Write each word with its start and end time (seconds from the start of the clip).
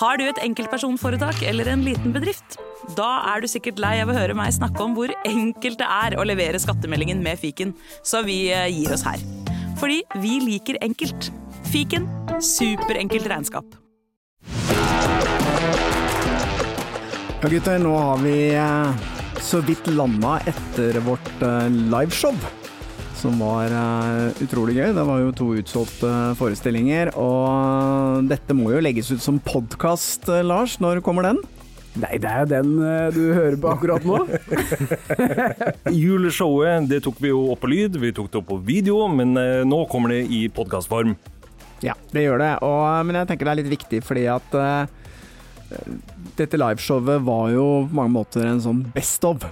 Har 0.00 0.18
du 0.20 0.24
et 0.28 0.40
enkeltpersonforetak 0.44 1.42
eller 1.48 1.68
en 1.72 1.84
liten 1.84 2.14
bedrift? 2.14 2.58
Da 2.96 3.08
er 3.32 3.42
du 3.42 3.48
sikkert 3.50 3.80
lei 3.82 3.96
av 4.02 4.10
å 4.10 4.16
høre 4.16 4.34
meg 4.36 4.54
snakke 4.56 4.82
om 4.84 4.94
hvor 4.96 5.12
enkelt 5.28 5.80
det 5.80 5.88
er 5.88 6.16
å 6.18 6.26
levere 6.26 6.60
skattemeldingen 6.60 7.20
med 7.24 7.38
fiken, 7.40 7.74
så 8.02 8.24
vi 8.26 8.48
eh, 8.54 8.68
gir 8.72 8.94
oss 8.94 9.04
her. 9.06 9.20
Fordi 9.80 10.02
vi 10.22 10.38
liker 10.44 10.80
enkelt. 10.84 11.30
Fiken 11.70 12.08
superenkelt 12.42 13.28
regnskap. 13.30 13.76
Ja, 17.40 17.48
gutter, 17.48 17.78
nå 17.80 17.94
har 17.96 18.24
vi 18.24 18.38
eh, 18.52 19.04
så 19.40 19.62
vidt 19.64 19.86
landa 19.92 20.38
etter 20.50 20.98
vårt 21.06 21.44
eh, 21.46 21.68
liveshow. 21.92 22.36
Som 23.20 23.36
var 23.42 23.68
eh, 23.68 24.42
utrolig 24.46 24.78
gøy. 24.78 24.94
Det 24.96 25.02
var 25.04 25.20
jo 25.20 25.32
to 25.36 25.52
utsolgte 25.60 26.10
forestillinger. 26.40 27.12
Og 27.20 28.24
dette 28.30 28.56
må 28.56 28.70
jo 28.72 28.80
legges 28.80 29.10
ut 29.12 29.20
som 29.20 29.40
podkast, 29.44 30.30
Lars. 30.40 30.78
Når 30.80 31.02
kommer 31.04 31.28
den? 31.28 31.42
Nei, 31.98 32.20
det 32.22 32.30
er 32.30 32.44
jo 32.44 32.50
den 32.52 32.70
eh, 32.86 33.08
du 33.12 33.20
hører 33.34 33.56
på 33.58 33.70
akkurat 33.72 34.04
nå. 34.06 34.20
Juleshowet 36.00 36.86
det 36.90 37.02
tok 37.02 37.18
vi 37.18 37.32
jo 37.32 37.48
opp 37.50 37.64
på 37.64 37.70
lyd, 37.72 37.98
vi 37.98 38.12
tok 38.14 38.30
det 38.30 38.38
opp 38.40 38.48
på 38.52 38.60
video, 38.62 39.02
men 39.10 39.34
eh, 39.40 39.62
nå 39.66 39.82
kommer 39.90 40.14
det 40.14 40.22
i 40.30 40.44
podkastform. 40.54 41.16
Ja, 41.82 41.96
det 42.14 42.24
gjør 42.24 42.40
det. 42.40 42.52
Og, 42.64 42.84
men 43.08 43.18
jeg 43.18 43.30
tenker 43.32 43.48
det 43.48 43.52
er 43.52 43.62
litt 43.62 43.72
viktig 43.72 44.02
fordi 44.04 44.26
at 44.30 44.54
uh, 44.54 44.84
dette 46.36 46.60
liveshowet 46.60 47.24
var 47.24 47.48
jo 47.54 47.66
på 47.88 47.96
mange 47.96 48.14
måter 48.20 48.44
en 48.46 48.60
sånn 48.62 48.84
best 48.94 49.24
of. 49.26 49.48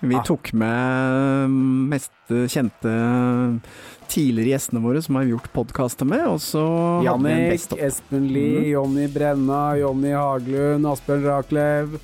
Vi 0.00 0.16
Ah. 0.16 0.22
tok 0.24 0.52
med 0.56 1.50
mest 1.92 2.12
kjente 2.48 3.60
tidligere 4.08 4.54
gjestene 4.56 4.80
våre 4.82 5.02
som 5.02 5.14
har 5.16 5.24
gjort 5.28 5.52
podkaster 5.52 6.06
med, 6.08 6.24
og 6.26 6.38
så 6.40 7.04
Jannik. 7.04 7.66
Espen 7.78 8.28
Lie, 8.32 8.70
Jonny 8.72 9.06
Brenna, 9.12 9.76
Jonny 9.76 10.12
Haglund, 10.16 10.86
Asbjørn 10.88 11.24
Rachlew. 11.28 11.98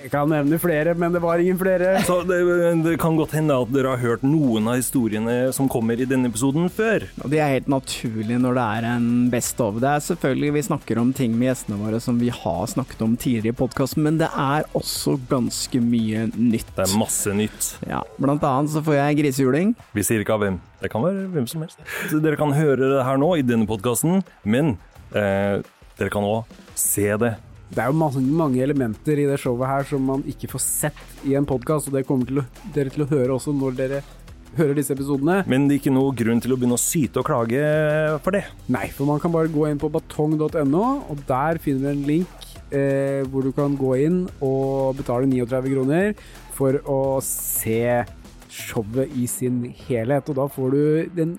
Jeg 0.00 0.10
kan 0.14 0.30
nevne 0.32 0.56
flere, 0.60 0.94
men 0.96 1.12
det 1.12 1.20
var 1.20 1.40
ingen 1.42 1.58
flere. 1.60 1.98
Så 2.08 2.22
det, 2.24 2.38
det 2.86 2.94
kan 3.02 3.18
godt 3.18 3.34
hende 3.36 3.56
at 3.60 3.72
dere 3.74 3.92
har 3.92 4.00
hørt 4.00 4.22
noen 4.24 4.70
av 4.70 4.78
historiene 4.80 5.50
som 5.52 5.68
kommer 5.68 6.00
i 6.00 6.06
denne 6.08 6.30
episoden 6.30 6.70
før. 6.72 7.04
Og 7.20 7.28
det 7.32 7.42
er 7.42 7.52
helt 7.52 7.68
naturlig 7.68 8.38
når 8.40 8.56
det 8.56 8.64
er 8.78 8.86
en 8.94 9.10
best 9.32 9.60
of. 9.60 9.76
Det 9.82 9.90
er 9.90 10.04
selvfølgelig 10.06 10.54
Vi 10.56 10.62
snakker 10.70 11.00
om 11.02 11.10
ting 11.16 11.34
med 11.36 11.50
gjestene 11.50 11.76
våre 11.82 12.00
som 12.00 12.16
vi 12.20 12.30
har 12.32 12.70
snakket 12.72 13.04
om 13.04 13.18
tidligere 13.20 13.52
i 13.52 13.58
podkasten, 13.60 14.04
men 14.06 14.16
det 14.22 14.30
er 14.32 14.64
også 14.78 15.18
ganske 15.30 15.82
mye 15.84 16.24
nytt. 16.32 16.72
Det 16.78 16.86
er 16.86 16.96
masse 17.00 17.36
nytt. 17.36 17.70
Ja, 17.90 18.00
blant 18.16 18.46
annet 18.46 18.72
så 18.72 18.84
får 18.86 18.96
jeg 18.96 19.20
grisehjuling. 19.20 19.76
Vi 19.96 20.06
sier 20.06 20.24
ikke 20.24 20.38
av 20.38 20.44
hvem. 20.46 20.58
Det 20.80 20.88
kan 20.92 21.04
være 21.04 21.28
hvem 21.34 21.50
som 21.50 21.66
helst. 21.66 21.84
Så 22.08 22.22
dere 22.24 22.40
kan 22.40 22.56
høre 22.56 22.94
det 22.96 23.04
her 23.04 23.20
nå 23.20 23.34
i 23.36 23.44
denne 23.44 23.68
podkasten, 23.68 24.24
men 24.48 24.78
eh, 25.12 25.60
dere 26.00 26.12
kan 26.12 26.24
òg 26.24 26.58
se 26.78 27.04
det. 27.20 27.34
Det 27.70 27.78
er 27.78 27.90
jo 27.90 27.98
mange, 28.00 28.20
mange 28.34 28.62
elementer 28.64 29.20
i 29.22 29.28
det 29.30 29.36
showet 29.38 29.68
her 29.70 29.84
som 29.86 30.02
man 30.02 30.24
ikke 30.26 30.48
får 30.50 30.62
sett 30.64 31.26
i 31.28 31.36
en 31.38 31.46
podkast, 31.46 31.86
og 31.86 31.94
det 31.94 32.06
kommer 32.08 32.26
til 32.26 32.40
å, 32.42 32.46
dere 32.74 32.90
til 32.90 33.04
å 33.04 33.10
høre 33.12 33.36
også 33.36 33.54
når 33.54 33.76
dere 33.78 34.00
hører 34.56 34.74
disse 34.74 34.94
episodene. 34.96 35.44
Men 35.46 35.68
det 35.68 35.76
er 35.76 35.82
ikke 35.84 35.94
noe 35.94 36.14
grunn 36.18 36.42
til 36.42 36.54
å 36.54 36.58
begynne 36.58 36.74
å 36.74 36.82
syte 36.82 37.22
og 37.22 37.28
klage 37.28 37.62
for 38.24 38.34
det. 38.34 38.42
Nei, 38.74 38.88
for 38.96 39.06
man 39.06 39.22
kan 39.22 39.30
bare 39.34 39.52
gå 39.52 39.68
inn 39.70 39.78
på 39.78 39.90
batong.no, 39.94 40.84
og 41.06 41.24
der 41.28 41.62
finner 41.62 41.86
du 41.86 41.92
en 41.92 42.06
link 42.08 42.48
eh, 42.74 43.22
hvor 43.30 43.46
du 43.46 43.52
kan 43.54 43.78
gå 43.78 43.94
inn 44.02 44.24
og 44.42 44.98
betale 44.98 45.30
39 45.30 45.70
kroner 45.70 46.14
for 46.56 46.80
å 46.90 47.00
se 47.24 48.02
showet 48.50 49.14
i 49.14 49.28
sin 49.30 49.62
helhet. 49.86 50.26
Og 50.26 50.42
da 50.42 50.50
får 50.50 50.74
du 50.74 50.82
den 51.14 51.36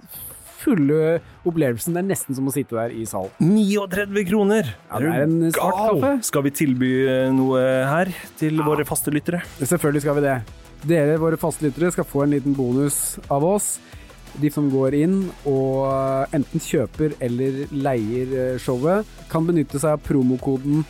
fulle 0.61 1.19
opplevelsen. 1.47 1.95
Det 1.95 2.03
er 2.03 2.09
nesten 2.09 2.37
som 2.37 2.47
å 2.49 2.53
sitte 2.55 2.77
der 2.77 2.95
i 2.95 3.05
salen. 3.09 3.33
39 3.41 4.25
kroner! 4.29 4.73
Ja, 4.89 5.01
det 5.01 5.13
er 5.13 5.25
en 5.27 5.37
svart 5.53 5.79
kaffe. 5.81 6.15
Skal 6.29 6.47
vi 6.47 6.55
tilby 6.63 6.91
noe 7.35 7.61
her 7.89 8.11
til 8.39 8.61
våre 8.65 8.85
faste 8.87 9.13
lyttere? 9.13 9.43
Selvfølgelig 9.61 10.05
skal 10.05 10.19
vi 10.19 10.27
det. 10.27 10.37
Dere, 10.81 11.17
våre 11.21 11.37
faste 11.37 11.67
lyttere, 11.67 11.91
skal 11.93 12.07
få 12.09 12.23
en 12.25 12.33
liten 12.33 12.55
bonus 12.57 13.19
av 13.29 13.45
oss. 13.45 13.75
De 14.39 14.49
som 14.53 14.69
går 14.71 14.95
inn 15.01 15.15
og 15.49 16.33
enten 16.35 16.63
kjøper 16.63 17.17
eller 17.23 17.65
leier 17.75 18.31
eh, 18.31 18.59
showet, 18.61 19.07
kan 19.31 19.45
benytte 19.47 19.81
seg 19.81 19.97
av 19.97 20.03
promokoden 20.05 20.85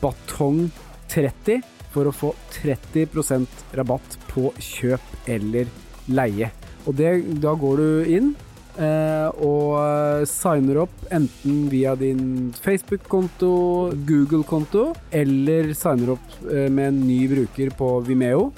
BATONG30 0.00 1.60
for 1.92 2.08
å 2.08 2.14
få 2.14 2.32
30% 2.56 3.66
rabatt 3.76 4.16
på 4.30 4.50
kjøp 4.56 5.28
eller 5.36 5.68
leie. 6.12 6.50
Og 6.86 6.96
det, 6.96 7.12
da 7.42 7.54
går 7.58 7.82
du 7.82 8.10
inn 8.16 8.32
eh, 8.32 8.45
og 8.76 10.26
signer 10.28 10.82
opp 10.82 11.06
enten 11.14 11.66
via 11.72 11.94
din 11.96 12.52
Facebook-konto, 12.60 13.50
Google-konto, 14.08 14.90
eller 15.10 15.72
signer 15.76 16.14
opp 16.16 16.36
eh, 16.50 16.68
med 16.68 16.90
en 16.90 17.00
ny 17.06 17.22
bruker 17.30 17.72
på 17.78 17.90
Vimeo. 18.06 18.50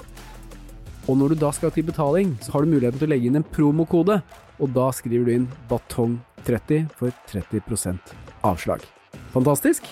Og 1.09 1.17
når 1.17 1.33
du 1.33 1.41
da 1.41 1.51
skal 1.55 1.71
til 1.73 1.87
betaling, 1.87 2.35
så 2.43 2.53
har 2.53 2.65
du 2.65 2.73
muligheten 2.73 2.99
til 3.01 3.09
å 3.09 3.13
legge 3.13 3.29
inn 3.29 3.39
en 3.39 3.47
promokode, 3.55 4.19
og 4.59 4.73
da 4.75 4.89
skriver 4.93 5.25
du 5.25 5.35
inn 5.37 5.47
batong30 5.71 6.89
for 6.99 7.15
30% 7.31 8.13
avslag. 8.45 8.83
Fantastisk? 9.33 9.87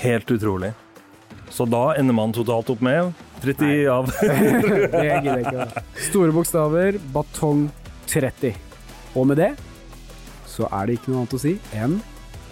Helt 0.00 0.30
utrolig. 0.30 0.72
Så 1.50 1.66
da 1.66 1.90
ender 1.98 2.14
man 2.14 2.32
totalt 2.34 2.70
opp 2.70 2.82
med 2.84 3.12
30 3.42 3.86
av 3.90 4.10
Det 4.20 5.06
gidder 5.24 5.30
jeg 5.30 5.46
ikke. 5.46 5.84
Store 6.08 6.34
bokstaver, 6.34 6.98
batong30. 7.14 8.69
Og 9.18 9.26
med 9.30 9.40
det 9.40 9.52
så 10.50 10.68
er 10.74 10.88
det 10.88 10.98
ikke 10.98 11.12
noe 11.12 11.22
annet 11.22 11.36
å 11.36 11.42
si 11.42 11.54
enn 11.78 12.00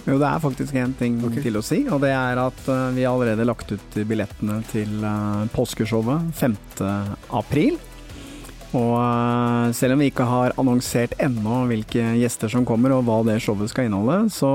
Jo, 0.07 0.17
det 0.17 0.29
er 0.29 0.41
faktisk 0.41 0.77
en 0.81 0.95
ting 0.97 1.19
okay. 1.27 1.43
til 1.45 1.59
å 1.59 1.65
si, 1.65 1.83
og 1.93 2.01
det 2.01 2.15
er 2.15 2.39
at 2.41 2.61
uh, 2.71 2.89
vi 2.97 3.05
har 3.05 3.13
allerede 3.13 3.45
lagt 3.45 3.75
ut 3.75 3.99
billettene 4.09 4.63
til 4.71 5.03
uh, 5.05 5.45
påskeshowet 5.53 6.31
5. 6.39 6.55
april. 7.37 7.77
Og 8.73 8.95
uh, 8.95 9.69
selv 9.77 9.99
om 9.99 10.01
vi 10.01 10.09
ikke 10.09 10.25
har 10.31 10.57
annonsert 10.61 11.13
ennå 11.21 11.67
hvilke 11.69 12.15
gjester 12.23 12.55
som 12.55 12.65
kommer 12.69 12.97
og 12.97 13.05
hva 13.05 13.19
det 13.29 13.37
showet 13.45 13.69
skal 13.69 13.91
inneholde, 13.91 14.33
så 14.33 14.53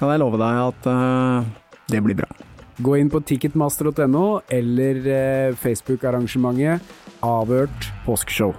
kan 0.00 0.14
jeg 0.14 0.22
love 0.24 0.40
deg 0.40 0.62
at 0.70 0.90
det 1.92 2.00
blir 2.06 2.22
bra. 2.22 2.30
Gå 2.80 2.96
inn 2.96 3.12
på 3.12 3.20
ticketmaster.no 3.28 4.24
eller 4.48 5.04
Facebook-arrangementet 5.60 6.80
Avhørt 7.20 7.92
påskeshow. 8.06 8.56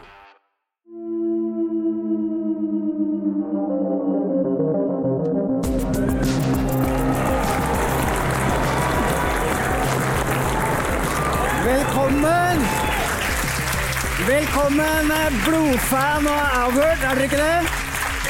Eh, 15.21 15.33
blodfan 15.45 16.25
og 16.25 16.53
Albert, 16.57 17.01
er 17.06 17.18
dere 17.18 17.25
ikke 17.27 17.38
det? 17.38 17.73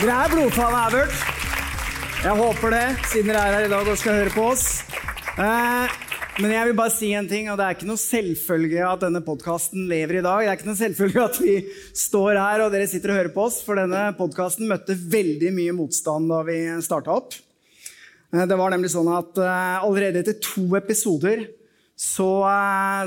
Dere 0.02 0.16
er 0.26 0.32
blodfan 0.34 0.74
og 0.74 0.80
Albert. 0.90 1.14
Jeg 2.22 2.34
håper 2.36 2.74
det, 2.74 2.82
siden 3.08 3.30
dere 3.32 3.44
er 3.48 3.56
her 3.56 3.68
i 3.68 3.72
dag 3.72 3.92
og 3.94 4.00
skal 4.02 4.18
høre 4.20 4.34
på 4.34 4.48
oss. 4.50 4.66
Eh, 5.40 5.94
men 6.42 6.52
jeg 6.52 6.68
vil 6.68 6.76
bare 6.76 6.94
si 6.94 7.14
en 7.16 7.30
ting, 7.32 7.48
og 7.48 7.56
det 7.60 7.68
er 7.68 7.78
ikke 7.78 7.88
noe 7.88 8.02
selvfølge 8.02 8.84
at 8.90 9.06
denne 9.06 9.24
podkasten 9.24 9.88
lever 9.88 10.20
i 10.20 10.26
dag. 10.26 10.44
Det 10.44 10.52
er 10.52 10.60
ikke 10.60 10.70
noe 10.72 10.82
selvfølge 10.82 11.24
at 11.30 11.40
vi 11.46 11.56
står 12.04 12.42
her 12.42 12.66
og 12.66 12.76
dere 12.76 12.92
sitter 12.92 13.14
og 13.14 13.22
hører 13.22 13.34
på 13.38 13.48
oss, 13.48 13.62
for 13.64 13.80
denne 13.80 14.04
podkasten 14.20 14.68
møtte 14.68 15.00
veldig 15.16 15.56
mye 15.62 15.80
motstand 15.80 16.28
da 16.34 16.44
vi 16.50 16.60
starta 16.84 17.16
opp. 17.22 17.40
Eh, 18.36 18.44
Det 18.44 18.60
var 18.66 18.76
nemlig 18.76 18.92
sånn 18.98 19.16
at 19.16 19.40
eh, 19.40 19.80
allerede 19.80 20.26
etter 20.26 20.42
to 20.44 20.68
episoder 20.82 21.48
så, 21.96 22.32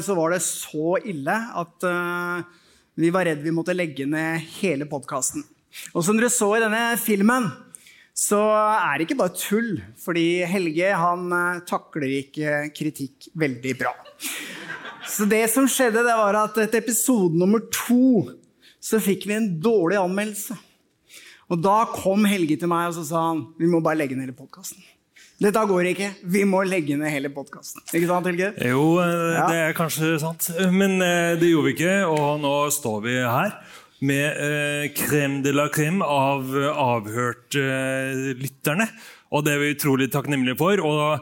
så 0.00 0.14
var 0.16 0.32
det 0.32 0.44
så 0.46 1.00
ille 1.04 1.34
at 1.60 1.92
vi 2.94 3.10
var 3.14 3.26
redd 3.26 3.42
vi 3.42 3.52
måtte 3.54 3.74
legge 3.74 4.06
ned 4.06 4.42
hele 4.60 4.86
podkasten. 4.90 5.42
Og 5.94 6.04
som 6.06 6.18
dere 6.18 6.30
så 6.30 6.52
i 6.54 6.62
denne 6.62 6.82
filmen, 7.02 7.48
så 8.14 8.38
er 8.54 8.96
det 8.96 9.08
ikke 9.08 9.18
bare 9.18 9.34
tull. 9.34 9.72
Fordi 9.98 10.44
Helge 10.46 10.92
han 10.94 11.26
eh, 11.34 11.62
takler 11.66 12.18
ikke 12.20 12.68
kritikk 12.76 13.28
veldig 13.34 13.74
bra. 13.80 13.94
Så 15.10 15.26
det 15.28 15.42
som 15.52 15.66
skjedde, 15.68 16.04
det 16.06 16.16
var 16.16 16.38
at 16.38 16.56
etter 16.62 16.80
episode 16.80 17.36
nummer 17.38 17.66
to 17.74 18.30
så 18.84 19.00
fikk 19.02 19.26
vi 19.28 19.36
en 19.36 19.50
dårlig 19.60 19.98
anmeldelse. 19.98 20.56
Og 21.52 21.60
da 21.60 21.82
kom 21.92 22.24
Helge 22.28 22.56
til 22.60 22.70
meg 22.70 22.90
og 22.90 22.98
så 22.98 23.04
sa 23.10 23.28
han, 23.32 23.46
vi 23.58 23.68
må 23.68 23.82
bare 23.84 23.98
legge 24.00 24.16
ned 24.16 24.28
hele 24.28 24.38
podkasten. 24.38 24.80
Dette 25.44 25.60
går 25.68 25.90
ikke. 25.90 26.06
Vi 26.32 26.40
må 26.48 26.62
legge 26.64 26.94
ned 26.96 27.10
hele 27.12 27.28
podkasten. 27.32 27.82
Ikke 27.90 28.06
sant, 28.08 28.26
Helge? 28.30 28.46
Jo, 28.64 28.84
eh, 29.02 29.40
det 29.50 29.58
er 29.60 29.74
kanskje 29.76 30.18
sant. 30.22 30.46
Men 30.72 31.02
eh, 31.04 31.36
det 31.36 31.50
gjorde 31.50 31.68
vi 31.68 31.74
ikke, 31.76 32.06
og 32.08 32.40
nå 32.40 32.70
står 32.72 33.02
vi 33.04 33.18
her 33.20 33.52
med 34.04 34.36
eh, 34.40 34.92
crème 34.96 35.42
de 35.44 35.52
la 35.52 35.68
crème 35.72 36.04
av 36.04 36.48
avhørt-lytterne. 36.72 38.88
og 39.34 39.44
det 39.44 39.52
er 39.52 39.58
vi 39.60 39.74
utrolig 39.74 40.12
takknemlige 40.14 40.56
for. 40.56 40.80
og 40.80 41.20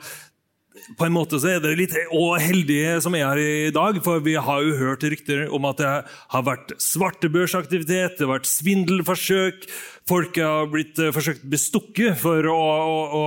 på 0.98 1.06
en 1.06 1.14
måte 1.14 1.38
så 1.40 1.50
er 1.52 1.62
dere 1.62 1.78
litt 1.78 1.94
heldige 1.94 2.96
som 3.04 3.14
er 3.16 3.26
her 3.28 3.40
i 3.40 3.72
dag, 3.74 3.98
for 4.04 4.22
vi 4.24 4.34
har 4.40 4.62
jo 4.64 4.76
hørt 4.80 5.04
rykter 5.04 5.46
om 5.52 5.66
at 5.68 5.80
det 5.80 5.90
har 6.34 6.46
vært 6.46 6.74
svartebørsaktivitet, 6.82 8.18
det 8.18 8.26
har 8.26 8.34
vært 8.34 8.50
svindelforsøk, 8.50 9.66
folk 10.08 10.40
har 10.40 10.70
blitt 10.72 10.98
eh, 11.00 11.12
forsøkt 11.14 11.44
bestukket 11.52 12.18
for 12.20 12.48
å, 12.50 12.58
å, 12.58 13.00
å 13.18 13.24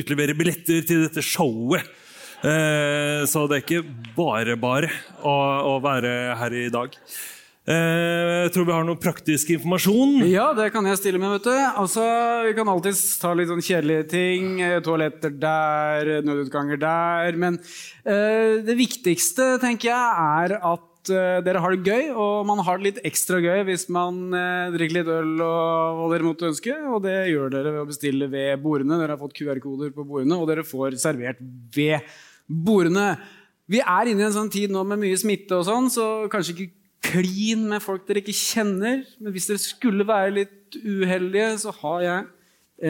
utlevere 0.00 0.36
billetter 0.38 0.84
til 0.86 1.06
dette 1.06 1.24
showet. 1.24 1.86
Eh, 2.40 3.26
så 3.28 3.44
det 3.48 3.58
er 3.58 3.66
ikke 3.66 4.14
bare 4.16 4.56
bare 4.60 4.88
å, 5.20 5.36
å 5.74 5.76
være 5.84 6.38
her 6.40 6.56
i 6.56 6.70
dag. 6.72 6.96
Eh, 7.70 8.46
jeg 8.46 8.52
tror 8.54 8.66
vi 8.66 8.74
har 8.74 8.86
noe 8.86 8.98
praktisk 8.98 9.52
informasjon. 9.54 10.24
Ja, 10.26 10.48
det 10.56 10.70
kan 10.74 10.86
jeg 10.88 10.98
stille 10.98 11.20
med, 11.22 11.36
vet 11.36 11.46
du. 11.46 11.54
Altså, 11.54 12.02
Vi 12.48 12.54
kan 12.56 12.70
alltids 12.72 13.02
ta 13.20 13.32
litt 13.36 13.50
sånn 13.50 13.62
kjedelige 13.62 14.08
ting. 14.10 14.60
eh, 14.60 14.80
Toaletter 14.82 15.30
der, 15.30 16.22
nødutganger 16.26 16.80
der. 16.80 17.36
Men 17.36 17.60
uh, 17.60 18.58
det 18.66 18.74
viktigste, 18.74 19.60
tenker 19.62 19.92
jeg, 19.92 20.08
er 20.50 20.56
at 20.58 21.12
uh, 21.12 21.38
dere 21.46 21.62
har 21.62 21.76
det 21.76 21.86
gøy. 21.86 22.10
Og 22.10 22.48
man 22.48 22.64
har 22.66 22.80
det 22.80 22.88
litt 22.88 23.02
ekstra 23.06 23.38
gøy 23.44 23.62
hvis 23.68 23.86
man 23.92 24.34
uh, 24.34 24.72
drikker 24.74 24.98
litt 24.98 25.12
øl 25.20 25.36
og 25.38 26.00
hva 26.00 26.08
dere 26.14 26.26
måtte 26.26 26.50
ønske. 26.50 26.74
Og 26.90 27.04
det 27.06 27.30
gjør 27.30 27.54
dere 27.54 27.76
ved 27.76 27.84
å 27.84 27.90
bestille 27.92 28.30
ved 28.32 28.58
bordene. 28.64 28.98
Dere 28.98 29.14
har 29.14 29.22
fått 29.22 29.36
QR-koder 29.38 29.94
på 29.94 30.08
bordene, 30.08 30.40
og 30.40 30.50
dere 30.50 30.66
får 30.66 30.98
servert 30.98 31.38
ved 31.76 32.02
bordene. 32.50 33.12
Vi 33.70 33.78
er 33.78 34.10
inne 34.10 34.24
i 34.24 34.26
en 34.26 34.34
sånn 34.34 34.50
tid 34.50 34.72
nå 34.74 34.82
med 34.82 34.98
mye 35.04 35.18
smitte 35.20 35.54
og 35.54 35.68
sånn, 35.68 35.86
så 35.94 36.10
kanskje 36.32 36.56
ikke 36.56 36.79
klin 37.04 37.66
med 37.70 37.82
folk 37.84 38.06
dere 38.08 38.22
ikke 38.22 38.36
kjenner. 38.36 39.04
Men 39.20 39.34
hvis 39.34 39.48
dere 39.50 39.62
skulle 39.62 40.06
være 40.08 40.34
litt 40.42 40.76
uheldige, 40.80 41.52
så 41.64 41.72
har 41.80 42.02
jeg 42.04 42.26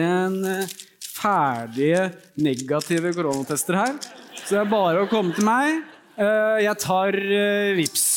en 0.01 0.37
eh, 0.47 0.73
ferdige 1.11 2.07
negative 2.41 3.13
koronatester 3.15 3.77
her. 3.79 3.95
Så 4.41 4.55
det 4.55 4.61
er 4.63 4.71
bare 4.71 5.03
å 5.05 5.09
komme 5.11 5.35
til 5.37 5.47
meg. 5.47 5.81
Eh, 6.17 6.59
Jeg 6.65 6.77
tar 6.83 7.17
eh, 7.17 7.71
VIPs. 7.77 8.07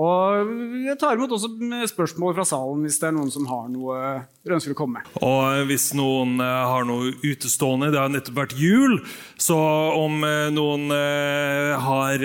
Og 0.00 0.52
jeg 0.86 0.96
tar 1.00 1.18
imot 1.18 1.34
også 1.36 1.50
spørsmål 1.90 2.34
fra 2.38 2.46
salen 2.48 2.86
hvis 2.86 2.96
det 3.02 3.10
er 3.10 3.16
noen 3.16 3.32
som 3.32 3.44
har 3.50 3.66
noe 3.70 3.98
dere 4.42 4.56
ønsker 4.56 4.72
å 4.74 4.78
komme 4.78 5.02
med. 5.02 5.10
Og 5.22 5.68
hvis 5.68 5.90
noen 5.98 6.40
eh, 6.42 6.62
har 6.72 6.86
noe 6.88 7.12
utestående, 7.20 7.92
det 7.92 8.00
har 8.00 8.10
nettopp 8.10 8.40
vært 8.40 8.56
jul, 8.58 8.96
så 9.40 9.58
om 9.98 10.24
eh, 10.26 10.48
noen 10.54 10.88
eh, 10.96 11.74
har 11.84 12.24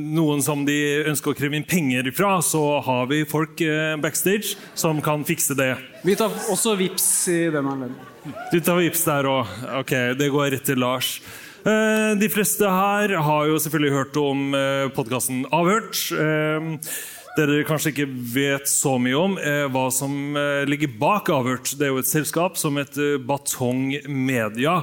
noen 0.00 0.44
som 0.44 0.64
de 0.68 0.78
ønsker 1.10 1.32
å 1.32 1.36
kreve 1.36 1.58
inn 1.58 1.66
penger 1.68 2.08
fra, 2.16 2.38
så 2.44 2.78
har 2.86 3.10
vi 3.10 3.24
folk 3.28 3.60
backstage 4.00 4.54
som 4.78 5.02
kan 5.04 5.26
fikse 5.28 5.56
det. 5.58 5.74
Vi 6.06 6.16
tar 6.16 6.32
også 6.52 6.76
VIPs 6.80 7.10
i 7.32 7.40
den 7.52 7.66
anledning. 7.66 8.10
Du 8.52 8.58
tar 8.60 8.76
vips 8.80 9.04
der 9.06 9.28
òg. 9.28 9.48
Ok, 9.80 9.94
det 10.18 10.28
går 10.32 10.52
rett 10.54 10.66
til 10.68 10.80
Lars. 10.80 11.18
Eh, 11.60 12.10
De 12.20 12.28
fleste 12.32 12.64
her 12.64 13.16
har 13.20 13.48
jo 13.50 13.58
selvfølgelig 13.60 13.96
hørt 13.96 14.20
om 14.20 14.52
podkasten 14.96 15.46
Avhørt. 15.52 16.04
Eh, 16.16 16.70
Dere 17.38 17.62
kanskje 17.64 17.92
ikke 17.92 18.08
vet 18.34 18.66
så 18.68 18.96
mye 19.00 19.16
om 19.16 19.36
eh, 19.38 19.66
hva 19.70 19.86
som 19.94 20.36
eh, 20.36 20.64
ligger 20.68 20.90
bak 21.00 21.30
Avhørt. 21.32 21.70
Det 21.78 21.86
er 21.86 21.92
jo 21.94 22.00
et 22.02 22.08
selskap 22.10 22.58
som 22.58 22.76
heter 22.80 23.20
Batong 23.22 23.94
Media. 24.10 24.80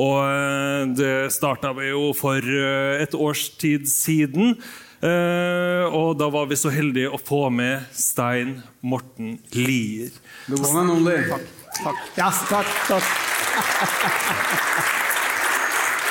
Og 0.00 0.16
eh, 0.24 0.86
det 0.96 1.32
starta 1.34 1.74
vi 1.76 1.90
jo 1.90 2.12
for 2.16 2.38
eh, 2.40 3.02
et 3.04 3.14
års 3.14 3.50
tid 3.60 3.88
siden. 3.90 4.56
Uh, 5.00 5.88
og 5.96 6.18
da 6.20 6.26
var 6.28 6.44
vi 6.50 6.58
så 6.60 6.68
heldige 6.68 7.08
å 7.08 7.16
få 7.16 7.48
med 7.48 7.86
Stein 7.96 8.58
Morten 8.84 9.38
Lier. 9.56 10.12
Det 10.44 10.60
går 10.60 10.74
med 10.76 10.90
noen, 10.90 11.08
de. 11.08 11.38
Takk. 11.80 11.96
Ja, 12.20 12.28
takk, 12.50 12.68
takk. 12.84 13.08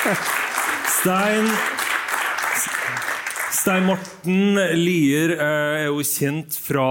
Stein 0.00 1.48
Stein 3.52 3.84
Morten 3.84 4.56
Lier 4.80 5.34
eh, 5.34 5.82
er 5.82 5.88
jo 5.90 6.00
kjent 6.06 6.56
fra 6.56 6.86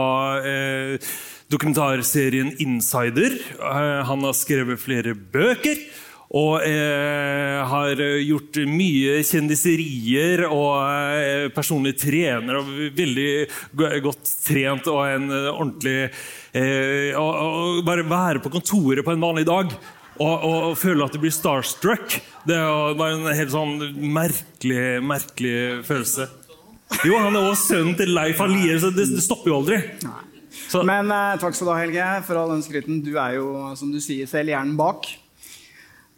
eh, 0.46 1.08
dokumentarserien 1.50 2.52
Insider. 2.62 3.34
Eh, 3.58 4.04
han 4.06 4.28
har 4.28 4.38
skrevet 4.38 4.82
flere 4.82 5.16
bøker. 5.18 5.82
Og 6.30 6.62
har 6.62 7.98
gjort 8.22 8.60
mye 8.70 9.16
kjendiserier 9.26 10.44
og 10.46 11.56
personlig 11.56 11.96
trener. 11.98 12.60
og 12.60 12.70
Veldig 12.94 13.32
godt 14.06 14.30
trent 14.46 14.92
og 14.94 15.08
en 15.08 15.26
ordentlig 15.34 15.96
eh, 16.54 17.18
og, 17.18 17.32
og, 17.34 17.82
Bare 17.88 18.06
være 18.06 18.44
på 18.46 18.54
kontoret 18.54 19.02
på 19.02 19.18
en 19.18 19.26
vanlig 19.26 19.48
dag 19.50 19.74
og, 20.20 20.34
og, 20.36 20.58
og 20.70 20.78
føle 20.80 21.06
at 21.06 21.16
du 21.16 21.22
blir 21.24 21.34
starstruck, 21.34 22.20
det 22.48 22.58
er 22.60 22.98
bare 23.00 23.18
en 23.18 23.30
helt 23.36 23.54
sånn 23.54 23.78
merkelig, 24.14 24.84
merkelig 25.06 25.58
følelse. 25.88 26.28
Jo, 27.06 27.20
han 27.22 27.38
er 27.38 27.46
også 27.46 27.76
sønnen 27.76 27.96
til 28.00 28.12
Leif 28.16 28.42
Alier, 28.44 28.80
så 28.82 28.90
det, 28.94 29.08
det 29.14 29.24
stopper 29.24 29.52
jo 29.52 29.60
aldri. 29.62 29.80
Så, 30.70 30.82
Men 30.86 31.12
eh, 31.14 31.38
takk 31.42 31.56
skal 31.56 31.70
du 31.70 31.72
ha, 31.72 31.80
Helge, 31.84 32.08
for 32.28 32.42
all 32.42 32.54
den 32.56 32.64
skryten. 32.66 33.02
Du 33.06 33.14
er 33.16 33.38
jo, 33.38 33.50
som 33.80 33.94
du 33.94 34.00
sier, 34.04 34.30
selv 34.30 34.52
hjernen 34.52 34.76
bak. 34.80 35.08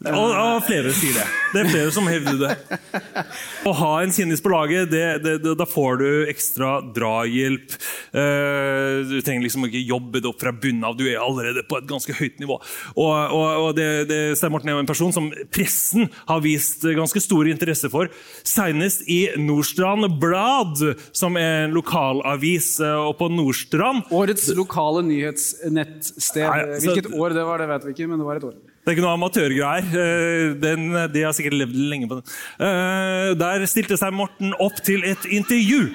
Og, 0.10 0.32
og 0.34 0.64
flere 0.66 0.90
sier 0.98 1.14
det. 1.14 1.26
Det 1.52 1.60
er 1.62 1.68
flere 1.70 1.92
som 1.94 2.08
hevder 2.10 2.38
det. 2.42 2.78
Å 3.70 3.74
ha 3.78 3.90
en 4.02 4.14
kjendis 4.16 4.42
på 4.42 4.50
laget, 4.50 4.90
det, 4.90 5.02
det, 5.22 5.34
det, 5.44 5.54
da 5.60 5.68
får 5.70 6.00
du 6.02 6.08
ekstra 6.32 6.72
drahjelp. 6.96 7.76
Eh, 8.18 8.96
du 9.06 9.18
trenger 9.22 9.46
liksom 9.46 9.68
ikke 9.68 9.84
jobbe 9.86 10.24
det 10.24 10.32
opp 10.32 10.42
fra 10.42 10.54
bunnen 10.56 10.88
av, 10.88 10.98
du 10.98 11.06
er 11.06 11.20
allerede 11.22 11.62
på 11.70 11.78
et 11.78 11.86
ganske 11.92 12.16
høyt 12.18 12.42
nivå. 12.42 12.58
Og, 12.96 13.12
og, 13.12 13.46
og 13.68 13.70
det, 13.78 13.88
det, 14.10 14.20
Stein 14.40 14.56
Morten 14.56 14.72
er 14.72 14.80
jo 14.80 14.82
en 14.86 14.90
person 14.90 15.14
som 15.14 15.30
pressen 15.54 16.10
har 16.32 16.42
vist 16.42 16.82
ganske 16.98 17.22
stor 17.22 17.52
interesse 17.52 17.92
for. 17.94 18.10
Senest 18.48 19.06
i 19.12 19.22
Nordstrand 19.38 20.10
Blad, 20.24 20.82
som 21.14 21.38
er 21.38 21.68
en 21.68 21.78
lokalavis. 21.78 22.74
eh, 22.82 22.98
Og 23.06 23.18
på 23.22 23.30
Nordstrand 23.30 24.10
Årets 24.10 24.50
lokale 24.58 25.06
nyhetsnettsted. 25.06 26.78
Hvilket 26.82 27.14
år 27.14 27.38
det 27.38 27.46
var, 27.46 27.62
det 27.62 27.70
vet 27.76 27.86
vi 27.90 27.98
ikke, 28.00 28.10
men 28.10 28.22
det 28.22 28.28
var 28.28 28.42
et 28.42 28.50
år. 28.50 28.60
Det 28.82 28.90
er 28.90 28.96
ikke 28.96 29.04
noe 29.06 29.14
amatørgreier. 29.14 29.92
Eh, 29.94 31.06
de 31.14 31.22
har 31.22 31.36
sikkert 31.38 31.54
levd 31.60 31.78
lenge 31.92 32.10
på 32.10 32.18
den. 32.18 32.34
Eh, 32.66 33.34
Der 33.38 33.66
stilte 33.70 33.98
seg 34.00 34.16
Morten 34.18 34.56
opp 34.58 34.82
til 34.82 35.06
et 35.06 35.28
intervju. 35.30 35.94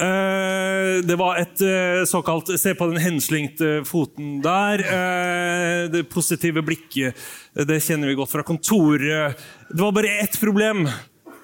Eh, 0.00 1.02
Det 1.04 1.18
var 1.18 1.36
et 1.36 1.60
såkalt 2.08 2.48
Se 2.58 2.72
på 2.74 2.88
den 2.92 3.02
henslengte 3.02 3.84
foten 3.84 4.40
der. 4.42 5.88
Det 5.92 6.08
positive 6.08 6.62
blikket, 6.64 7.14
det 7.54 7.82
kjenner 7.82 8.08
vi 8.08 8.16
godt 8.16 8.32
fra 8.32 8.42
kontoret. 8.42 9.36
Det 9.68 9.80
var 9.80 9.92
bare 9.92 10.18
ett 10.22 10.40
problem. 10.40 10.88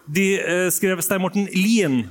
De 0.08 0.70
skrev 0.70 1.00
Stein 1.02 1.20
Morten 1.20 1.46
Lien. 1.52 2.08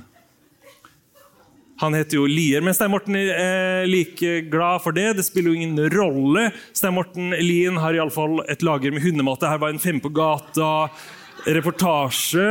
Han 1.82 1.94
heter 1.96 2.20
jo 2.20 2.26
Lier, 2.30 2.62
men 2.62 2.74
Stein 2.76 2.92
Morten 2.92 3.16
er 3.18 3.88
like 3.90 4.30
glad 4.50 4.82
for 4.84 4.92
det. 4.94 5.16
Det 5.18 5.24
spiller 5.26 5.50
jo 5.50 5.56
ingen 5.58 5.78
rolle. 5.94 6.42
Stein 6.72 6.94
Morten 6.94 7.30
Lien 7.42 7.76
har 7.82 7.94
iallfall 7.96 8.34
et 8.46 8.62
lager 8.62 8.90
med 8.94 9.02
hundemat. 9.02 9.40
Det 9.42 9.50
her 9.50 9.58
var 9.62 9.70
en 9.74 9.84
Fem 9.84 10.00
på 10.00 10.08
gata-reportasje 10.14 12.46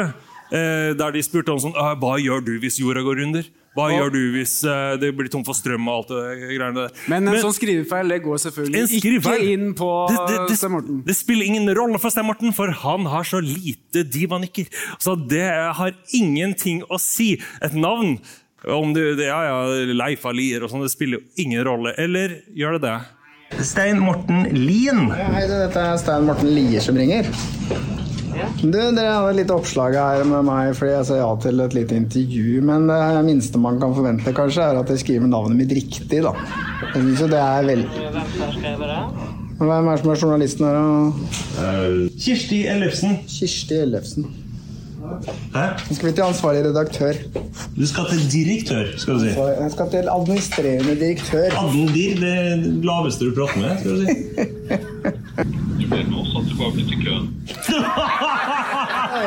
eh, 0.52 0.90
der 1.00 1.12
de 1.16 1.22
spurte 1.26 1.52
om 1.56 1.62
sånn 1.64 1.80
«Ah, 1.80 1.94
Hva 2.00 2.14
gjør 2.22 2.40
du 2.46 2.54
hvis 2.62 2.80
jorda 2.82 3.02
går 3.06 3.18
under? 3.26 3.44
Hva 3.74 3.88
gjør 3.90 4.12
du 4.14 4.20
hvis 4.36 4.60
eh, 4.70 4.94
det 5.02 5.10
blir 5.18 5.26
tom 5.34 5.42
for 5.48 5.58
strøm 5.58 5.88
og 5.90 5.96
alt 5.96 6.10
det 6.12 6.24
greiene 6.44 6.78
der? 6.78 6.90
Men 7.10 7.26
en 7.32 7.40
sånn 7.42 7.56
skrivefeil 7.58 8.06
det 8.14 8.20
går 8.22 8.38
selvfølgelig 8.44 9.00
ikke 9.00 9.38
inn 9.50 9.74
på 9.78 9.88
det, 10.12 10.18
det, 10.30 10.38
det, 10.52 10.58
Stein 10.60 10.74
Morten. 10.76 11.00
det 11.08 11.16
spiller 11.18 11.46
ingen 11.50 11.66
rolle 11.74 11.98
for 12.02 12.10
Stein 12.14 12.28
Morten, 12.30 12.50
for 12.54 12.68
han 12.84 13.02
har 13.10 13.24
så 13.26 13.40
lite 13.42 14.04
divanikker. 14.06 14.66
Så 15.02 15.18
det 15.18 15.50
har 15.80 15.92
ingenting 16.14 16.86
å 16.86 17.02
si. 17.02 17.42
Et 17.66 17.74
navn 17.74 18.20
om 18.72 18.94
du, 18.96 19.02
ja, 19.24 19.40
ja, 19.50 19.58
Leif 19.94 20.24
Lier 20.32 20.64
og 20.64 20.72
sånn, 20.72 20.86
det 20.86 20.94
spiller 20.94 21.20
jo 21.20 21.44
ingen 21.44 21.64
rolle. 21.68 21.96
Eller 22.00 22.40
gjør 22.56 22.78
det 22.78 22.88
det? 22.88 23.64
Stein 23.64 24.00
Morten 24.02 24.48
Lien. 24.56 25.10
Hei, 25.12 25.44
du, 25.50 25.54
dette 25.54 25.82
er 25.82 26.00
Stein 26.02 26.26
Morten 26.30 26.50
Lier 26.56 26.82
som 26.84 26.98
ringer. 26.98 27.28
Du, 28.64 28.72
Dere 28.72 29.12
hadde 29.12 29.34
et 29.34 29.40
lite 29.44 29.54
oppslag 29.54 29.94
her 30.00 30.24
med 30.26 30.48
meg 30.48 30.72
fordi 30.78 30.94
jeg 30.96 31.06
sa 31.06 31.20
ja 31.20 31.28
til 31.44 31.62
et 31.62 31.76
lite 31.78 31.98
intervju. 32.00 32.64
Men 32.66 32.88
det 32.90 33.26
minste 33.28 33.62
man 33.62 33.78
kan 33.82 33.94
forvente, 33.96 34.34
kanskje, 34.36 34.66
er 34.66 34.80
at 34.82 34.90
jeg 34.94 35.04
skriver 35.04 35.30
navnet 35.30 35.60
mitt 35.60 35.76
riktig, 35.76 36.24
da. 36.26 36.34
Jeg 36.88 36.96
synes 36.96 37.26
jo 37.26 37.30
det 37.32 37.42
er 37.44 37.70
vel... 37.70 37.86
Hvem 39.54 39.70
er 39.70 39.92
det 39.94 40.00
som 40.02 40.10
er 40.12 40.24
journalisten 40.24 40.66
her, 40.66 40.80
da? 40.80 41.68
Kirsti 42.20 42.64
Ellefsen. 42.74 43.20
Kirsti 43.30 43.78
Ellefsen. 43.84 44.26
Hæ? 45.04 45.66
Nå 45.90 45.96
skal 45.96 46.08
vi 46.08 46.14
til 46.16 46.24
ansvarlig 46.26 46.62
redaktør. 46.66 47.14
Du 47.76 47.88
skal 47.88 48.06
til 48.12 48.22
direktør, 48.32 48.86
skal 48.98 49.14
du 49.14 49.20
si. 49.20 49.32
Jeg 49.36 49.72
skal 49.76 49.90
til 49.92 50.10
administrerende 50.18 50.96
direktør. 51.00 51.50
Addendir, 51.64 52.16
det 52.24 52.38
laveste 52.88 53.26
du 53.28 53.32
prater 53.36 53.60
med, 53.62 53.78
skal 53.80 53.92
du 53.92 53.98
si. 54.06 54.14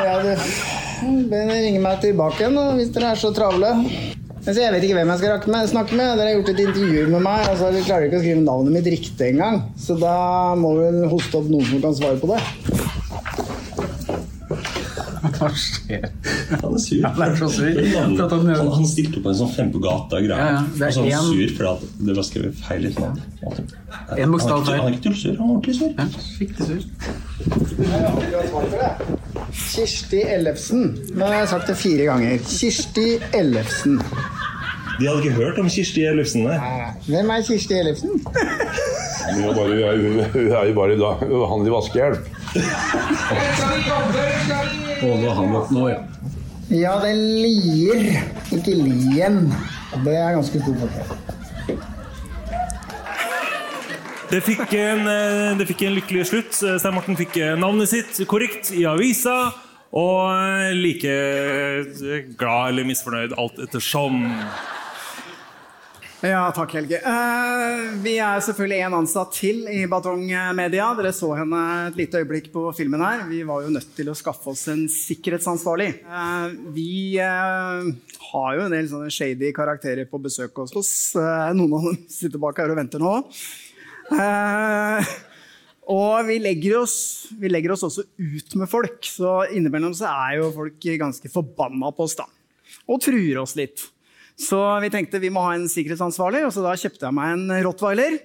Ja, 0.05 0.13
du. 0.23 0.31
Dere 1.31 1.57
ringer 1.61 1.81
meg 1.83 1.99
tilbake 2.01 2.41
igjen 2.41 2.57
hvis 2.79 2.89
dere 2.95 3.13
er 3.13 3.19
så 3.21 3.29
travle. 3.35 3.69
Altså, 4.47 4.61
jeg 4.63 4.71
vet 4.73 4.83
ikke 4.87 4.95
hvem 4.97 5.09
jeg 5.11 5.19
skal 5.21 5.51
med, 5.51 5.69
snakke 5.69 5.95
med. 5.99 6.09
Dere 6.17 6.31
har 6.31 6.37
gjort 6.39 6.51
et 6.53 6.61
intervju 6.63 7.07
med 7.11 7.21
meg, 7.25 7.47
og 7.51 7.57
så 7.59 7.71
klarer 7.83 8.05
dere 8.05 8.09
ikke 8.09 8.19
å 8.19 8.23
skrive 8.23 8.43
navnet 8.45 8.75
mitt 8.77 8.89
riktig 8.95 9.31
engang. 9.33 9.57
Så 9.79 9.97
da 9.99 10.17
må 10.57 10.73
vi 10.79 11.09
hoste 11.11 11.41
opp 11.41 11.49
noen 11.51 11.67
som 11.67 11.83
kan 11.83 11.97
svare 11.97 12.21
på 12.21 12.31
det. 12.31 12.39
Hva 15.37 15.47
skjer? 15.57 16.03
Han 16.61 16.73
er 16.73 16.81
sur. 16.83 17.01
Han 17.07 17.21
er 17.25 17.35
så 17.39 17.47
sur. 17.49 17.73
Han- 17.97 18.17
Han, 18.17 18.71
han 18.77 18.85
stilte 18.87 19.17
opp 19.21 19.25
en 19.31 19.37
sånn 19.41 19.51
fem 19.55 19.69
på 19.73 19.79
gata-greie. 19.83 20.37
Ja, 20.37 20.37
ja, 20.47 20.61
er 20.61 20.87
og 20.87 20.93
så 20.93 21.01
er 21.03 21.11
han 21.15 21.25
en- 21.25 21.31
sur 21.31 21.47
for 21.57 21.63
det 22.07 22.15
var 22.17 22.25
skrevet 22.27 22.53
feil 22.67 22.83
i. 22.85 22.91
En 24.21 24.31
bokstav 24.31 24.65
feil. 24.67 24.79
Han 24.81 24.87
er 24.87 24.95
ikke 24.97 25.05
tullsur, 25.09 25.33
han 25.37 25.45
er 25.45 25.51
ordentlig 25.55 25.75
sur. 25.77 25.91
Skikkelig 26.37 26.65
sur. 26.67 26.81
Kirsti 29.57 30.21
Ellefsen. 30.35 30.83
Nå 31.15 31.25
har 31.25 31.33
jeg 31.41 31.49
sagt 31.53 31.67
det 31.71 31.77
fire 31.79 32.03
ganger. 32.09 32.37
Kirsti 32.49 33.07
Ellefsen. 33.37 33.99
De 34.99 35.05
hadde 35.05 35.21
ikke 35.23 35.35
hørt 35.37 35.59
om 35.61 35.67
Kirsti 35.69 36.01
Ellefsen, 36.09 36.43
nei. 36.47 36.57
Hvem 37.07 37.29
er 37.29 37.43
Kirsti 37.45 37.73
Ellefsen? 37.77 38.09
Hun 39.27 39.43
er, 39.43 39.53
bare, 39.53 39.97
hun 39.99 40.19
er, 40.23 40.29
er 40.57 40.65
jo 40.69 40.73
bare 40.77 40.95
da, 40.97 41.09
behandler 41.27 41.71
vaskehjelp. 41.75 42.23
Og 45.03 45.19
nå 45.21 45.29
har 45.29 45.37
han 45.37 45.53
gått 45.53 45.73
nå, 45.75 45.87
ja. 45.91 46.01
Ja, 46.67 46.97
det 46.99 47.13
er 47.13 47.19
Lier, 47.43 48.07
ikke 48.57 48.73
Lien. 48.75 49.45
Det 50.03 50.15
er 50.17 50.35
ganske 50.35 50.59
stor 50.59 50.79
forskjell. 50.81 51.77
Det 54.27 54.41
fikk, 54.43 54.73
en, 54.75 55.05
eh, 55.07 55.53
det 55.55 55.69
fikk 55.69 55.85
en 55.87 55.95
lykkelig 55.95 56.25
slutt. 56.27 56.57
Stein 56.57 56.97
Morten 56.97 57.15
fikk 57.15 57.37
eh, 57.39 57.53
navnet 57.55 57.87
sitt 57.93 58.19
korrekt 58.27 58.73
i 58.75 58.83
avisa. 58.89 59.37
Og 59.95 60.33
eh, 60.33 60.73
like 60.75 61.07
eh, 61.07 62.25
glad 62.35 62.73
eller 62.73 62.89
misfornøyd 62.89 63.37
alt 63.39 63.61
ettersom. 63.63 64.25
Ja, 66.25 66.47
takk, 66.49 66.71
Helge. 66.73 66.97
Uh, 67.05 67.91
vi 68.01 68.15
er 68.17 68.39
selvfølgelig 68.41 68.79
en 68.87 68.95
ansatt 68.97 69.35
til 69.37 69.59
i 69.69 69.83
Batong 69.85 70.23
Media. 70.57 70.87
Dere 70.97 71.11
så 71.13 71.27
henne 71.37 71.59
et 71.91 71.99
lite 71.99 72.23
øyeblikk 72.23 72.47
på 72.55 72.63
filmen 72.73 73.03
her. 73.05 73.19
Vi 73.29 73.43
var 73.45 73.61
jo 73.61 73.73
nødt 73.75 73.91
til 73.93 74.07
å 74.09 74.15
skaffe 74.17 74.49
oss 74.49 74.63
en 74.73 74.87
sikkerhetsansvarlig. 74.89 75.91
Uh, 76.09 76.55
vi 76.73 77.19
uh, 77.21 77.85
har 78.31 78.55
jo 78.57 78.63
en 78.65 78.73
del 78.73 78.89
sånne 78.89 79.13
shady 79.13 79.51
karakterer 79.53 80.09
på 80.09 80.17
besøk 80.23 80.57
hos 80.57 80.73
oss. 80.81 80.93
Noen 81.53 81.75
av 81.77 81.85
dem 81.85 81.99
sitter 82.09 82.41
bak 82.41 82.63
her 82.63 82.73
og 82.73 82.79
venter 82.79 83.03
nå. 83.03 83.11
Og 85.87 86.15
vi 86.31 86.39
legger, 86.41 86.79
oss, 86.79 86.95
vi 87.37 87.51
legger 87.51 87.75
oss 87.75 87.85
også 87.85 88.07
ut 88.17 88.57
med 88.57 88.71
folk, 88.71 89.05
så 89.05 89.43
innimellom 89.53 89.93
så 89.95 90.09
er 90.09 90.39
jo 90.39 90.49
folk 90.55 90.89
ganske 90.97 91.31
forbanna 91.31 91.93
på 91.93 92.09
oss, 92.09 92.17
da. 92.17 92.25
Og 92.89 93.05
truer 93.05 93.37
oss 93.43 93.53
litt. 93.59 93.85
Så 94.37 94.57
vi 94.83 94.89
tenkte 94.93 95.19
vi 95.23 95.31
må 95.33 95.41
ha 95.47 95.55
en 95.57 95.65
sikkerhetsansvarlig, 95.71 96.43
og 96.45 96.51
så 96.53 96.61
da 96.65 96.75
kjøpte 96.77 97.07
jeg 97.07 97.15
meg 97.17 97.33
en 97.33 97.47
rottweiler. 97.65 98.19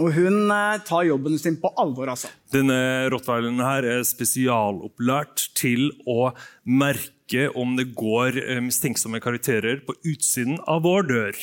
Og 0.00 0.08
hun 0.16 0.36
eh, 0.52 0.78
tar 0.88 1.04
jobben 1.04 1.34
sin 1.40 1.58
på 1.60 1.68
alvor, 1.80 2.08
altså. 2.14 2.30
Denne 2.52 2.78
rottweileren 3.12 3.60
her 3.60 3.84
er 3.98 4.06
spesialopplært 4.08 5.50
til 5.58 5.90
å 6.08 6.30
merke 6.64 7.48
om 7.60 7.76
det 7.76 7.90
går 7.96 8.38
eh, 8.40 8.60
mistenksomme 8.64 9.20
karakterer 9.24 9.82
på 9.84 9.96
utsiden 10.14 10.56
av 10.68 10.84
vår 10.88 11.08
dør. 11.12 11.42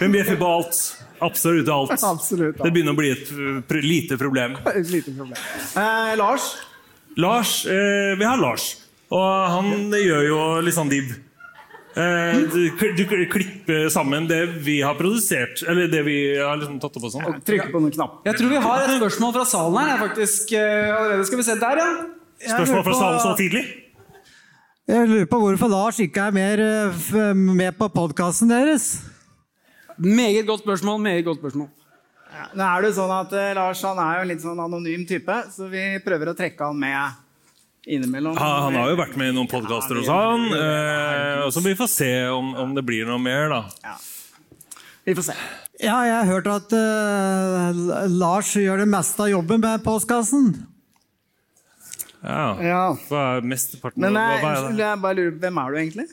Hun 0.00 0.12
bjeffer 0.12 0.36
på 0.36 0.46
alt. 0.46 0.80
Absolutt 1.24 1.68
alt. 1.72 1.90
Absolutt 2.04 2.58
alt. 2.60 2.64
Det 2.66 2.72
begynner 2.74 2.92
å 2.92 2.98
bli 2.98 3.10
et 3.14 3.30
pr- 3.68 3.84
lite 3.84 4.18
problem. 4.20 4.58
Et 4.74 4.90
lite 4.92 5.14
problem. 5.16 5.36
Eh, 5.80 6.12
Lars? 6.20 6.50
Lars, 7.16 7.64
eh, 7.66 8.14
Vi 8.18 8.24
har 8.24 8.36
Lars, 8.40 8.64
og 9.10 9.48
han 9.52 9.90
gjør 9.92 10.26
jo 10.28 10.40
litt 10.66 10.74
sånn 10.76 10.90
div. 10.92 11.14
Eh, 11.96 12.42
du, 12.52 12.66
du 12.92 13.04
klipper 13.32 13.86
sammen 13.88 14.26
det 14.28 14.42
vi 14.66 14.82
har 14.84 14.98
produsert, 14.98 15.62
eller 15.64 15.88
det 15.88 16.02
vi 16.04 16.16
har 16.36 16.58
liksom 16.60 16.76
tatt 16.82 16.98
opp 16.98 17.06
og 17.08 17.14
sånn. 17.14 17.38
Trykker 17.46 17.72
på 17.72 17.80
noen 17.80 17.94
knapp. 17.94 18.18
Jeg 18.28 18.36
tror 18.36 18.52
vi 18.52 18.60
har 18.66 18.84
et 18.84 18.98
spørsmål 18.98 19.32
fra 19.38 19.46
salen 19.48 19.78
her. 19.80 19.96
Faktisk 20.04 20.52
eh, 20.52 20.92
allerede 20.92 21.24
Skal 21.30 21.40
vi 21.40 21.46
se. 21.48 21.56
Der, 21.62 21.80
ja. 21.80 21.88
Jeg 22.44 22.52
Spørsmål 22.52 22.84
fra 22.90 22.98
salen 23.00 23.20
så 23.24 23.32
tidlig? 23.38 23.64
Jeg 24.86 25.08
lurer 25.08 25.24
på 25.26 25.38
hvorfor 25.40 25.70
Lars 25.72 25.96
ikke 26.04 26.28
er 26.28 26.34
mer 26.36 26.60
eh, 26.62 26.92
f- 26.92 27.32
med 27.34 27.72
på 27.80 27.88
podkasten 27.96 28.52
deres. 28.52 28.90
Meget 29.96 30.44
godt 30.46 30.60
spørsmål. 30.66 31.00
meget 31.00 31.24
godt 31.24 31.40
spørsmål. 31.40 31.72
Nå 32.56 32.66
er 32.66 32.86
det 32.86 32.94
sånn 32.96 33.12
at 33.14 33.32
eh, 33.36 33.52
Lars 33.56 33.82
han 33.86 34.00
er 34.02 34.18
jo 34.18 34.24
en 34.24 34.30
litt 34.32 34.42
sånn 34.44 34.60
anonym 34.66 35.06
type, 35.08 35.36
så 35.52 35.68
vi 35.72 35.84
prøver 36.04 36.32
å 36.32 36.36
trekke 36.38 36.68
han 36.70 36.78
med 36.80 37.22
innimellom. 37.86 38.36
Ja, 38.38 38.50
han 38.66 38.76
har 38.76 38.90
jo 38.90 38.98
vært 38.98 39.16
med 39.18 39.30
i 39.30 39.36
noen 39.36 39.50
podkaster 39.50 40.00
hos 40.00 40.10
han, 40.10 40.48
eh, 40.56 41.46
så 41.54 41.62
vi 41.64 41.76
får 41.78 41.90
se 41.92 42.12
om, 42.34 42.54
om 42.66 42.74
det 42.76 42.84
blir 42.86 43.06
noe 43.08 43.22
mer, 43.22 43.52
da. 43.52 43.96
Vi 45.06 45.14
får 45.14 45.28
se. 45.28 45.36
Ja, 45.78 46.00
jeg 46.08 46.14
har 46.16 46.28
hørt 46.30 46.46
at 46.48 46.72
uh, 46.72 48.06
Lars 48.10 48.54
gjør 48.56 48.80
det 48.80 48.88
meste 48.90 49.26
av 49.26 49.28
jobben 49.30 49.60
med 49.62 49.84
postkassen. 49.84 50.48
Ja. 52.26 52.96
Hva 53.06 53.24
er 53.36 53.44
mesteparten 53.46 54.02
Men 54.02 54.16
nei, 54.16 54.30
hva 54.42 54.54
er 54.56 54.64
det? 54.66 54.80
jeg 54.80 55.02
bare 55.04 55.18
lurer, 55.20 55.36
hvem 55.44 55.60
er 55.62 55.68
du 55.68 55.78
egentlig? 55.82 56.06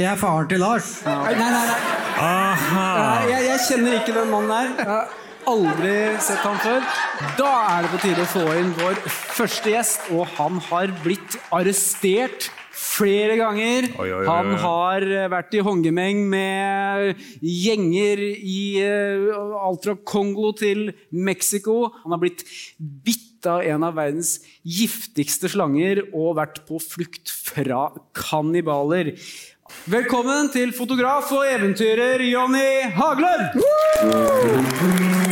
Jeg 0.00 0.08
er 0.14 0.20
faren 0.20 0.48
til 0.48 0.62
Lars. 0.62 0.94
Nei, 1.04 1.34
nei, 1.36 1.48
nei. 1.50 1.80
Aha. 2.24 2.84
Jeg, 3.28 3.42
jeg 3.50 3.64
kjenner 3.66 3.98
ikke 3.98 4.14
den 4.16 4.30
mannen 4.32 4.78
der. 4.86 5.10
Aldri 5.48 5.96
sett 6.20 6.42
ham 6.44 6.58
før. 6.60 6.84
Da 7.38 7.50
er 7.72 7.84
det 7.86 7.92
på 7.94 8.00
tide 8.02 8.24
å 8.24 8.28
få 8.28 8.42
inn 8.60 8.72
vår 8.76 8.98
første 9.08 9.72
gjest, 9.72 10.10
og 10.12 10.26
han 10.36 10.58
har 10.68 10.92
blitt 11.04 11.36
arrestert 11.54 12.50
flere 12.80 13.36
ganger. 13.40 13.88
Oi, 14.00 14.08
oi, 14.08 14.20
oi, 14.20 14.26
Han 14.28 14.54
har 14.62 15.06
vært 15.32 15.56
i 15.56 15.64
håndgemeng 15.64 16.22
med 16.30 17.20
gjenger 17.40 18.22
i 18.24 18.60
eh, 18.84 19.30
alt 19.60 19.88
fra 19.88 19.96
Kongo 20.04 20.52
til 20.56 20.90
Mexico. 21.10 21.82
Han 22.04 22.16
har 22.16 22.22
blitt 22.22 22.44
bitt 22.78 23.48
av 23.48 23.64
en 23.64 23.86
av 23.88 23.96
verdens 23.96 24.38
giftigste 24.60 25.48
slanger 25.52 26.04
og 26.10 26.36
vært 26.40 26.60
på 26.68 26.80
flukt 26.82 27.32
fra 27.32 27.88
kannibaler. 28.16 29.14
Velkommen 29.90 30.50
til 30.52 30.74
fotograf 30.74 31.30
og 31.32 31.46
eventyrer 31.46 32.24
Jonny 32.26 32.90
Haglund! 32.96 33.54
Er 34.02 35.29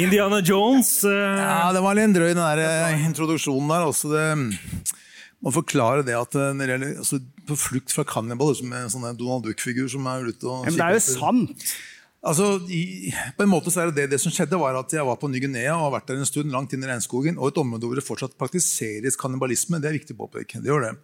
Indiana 0.00 0.40
Jones 0.40 1.04
Uh... 1.04 1.10
Ja, 1.10 1.70
det 1.74 1.82
var 1.84 1.96
litt 1.98 2.14
drøy, 2.16 2.32
den 2.32 2.40
der 2.42 2.62
eh, 2.64 3.04
introduksjonen 3.08 3.70
der. 3.70 3.86
Også 3.88 4.10
det, 4.12 4.24
man 5.40 5.54
forklare 5.54 6.04
det 6.06 6.16
at 6.18 6.36
eh, 6.38 6.52
når 6.56 6.72
det 6.72 6.90
altså, 7.04 7.20
På 7.48 7.56
flukt 7.58 7.94
fra 7.94 8.04
Cannibal, 8.08 8.52
som 8.56 8.72
er 8.72 8.86
en 8.86 8.92
sånn 8.92 9.06
Donald 9.18 9.46
Duck-figur 9.46 9.88
som 9.92 10.06
er 10.10 10.28
ute 10.28 10.46
og 10.46 10.66
men 10.68 10.76
det 10.76 10.86
er 10.86 10.98
jo 10.98 11.04
sant. 11.06 11.72
Altså, 12.20 12.58
i, 12.68 13.08
på 13.36 13.46
en 13.46 13.48
måte 13.48 13.72
så 13.72 13.86
er 13.86 13.92
det, 13.96 14.10
det 14.12 14.20
som 14.20 14.32
skjedde, 14.34 14.58
var 14.60 14.76
at 14.76 14.92
jeg 14.92 15.06
var 15.08 15.16
på 15.16 15.28
Ny-Guinea 15.32 15.72
og 15.72 15.86
har 15.86 15.94
vært 15.96 16.10
der 16.10 16.20
en 16.20 16.28
stund, 16.28 16.52
langt 16.52 16.74
inn 16.76 16.84
i 16.84 16.90
regnskogen, 16.90 17.40
og 17.40 17.48
et 17.48 17.60
område 17.62 17.88
hvor 17.88 17.96
det 17.96 18.04
fortsatt 18.04 18.36
praktiseres 18.40 19.16
kannibalisme. 19.20 19.80
Det 19.80 19.88
er 19.88 19.96
viktig 19.96 20.18
å 20.18 20.26
påpeke. 20.26 20.60
Det 20.60 20.68
gjør 20.68 20.90
det. 20.90 20.96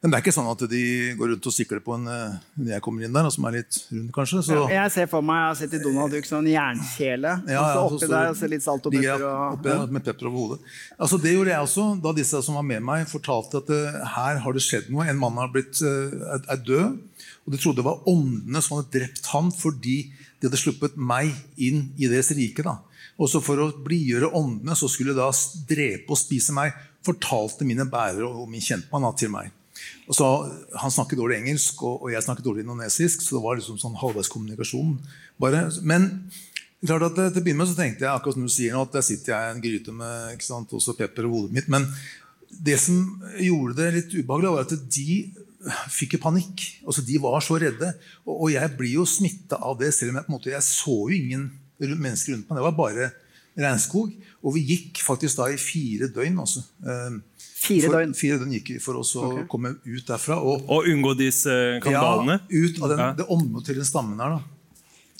Men 0.00 0.14
det 0.14 0.16
er 0.16 0.22
ikke 0.24 0.32
sånn 0.32 0.48
at 0.48 0.62
de 0.70 0.82
går 1.18 1.28
rundt 1.34 1.46
og 1.50 1.52
sikler 1.52 1.82
på 1.84 1.92
en 1.92 2.06
eh, 2.08 2.36
når 2.56 2.70
jeg 2.72 2.82
kommer 2.86 3.04
inn 3.04 3.12
der, 3.12 3.26
som 3.34 3.44
er 3.44 3.58
litt 3.58 3.76
rund, 3.90 4.06
kanskje. 4.16 4.40
Så, 4.46 4.60
Jeg 4.72 4.92
ser 4.94 5.10
for 5.12 5.26
meg 5.28 5.42
jeg 5.42 5.50
har 5.50 5.58
sett 5.58 5.74
i 5.76 5.80
Donald 5.82 6.14
Duck 6.16 6.28
sånn 6.28 6.48
jernkjele. 6.48 7.34
Ja, 7.44 7.64
ja, 7.74 7.82
oppi 7.84 8.08
der 8.08 8.30
og 8.30 8.38
så 8.40 8.48
litt 8.48 8.64
salt 8.64 8.88
og 8.88 8.96
pepper. 8.96 9.26
Og, 9.28 9.58
oppe 9.58 9.76
med 9.92 10.06
pepper 10.06 10.30
over 10.30 10.38
hodet. 10.38 10.72
Altså, 10.96 11.20
det 11.20 11.34
gjorde 11.34 11.52
jeg 11.52 11.66
også 11.68 11.86
da 12.00 12.14
disse 12.16 12.40
som 12.46 12.56
var 12.56 12.64
med 12.70 12.86
meg, 12.88 13.04
fortalte 13.12 13.60
at 13.60 13.74
uh, 13.76 14.00
her 14.14 14.40
har 14.40 14.56
det 14.56 14.64
skjedd 14.64 14.88
noe. 14.88 15.04
En 15.04 15.20
mann 15.20 15.36
har 15.42 15.52
blitt, 15.52 15.84
uh, 15.84 16.16
er, 16.32 16.48
er 16.48 16.64
død. 16.64 16.96
Og 17.44 17.52
de 17.52 17.60
trodde 17.60 17.82
det 17.82 17.88
var 17.90 18.08
åndene 18.08 18.64
som 18.64 18.78
hadde 18.78 18.94
drept 18.96 19.28
ham 19.34 19.52
fordi 19.52 19.98
de 20.40 20.48
hadde 20.48 20.60
sluppet 20.60 20.96
meg 20.96 21.34
inn 21.60 21.90
i 22.00 22.08
deres 22.08 22.32
rike. 22.36 22.64
da. 22.64 22.78
Og 23.20 23.28
så 23.28 23.42
For 23.44 23.60
å 23.60 23.70
blidgjøre 23.84 24.32
åndene 24.32 24.76
så 24.78 24.88
skulle 24.88 25.12
de 25.12 25.20
da 25.20 25.30
drepe 25.68 26.14
og 26.14 26.20
spise 26.20 26.54
meg, 26.56 26.72
fortalte 27.04 27.66
mine 27.68 27.86
bærere 27.88 28.28
og 28.28 28.48
min 28.48 28.64
kjentmann 28.64 29.08
til 29.16 29.32
meg. 29.32 29.50
Og 30.08 30.16
så, 30.16 30.26
Han 30.80 30.92
snakket 30.92 31.20
dårlig 31.20 31.40
engelsk, 31.40 31.82
og, 31.82 32.04
og 32.04 32.12
jeg 32.12 32.24
snakket 32.24 32.44
dårlig 32.44 32.64
indonesisk, 32.64 33.22
så 33.22 33.36
det 33.36 33.44
var 33.44 33.60
liksom 33.60 33.78
sånn 33.80 33.98
halvveiskommunikasjon. 34.00 34.96
Men 35.82 36.08
klart 36.80 37.06
at 37.10 37.18
til 37.18 37.40
å 37.40 37.44
begynne 37.44 37.60
med 37.62 37.70
så 37.70 37.76
tenkte 37.76 38.06
jeg 38.06 38.12
akkurat 38.12 38.38
som 38.38 38.48
du 38.48 38.52
sier 38.52 38.74
nå, 38.74 38.86
at 38.86 38.96
der 38.96 39.04
sitter 39.04 39.34
jeg 39.34 39.44
i 39.44 39.54
en 39.54 39.62
gryte 39.64 39.94
med 39.94 40.34
ikke 40.34 40.48
sant, 40.48 40.72
også 40.72 40.96
pepper 40.98 41.28
og 41.28 41.36
hodet 41.36 41.56
mitt. 41.58 41.68
Men 41.72 41.86
det 42.50 42.78
som 42.82 43.20
gjorde 43.38 43.76
det 43.78 43.90
litt 43.98 44.16
ubehagelig, 44.16 44.54
var 44.56 44.66
at 44.66 44.74
de 44.96 45.10
fikk 45.92 46.16
jo 46.16 46.22
panikk. 46.22 46.66
Altså, 46.86 47.04
de 47.06 47.18
var 47.22 47.40
så 47.44 47.58
redde. 47.60 47.92
Og, 48.26 48.34
og 48.34 48.52
jeg 48.54 48.76
blir 48.78 48.94
jo 49.00 49.08
smitta 49.08 49.60
av 49.60 49.78
det, 49.80 49.92
selv 49.96 50.14
om 50.14 50.20
jeg, 50.20 50.26
på 50.26 50.32
en 50.32 50.38
måte, 50.38 50.54
jeg 50.54 50.66
så 50.66 50.96
jo 51.10 51.16
ingen 51.16 51.50
mennesker 51.80 52.34
rundt 52.34 52.48
meg. 52.48 52.60
Det 52.60 52.66
var 52.68 52.78
bare 52.78 53.10
regnskog. 53.60 54.14
Og 54.40 54.54
vi 54.56 54.64
gikk 54.72 55.02
faktisk 55.04 55.40
da 55.40 55.50
i 55.52 55.58
fire 55.60 56.08
døgn. 56.12 56.38
Altså. 56.40 56.64
Fire 57.60 57.88
for, 57.88 57.98
døgn? 57.98 58.14
Fire 58.16 58.38
døgn 58.40 58.54
gikk 58.56 58.72
vi 58.76 58.78
for 58.82 59.00
oss 59.02 59.12
å 59.18 59.26
okay. 59.26 59.48
komme 59.50 59.74
ut 59.84 60.06
derfra. 60.08 60.40
Og, 60.40 60.64
Og 60.70 60.88
unngå 60.90 61.12
disse 61.18 61.52
kandalene? 61.84 62.40
Ja, 62.40 62.64
ut 62.64 62.80
av 62.80 62.94
den, 62.94 63.04
Ja. 63.04 63.12
det 63.18 63.28
området 63.28 63.70
til 63.70 63.80
den 63.82 63.88
stammen 63.88 64.20
her. 64.22 64.38
da. 64.38 64.42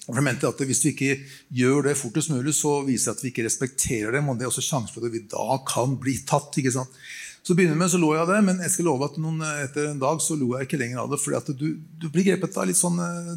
For 0.07 0.19
jeg 0.19 0.27
mente 0.27 0.49
at 0.49 0.59
Hvis 0.67 0.85
vi 0.85 0.93
ikke 0.95 1.17
gjør 1.55 1.91
det 1.91 1.99
fortest 2.01 2.33
mulig, 2.33 2.55
så 2.57 2.81
viser 2.87 3.13
det 3.13 3.19
at 3.19 3.25
vi 3.25 3.31
ikke 3.31 3.47
respekterer 3.47 4.17
dem. 4.17 4.29
Og 4.29 4.39
det 4.39 4.47
er 4.47 4.51
også 4.51 4.65
sjansen 4.65 4.95
for 4.95 5.07
at 5.07 5.13
vi 5.13 5.27
da 5.31 5.59
kan 5.69 5.97
bli 6.01 6.17
tatt. 6.27 6.57
ikke 6.57 6.73
sant? 6.73 6.89
Så 7.43 7.57
begynner 7.57 7.79
med 7.79 7.89
så 7.89 7.99
lo 8.01 8.11
jeg 8.13 8.21
av 8.21 8.29
det, 8.29 8.39
men 8.45 8.61
jeg 8.61 8.73
skal 8.75 8.87
love 8.91 9.07
at 9.09 9.17
noen, 9.21 9.41
etter 9.65 9.89
en 9.89 10.01
dag 10.03 10.21
så 10.21 10.37
lo 10.37 10.53
jeg 10.55 10.69
ikke 10.69 10.81
lenger 10.83 11.01
av 11.03 11.11
det. 11.13 11.21
fordi 11.23 11.55
du, 11.57 11.67
du 12.03 12.07
blir 12.13 12.27
grepet 12.27 12.59
av 12.61 12.69
litt 12.69 12.79
sånn 12.79 13.01
uh, 13.01 13.33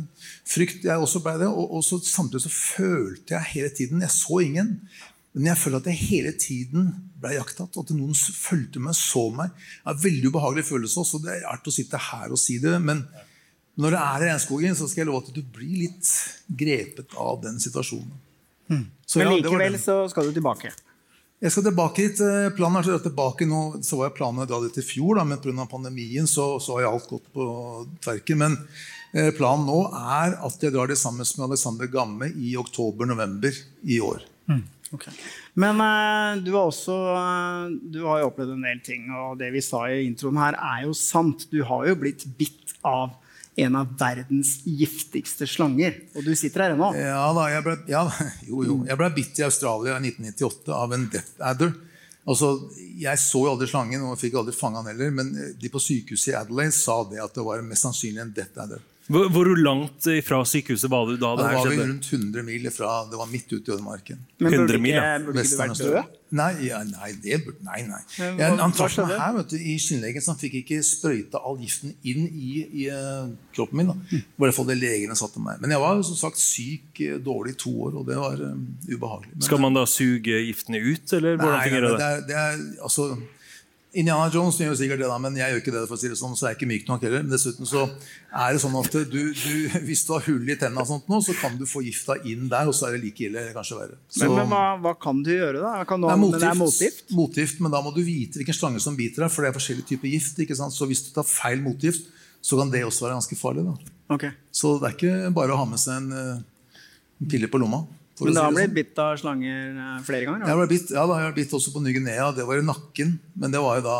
frykt. 0.49 0.83
Jeg 0.83 0.99
også 0.99 1.23
ble 1.23 1.37
det. 1.39 1.47
Og, 1.47 1.77
og 1.77 1.85
så, 1.87 2.01
samtidig 2.03 2.43
så 2.43 2.51
følte 2.51 3.37
jeg 3.37 3.51
hele 3.53 3.71
tiden 3.77 4.03
Jeg 4.03 4.15
så 4.15 4.41
ingen. 4.43 4.75
Men 5.33 5.49
jeg 5.49 5.61
følte 5.63 5.79
at 5.81 5.89
jeg 5.89 6.01
hele 6.11 6.33
tiden 6.37 6.91
ble 7.23 7.37
jaktatt. 7.37 7.79
At 7.79 7.93
noen 7.95 8.13
fulgte 8.17 8.83
meg, 8.83 8.97
så 8.99 9.29
meg. 9.33 9.55
Det 9.55 9.87
er 9.87 9.95
en 9.95 10.03
veldig 10.03 10.33
ubehagelig 10.33 10.67
følelse 10.67 10.99
også. 11.05 11.23
Det 11.23 11.31
er 11.37 11.47
rart 11.47 11.71
å 11.71 11.73
sitte 11.73 12.03
her 12.11 12.35
og 12.35 12.41
si 12.43 12.59
det. 12.61 12.75
Men 12.83 13.05
når 13.79 13.95
det 13.95 14.03
er 14.03 14.25
i 14.25 14.29
regnskogen, 14.29 14.75
så 14.77 14.89
skal 14.91 15.05
jeg 15.05 15.09
love 15.13 15.23
at 15.23 15.33
du 15.33 15.41
blir 15.55 15.87
litt 15.87 16.11
grepet 16.59 17.15
av 17.17 17.39
den 17.47 17.57
situasjonen. 17.63 18.19
Så 19.05 19.19
Men 19.19 19.27
ja, 19.27 19.37
det 19.41 19.49
var 19.49 19.61
likevel 19.61 19.79
så 19.81 19.95
skal 20.11 20.29
du 20.29 20.35
tilbake. 20.35 20.71
Jeg 21.43 21.51
skal 21.51 21.65
tilbake 21.65 22.05
hit. 22.05 22.19
Eh, 22.23 22.49
Planen 22.55 22.79
er 22.79 23.01
tilbake 23.03 23.45
nå. 23.47 23.61
Så 23.83 23.99
var 23.99 24.07
jeg 24.07 24.15
planen 24.15 24.45
å 24.45 24.47
dra 24.47 24.61
dit 24.63 24.77
i 24.79 24.85
fjor, 24.85 25.17
da, 25.19 25.25
men 25.27 25.41
pga. 25.43 25.65
pandemien 25.67 26.27
så, 26.29 26.53
så 26.63 26.77
har 26.77 26.87
alt 26.93 27.09
gått 27.09 27.25
på 27.35 27.47
tverken. 28.03 28.39
Men 28.39 28.55
eh, 29.11 29.33
planen 29.35 29.67
nå 29.67 29.81
er 29.91 30.37
at 30.39 30.63
jeg 30.63 30.71
drar 30.71 30.87
det 30.87 30.95
sammen 31.01 31.27
med 31.27 31.49
Alexander 31.49 31.91
Gamme 31.91 32.31
i 32.31 32.55
oktober-november 32.59 33.59
i 33.83 33.99
år. 33.99 34.23
Men 35.59 35.83
eh, 35.83 36.39
du 36.45 36.53
har 36.55 36.69
også 36.69 36.95
du 37.91 38.05
har 38.05 38.21
jo 38.21 38.29
opplevd 38.31 38.55
en 38.55 38.63
del 38.69 38.79
ting, 38.85 39.11
og 39.11 39.35
det 39.41 39.51
vi 39.51 39.65
sa 39.65 39.83
i 39.91 40.05
introen 40.07 40.39
her, 40.39 40.55
er 40.55 40.87
jo 40.87 40.95
sant. 40.95 41.49
Du 41.51 41.59
har 41.67 41.89
jo 41.89 41.99
blitt 41.99 42.23
bitt 42.39 42.71
av 42.87 43.17
en 43.55 43.75
av 43.77 43.91
verdens 43.99 44.55
giftigste 44.65 45.47
slanger, 45.49 45.99
og 46.15 46.25
du 46.25 46.33
sitter 46.37 46.65
her 46.65 46.75
ennå. 46.75 46.89
Ja 46.97 47.25
da, 47.35 47.47
jeg 47.53 47.65
ble, 47.65 47.75
ja, 47.91 48.03
jo, 48.49 48.63
jo. 48.65 48.77
Jeg 48.89 48.99
ble 48.99 49.09
bitt 49.15 49.41
i 49.41 49.47
Australia 49.47 49.97
i 49.97 50.11
1998 50.11 50.77
av 50.77 50.95
en 50.95 51.09
death 51.13 51.49
adder. 51.51 51.75
Altså, 52.23 52.53
jeg 53.01 53.19
så 53.19 53.41
jo 53.43 53.51
aldri 53.51 53.67
slangen 53.67 54.05
og 54.07 54.15
fikk 54.19 54.37
aldri 54.39 54.55
fanga 54.55 54.81
den 54.81 54.93
heller, 54.93 55.11
men 55.19 55.33
de 55.59 55.71
på 55.71 55.81
sykehuset 55.83 56.31
i 56.31 56.37
Adelaide 56.39 56.75
sa 56.75 57.01
det 57.09 57.19
at 57.21 57.35
det 57.35 57.43
var 57.45 57.63
mest 57.67 57.85
sannsynlig 57.85 58.23
en 58.23 58.35
death 58.35 58.63
adder. 58.63 58.81
Hvor, 59.13 59.29
hvor 59.33 59.51
langt 59.59 60.09
fra 60.25 60.41
sykehuset 60.47 60.89
var 60.91 61.05
du 61.07 61.15
da 61.21 61.35
det 61.37 61.45
var 61.45 61.69
vi 61.69 61.77
rundt 61.79 62.09
100 62.09 62.43
mil 62.47 62.67
fra 62.73 63.03
Det 63.11 63.19
var 63.19 63.29
midt 63.29 63.51
ute 63.53 63.69
i 63.69 63.73
ødemarken. 63.75 64.19
Men 64.39 64.49
burde 64.49 64.73
100 64.73 64.81
mil, 64.81 64.95
ikke, 64.97 65.05
ja. 65.05 65.23
burde 65.27 65.45
du 65.45 65.57
vært 65.61 65.81
død? 65.83 66.19
Nei, 66.33 66.49
ja, 66.65 66.79
nei, 66.87 67.11
det 67.21 67.37
burde, 67.45 67.61
nei, 67.61 67.83
nei. 67.85 67.99
Men 68.17 68.25
Jeg, 68.25 68.37
hva- 68.39 68.63
han 68.63 68.71
hva 68.73 68.77
traff 68.79 68.95
meg 69.05 69.19
her 69.21 69.35
vet 69.35 69.51
du, 69.51 69.57
i 69.59 69.75
skinnleggen, 69.83 70.23
så 70.25 70.33
han 70.33 70.39
fikk 70.41 70.55
ikke 70.63 70.79
sprøyta 70.87 71.41
all 71.45 71.59
giften 71.61 71.93
inn 72.09 72.25
i, 72.25 72.53
i 72.81 72.87
eh, 72.89 73.27
kroppen 73.53 73.83
min. 73.83 73.91
Da. 73.91 73.97
Mm. 73.99 74.23
I 74.23 74.41
hvert 74.45 74.57
fall 74.57 74.69
det 74.71 74.79
legene 74.81 75.17
satte 75.19 75.43
meg. 75.45 75.61
Men 75.61 75.75
jeg 75.75 75.83
var 75.83 76.01
som 76.09 76.17
sagt 76.23 76.41
syk 76.41 77.03
eh, 77.05 77.19
dårlig 77.21 77.53
i 77.53 77.59
to 77.67 77.75
år, 77.85 77.99
og 78.01 78.09
det 78.09 78.17
var 78.17 78.41
um, 78.49 78.65
ubehagelig. 78.87 79.35
Men, 79.35 79.45
Skal 79.45 79.61
man 79.61 79.77
da 79.77 79.85
suge 79.85 80.41
giftene 80.47 80.81
ut, 80.81 81.05
eller 81.19 81.37
hvordan 81.37 81.61
fungerer 81.67 81.87
det 81.91 82.01
det? 82.01 82.09
er, 82.09 82.25
det 82.31 82.39
er, 82.47 82.65
altså, 82.89 83.11
Indiana 83.93 84.25
Jones 84.33 84.57
gjør 84.57 84.73
sikkert 84.77 85.03
det, 85.03 85.07
da, 85.09 85.17
men 85.21 85.35
jeg 85.37 85.51
gjør 85.51 85.59
ikke 85.61 85.71
det. 85.75 85.81
for 85.85 85.95
å 85.95 86.01
si 86.01 86.09
det 86.09 86.17
sånn, 86.17 86.33
så 86.37 86.47
er 86.47 86.53
jeg 86.53 86.57
ikke 86.59 86.69
myk 86.71 86.87
nok 86.89 87.03
heller. 87.05 87.21
Men 87.21 87.33
dessuten 87.35 87.67
så 87.69 87.83
er 87.85 88.55
det 88.55 88.61
sånn 88.63 88.77
at 88.79 88.95
du, 89.11 89.19
du, 89.37 89.75
hvis 89.87 90.01
du 90.07 90.13
har 90.15 90.25
hull 90.25 90.49
i 90.49 90.55
tennene, 90.57 90.81
og 90.81 90.89
sånt 90.89 91.11
nå, 91.11 91.19
så 91.21 91.35
kan 91.37 91.59
du 91.59 91.67
få 91.69 91.83
gifta 91.85 92.17
inn 92.25 92.47
der, 92.49 92.71
og 92.71 92.73
så 92.77 92.87
er 92.89 92.97
det 92.97 93.03
like 93.03 93.27
ille, 93.27 93.37
eller 93.43 93.53
kanskje 93.53 93.77
verre. 93.77 93.99
Så, 94.09 94.25
Men, 94.25 94.33
men 94.39 94.49
hva, 94.49 94.63
hva 94.81 94.95
kan 95.05 95.21
du 95.25 95.29
gjøre, 95.35 95.61
da? 95.61 95.75
Kan 95.89 96.01
du, 96.01 96.09
det 96.09 96.15
er 96.15 96.23
motgift, 96.23 96.41
det 96.41 96.49
er 96.49 96.59
motgift? 96.63 97.05
motgift, 97.19 97.61
men 97.61 97.75
da 97.75 97.83
må 97.85 97.93
du 97.93 98.01
vite 98.01 98.41
hvilken 98.41 98.57
slange 98.57 98.81
som 98.81 98.97
biter 98.97 99.27
deg, 99.27 99.33
for 99.35 99.45
det 99.45 99.53
er 99.53 99.59
forskjellige 99.61 99.91
typer 99.93 100.13
gift. 100.15 100.41
ikke 100.41 100.57
sant? 100.57 100.73
Så 100.73 100.89
hvis 100.89 101.05
du 101.05 101.13
tar 101.13 101.29
feil 101.29 101.61
motgift, 101.61 102.09
så 102.43 102.57
kan 102.59 102.73
det 102.73 102.81
også 102.87 103.05
være 103.05 103.19
ganske 103.21 103.37
farlig. 103.39 103.67
da. 103.69 103.93
Okay. 104.17 104.33
Så 104.51 104.79
det 104.81 104.89
er 104.89 104.97
ikke 104.97 105.33
bare 105.37 105.53
å 105.53 105.61
ha 105.61 105.69
med 105.69 105.79
seg 105.81 106.01
en, 106.01 106.09
eh, 106.17 106.81
en 107.21 107.29
pille 107.29 107.47
på 107.47 107.61
lomma. 107.61 107.85
Men 108.21 108.35
da 108.37 108.43
har 108.45 108.53
blitt 108.53 108.67
sånn. 108.69 108.75
bitt 108.77 108.99
av 109.01 109.15
slanger 109.17 109.79
eh, 109.85 109.95
flere 110.05 110.27
ganger? 110.27 110.45
Jeg 110.49 110.59
ble 110.59 110.67
bitt, 110.69 110.91
ja, 110.93 111.05
da, 111.09 111.17
jeg 111.17 111.31
ble 111.31 111.41
bitt 111.41 111.55
også 111.57 111.73
på 111.73 111.81
Ny-Guinea. 111.81 112.29
Det 112.37 112.45
var 112.45 112.61
i 112.61 112.67
nakken. 112.67 113.15
Men 113.41 113.55
det 113.55 113.61
var 113.63 113.79
jo 113.79 113.85
da 113.87 113.97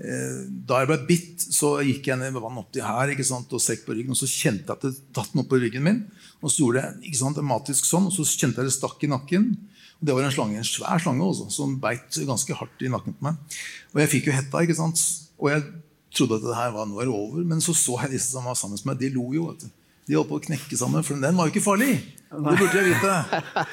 eh, 0.00 0.38
Da 0.70 0.80
jeg 0.80 0.90
ble 0.90 0.98
bitt, 1.10 1.44
så 1.44 1.74
gikk 1.84 2.08
jeg 2.08 2.20
ned 2.22 2.32
med 2.32 2.44
vann 2.44 2.62
oppi 2.62 2.82
her 2.84 3.12
ikke 3.12 3.26
sant, 3.28 3.52
og 3.52 3.62
sekk 3.62 3.84
på 3.84 3.98
ryggen. 3.98 4.16
Og 4.16 4.22
så 4.22 4.30
kjente 4.30 4.64
jeg 4.64 4.78
at 4.78 4.88
det 4.88 5.14
datt 5.16 5.36
noe 5.36 5.48
på 5.50 5.60
ryggen 5.60 5.84
min. 5.84 6.00
Og 6.40 6.48
så 6.48 6.64
gjorde 6.64 6.86
jeg 6.86 7.10
ikke 7.10 7.20
sant, 7.20 7.38
dramatisk 7.40 7.88
sånn, 7.88 8.08
og 8.08 8.16
så 8.16 8.26
kjente 8.32 8.64
jeg 8.64 8.72
det 8.72 8.76
stakk 8.78 9.04
i 9.04 9.12
nakken. 9.12 9.52
Og 10.00 10.08
det 10.08 10.16
var 10.16 10.26
en 10.26 10.34
slange, 10.34 10.58
en 10.60 10.68
svær 10.68 11.04
slange 11.04 11.28
også, 11.28 11.50
som 11.52 11.78
beit 11.80 12.16
ganske 12.24 12.58
hardt 12.58 12.82
i 12.84 12.90
nakken 12.92 13.16
på 13.16 13.28
meg. 13.28 13.60
Og 13.92 14.02
jeg 14.02 14.12
fikk 14.16 14.32
jo 14.32 14.38
hetta. 14.40 14.64
ikke 14.64 14.80
sant? 14.80 15.00
Og 15.36 15.52
jeg 15.52 15.64
trodde 16.14 16.40
at 16.40 16.48
det 16.48 16.58
her 16.58 16.74
var 16.74 16.88
nå 16.88 17.00
er 17.02 17.12
over, 17.12 17.44
men 17.44 17.60
så 17.64 17.76
så 17.76 18.00
jeg 18.04 18.16
disse 18.16 18.32
som 18.32 18.48
var 18.48 18.56
sammen 18.58 18.80
med 18.80 18.94
meg. 18.94 19.00
De 19.04 19.12
lo 19.14 19.28
jo. 19.36 19.50
vet 19.52 19.64
du. 19.64 19.80
De 20.04 20.18
holdt 20.18 20.28
på 20.28 20.38
å 20.40 20.44
knekke 20.50 20.76
sammen, 20.76 21.04
for 21.06 21.20
den 21.20 21.36
var 21.38 21.48
jo 21.48 21.54
ikke 21.54 21.64
farlig. 21.64 21.94
Det 22.34 22.58
burde 22.58 22.76
jeg 22.80 22.90
vite. 22.90 23.14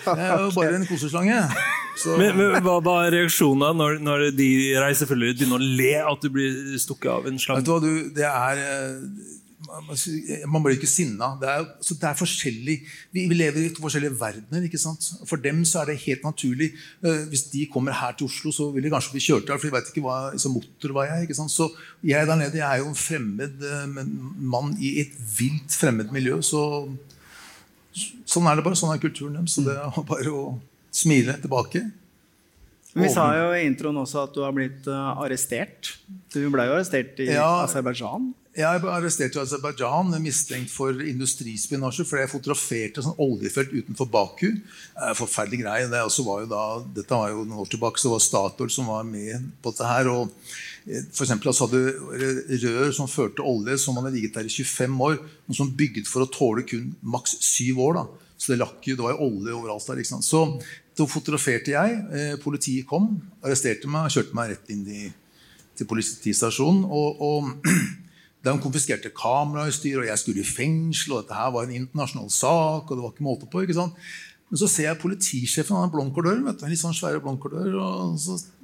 Det 0.05 0.25
er 0.27 0.45
jo 0.45 0.51
bare 0.55 0.75
en 0.79 0.87
koseslange. 0.89 1.41
Så- 2.01 2.17
Men, 2.17 2.37
men 2.37 2.61
Hva 2.63 2.77
var 2.83 3.11
reaksjonen 3.11 3.59
da 3.65 3.73
når, 3.73 3.99
når 3.99 4.31
de 4.37 4.49
ut? 5.33 5.37
begynner 5.41 5.59
å 5.59 5.75
le 5.81 5.93
at 6.13 6.21
du 6.23 6.29
blir 6.33 6.77
stukket 6.79 7.11
av 7.11 7.27
en 7.27 7.37
slange? 7.41 7.61
Vet 7.61 7.67
du 7.67 7.71
hva, 7.71 7.81
du, 7.83 8.09
det 8.15 8.25
er 8.29 8.61
eh, 8.63 9.27
man- 9.67 9.97
blir 10.63 10.77
ikke 10.79 10.87
sinna. 10.89 11.33
Det 11.41 11.49
er, 11.51 11.67
så 11.83 11.93
det 11.99 12.07
er 12.09 12.17
forskjellig 12.17 12.77
vi, 13.13 13.27
vi 13.29 13.35
lever 13.37 13.65
i 13.67 13.69
to 13.75 13.83
forskjellige 13.83 14.15
verdener. 14.19 14.63
ikke 14.65 14.79
sant? 14.81 15.03
For 15.29 15.37
dem 15.37 15.61
så 15.67 15.81
er 15.83 15.91
det 15.91 15.99
helt 16.07 16.23
naturlig. 16.25 16.71
Eh, 17.03 17.21
hvis 17.29 17.45
de 17.51 17.67
kommer 17.71 17.91
her 17.93 18.15
til 18.17 18.25
Oslo, 18.31 18.51
så 18.55 18.71
vil 18.73 18.83
de 18.87 18.89
kanskje 18.95 19.11
bli 19.17 19.21
kjørt 19.27 19.51
av, 19.51 19.59
for 19.61 19.67
de 19.69 19.75
vet 19.75 19.91
ikke 19.93 20.05
hva 20.07 20.17
liksom, 20.33 20.55
motor 20.57 20.95
var 20.97 21.11
jeg 21.11 21.27
ikke 21.27 21.37
sant? 21.43 21.51
Så 21.53 21.69
jeg 22.07 22.25
der 22.27 22.39
nede 22.39 22.57
jeg 22.63 22.65
er 22.71 22.81
jo 22.81 22.89
en 22.89 22.95
fremmed 22.97 23.63
eh, 23.67 24.03
mann 24.55 24.73
i 24.79 24.95
et 25.03 25.13
vilt 25.37 25.75
fremmed 25.83 26.11
miljø. 26.15 26.39
så 26.41 26.87
Sånn 28.25 28.47
er 28.47 28.59
det 28.59 28.65
bare. 28.67 28.79
Sånn 28.79 28.93
er 28.93 29.01
kulturen 29.03 29.39
deres. 29.39 29.55
Så 29.57 29.65
det 29.65 29.75
er 29.77 30.03
bare 30.13 30.35
å 30.35 30.45
smile 30.91 31.37
tilbake. 31.43 31.85
Men 32.93 33.05
vi 33.07 33.13
sa 33.13 33.29
jo 33.37 33.51
i 33.55 33.63
introen 33.63 33.95
også 34.01 34.25
at 34.25 34.33
du 34.35 34.41
har 34.43 34.51
blitt 34.55 34.87
eh, 34.91 35.11
arrestert. 35.23 35.93
Du 36.33 36.41
ble 36.51 36.65
jo 36.67 36.75
arrestert 36.75 37.19
i 37.23 37.29
Ja. 37.31 37.63
Aserbajdsjan. 37.63 38.33
Jeg 38.51 38.81
ble 38.83 38.91
arrestert 38.91 39.37
i 39.37 39.39
Aserbajdsjan 39.39 40.09
mistenkt 40.19 40.73
for 40.73 40.91
industrispionasje 40.99 42.03
fordi 42.03 42.25
jeg 42.25 42.31
fotograferte 42.33 43.03
sånn 43.05 43.15
oljefelt 43.23 43.71
utenfor 43.71 44.09
Baku. 44.11 44.49
Forferdelig 45.15 45.61
greie. 45.61 45.87
Det 45.87 46.01
også 46.03 46.25
var 46.27 46.41
jo 46.43 46.49
da, 46.51 46.65
dette 46.99 47.15
var 47.15 47.31
jo 47.31 47.45
noen 47.45 47.61
år 47.63 47.71
tilbake, 47.71 48.03
så 48.03 48.11
var 48.11 48.19
Statoil 48.27 48.73
som 48.75 48.91
var 48.91 49.07
med 49.07 49.47
på 49.63 49.71
dette 49.71 49.87
her. 49.87 50.11
og 50.11 50.35
for 51.13 51.25
eksempel, 51.25 51.51
altså 51.51 51.67
hadde 51.69 52.61
rør 52.63 52.91
som 52.95 53.09
førte 53.09 53.45
olje, 53.45 53.77
som 53.77 53.99
hadde 53.99 54.15
ligget 54.15 54.33
der 54.39 54.47
i 54.47 54.53
25 54.53 55.01
år, 55.05 55.19
men 55.47 55.57
som 55.57 55.69
bygget 55.77 56.09
for 56.09 56.25
å 56.25 56.31
tåle 56.31 56.65
kun 56.67 56.91
maks 57.01 57.37
syv 57.45 57.83
år. 57.85 57.99
da. 57.99 58.05
Så 58.41 58.53
det 58.53 58.61
lakk 58.63 58.81
det 58.81 58.97
var 58.97 59.13
jo 59.13 59.27
olje 59.27 59.53
overalt 59.53 59.87
der. 59.87 60.01
ikke 60.01 60.13
sant? 60.15 60.25
Så 60.25 60.41
da 60.97 61.05
fotograferte 61.05 61.75
jeg. 61.75 61.97
Eh, 62.11 62.35
politiet 62.41 62.87
kom, 62.89 63.13
arresterte 63.43 63.89
meg 63.91 64.09
og 64.09 64.15
kjørte 64.15 64.37
meg 64.37 64.55
rett 64.55 64.71
inn 64.73 64.87
i, 64.89 65.03
til 65.77 65.89
politistasjonen. 65.89 66.85
og, 66.89 67.21
og 67.21 67.51
De 68.41 68.55
konfiskerte 68.57 69.11
kamerautstyr, 69.13 69.99
og 70.01 70.07
jeg 70.07 70.17
skulle 70.17 70.41
i 70.41 70.47
fengsel. 70.47 71.13
og 71.13 71.19
Dette 71.21 71.37
her 71.37 71.51
var 71.53 71.67
en 71.67 71.75
internasjonal 71.77 72.31
sak. 72.33 72.89
og 72.89 72.97
det 72.97 73.03
var 73.03 73.11
ikke 73.13 73.27
måte 73.27 73.45
på, 73.45 73.61
ikke 73.61 73.77
sant? 73.77 73.93
Men 74.51 74.59
så 74.59 74.67
ser 74.67 74.83
jeg 74.89 74.99
politisjefen, 74.99 75.75
han 75.77 75.85
har 75.87 75.91
blond 75.93 76.11
kordør, 76.13 76.41
vet 76.43 76.59
du, 76.59 76.65
litt 76.67 76.79
sånn 76.81 76.91
svære 76.93 77.21
blond 77.23 77.39
kordør. 77.39 77.71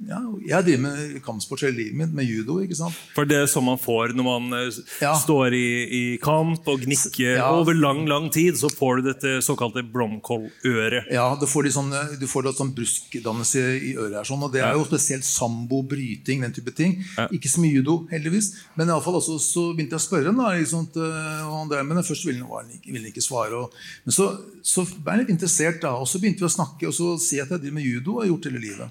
Ja, 0.04 0.18
jeg 0.46 0.64
driver 0.66 0.82
med 0.84 1.22
kampsport 1.24 1.62
hele 1.64 1.78
livet 1.78 1.96
mitt, 1.96 2.12
med 2.14 2.28
judo. 2.28 2.58
ikke 2.60 2.76
sant? 2.76 2.94
For 3.16 3.24
det 3.24 3.38
er 3.40 3.46
sånn 3.48 3.64
man 3.64 3.80
får 3.80 4.12
når 4.18 4.26
man 4.26 4.52
eh, 4.58 4.68
Ja. 5.00 5.14
står 5.16 5.54
i, 5.56 5.66
i 5.88 6.02
kamp 6.20 6.68
og 6.68 6.80
gnikker 6.84 7.38
Ja. 7.38 7.48
over 7.56 7.72
lang 7.74 8.04
lang 8.06 8.28
tid. 8.30 8.54
Så 8.60 8.68
får 8.68 9.00
du 9.02 9.08
dette 9.12 9.32
såkalte 9.42 9.82
blomkåløret. 9.82 11.08
Ja, 11.12 11.34
du 11.40 11.46
får, 11.46 11.64
litt 11.64 11.74
sånn, 11.76 11.90
du 12.20 12.26
får 12.28 12.44
litt 12.48 12.58
sånn 12.60 12.74
bruskdannelse 12.76 13.64
i 13.80 13.94
øret. 13.96 14.16
her 14.18 14.24
sånn, 14.28 14.42
og 14.44 14.52
Det 14.52 14.60
er 14.62 14.74
jo 14.74 14.84
spesielt 14.84 15.24
sambo, 15.24 15.82
bryting, 15.82 16.42
den 16.42 16.52
type 16.52 16.74
ting. 16.74 16.98
Ikke 17.32 17.48
så 17.48 17.60
mye 17.64 17.72
judo, 17.80 18.06
heldigvis. 18.10 18.52
Men 18.76 18.88
i 18.88 18.92
alle 18.92 19.02
fall 19.04 19.14
også, 19.20 19.38
så 19.40 19.66
begynte 19.76 19.96
jeg 19.96 20.02
å 20.02 20.06
spørre 20.08 20.32
ham. 20.32 20.38
liksom, 20.58 20.88
og 20.94 21.56
han 21.58 21.68
drev 21.68 21.86
med 21.86 21.96
det. 21.96 22.06
Først 22.08 22.26
ville 22.26 22.44
han, 22.44 22.70
ikke, 22.76 22.92
ville 22.92 23.04
han 23.06 23.12
ikke 23.12 23.24
svare. 23.24 23.52
Og, 23.64 23.72
men 24.04 24.12
så, 24.12 24.28
så 24.62 24.84
ble 24.84 25.16
jeg 25.16 25.26
litt 25.26 25.34
interessert, 25.36 25.77
da, 25.82 25.94
og 25.96 26.08
så 26.08 26.20
begynte 26.22 26.44
vi 26.44 26.48
å 26.50 26.54
snakke. 26.56 26.88
Og 26.88 26.94
så 26.94 27.14
sier 27.22 27.42
at 27.46 27.50
jeg 27.56 27.60
driver 27.66 27.78
med 27.80 27.88
judo 27.88 28.16
og 28.16 28.22
har 28.24 28.30
gjort 28.32 28.50
hele 28.50 28.60
livet. 28.60 28.90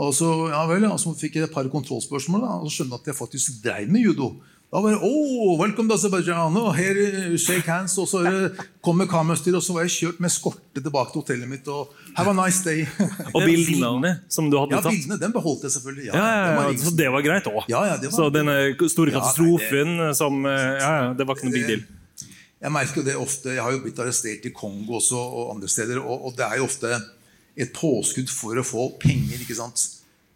Og 0.00 0.14
så, 0.14 0.28
ja 0.52 0.62
vel, 0.70 0.82
ja, 0.86 0.94
så 0.96 1.10
fikk 1.18 1.34
jeg 1.40 1.48
et 1.48 1.52
par 1.52 1.66
kontrollspørsmål, 1.68 2.40
da, 2.46 2.54
og 2.62 2.70
så 2.70 2.78
skjønte 2.80 2.94
jeg 2.96 3.02
at 3.02 3.12
jeg 3.12 3.18
faktisk 3.18 3.60
drev 3.64 3.90
med 3.90 4.06
judo. 4.06 4.30
Da 4.70 4.78
var 4.78 4.92
det, 4.94 5.00
oh, 5.02 5.56
welcome 5.58 5.90
to 5.90 5.96
Azerbaijan, 5.98 6.54
og 6.56 6.68
her, 6.76 6.94
eh, 6.94 7.32
shake 7.42 7.66
hands, 7.66 7.96
og 7.98 8.06
så 8.06 8.20
kom 8.86 9.00
med 9.02 9.08
kamerastyr, 9.10 9.56
og 9.58 9.64
så 9.66 9.74
var 9.74 9.82
jeg 9.82 9.96
kjørt 9.96 10.20
med 10.22 10.30
skorte 10.30 10.78
tilbake 10.78 11.10
til 11.10 11.24
hotellet 11.24 11.50
mitt, 11.50 11.66
og 11.66 11.90
have 12.14 12.30
a 12.30 12.36
nice 12.38 12.62
day. 12.62 12.84
Og 13.34 13.42
bildene 13.42 14.12
som 14.30 14.46
du 14.46 14.54
hadde 14.60 14.76
Ja, 14.78 14.80
tatt. 14.84 14.94
bildene, 14.94 15.18
den 15.18 15.34
beholdt 15.34 15.66
jeg 15.66 15.74
selvfølgelig. 15.74 16.06
Ja, 16.12 16.14
ja, 16.22 16.54
ja, 16.70 16.76
så 16.86 16.94
det 17.02 17.10
var 17.10 17.26
greit 17.26 17.50
òg. 17.50 17.64
Ja, 17.68 17.82
ja, 17.90 17.96
det 17.98 18.12
var- 18.12 18.16
Så 18.22 18.30
denne 18.30 18.54
store 18.94 19.10
Ja, 19.10 19.18
katastrofen 19.18 20.14
som 20.14 20.46
eh, 20.46 20.78
ja, 20.78 20.92
ja, 21.02 21.12
Det 21.18 21.26
var 21.26 21.34
ikke 21.34 21.50
noe 21.50 21.58
big 21.58 21.66
deal. 21.66 21.82
Jeg 22.60 22.72
merker 22.74 23.04
det 23.06 23.16
ofte, 23.16 23.54
jeg 23.56 23.64
har 23.64 23.72
jo 23.72 23.80
blitt 23.84 24.00
arrestert 24.02 24.44
i 24.44 24.52
Kongo 24.52 24.98
også, 24.98 25.16
og 25.16 25.54
andre 25.54 25.68
steder, 25.70 26.02
og, 26.02 26.26
og 26.28 26.36
det 26.36 26.44
er 26.44 26.58
jo 26.60 26.66
ofte 26.68 26.92
et 27.60 27.72
påskudd 27.76 28.28
for 28.32 28.58
å 28.60 28.66
få 28.66 28.90
penger. 29.00 29.40
ikke 29.40 29.56
sant? 29.56 29.86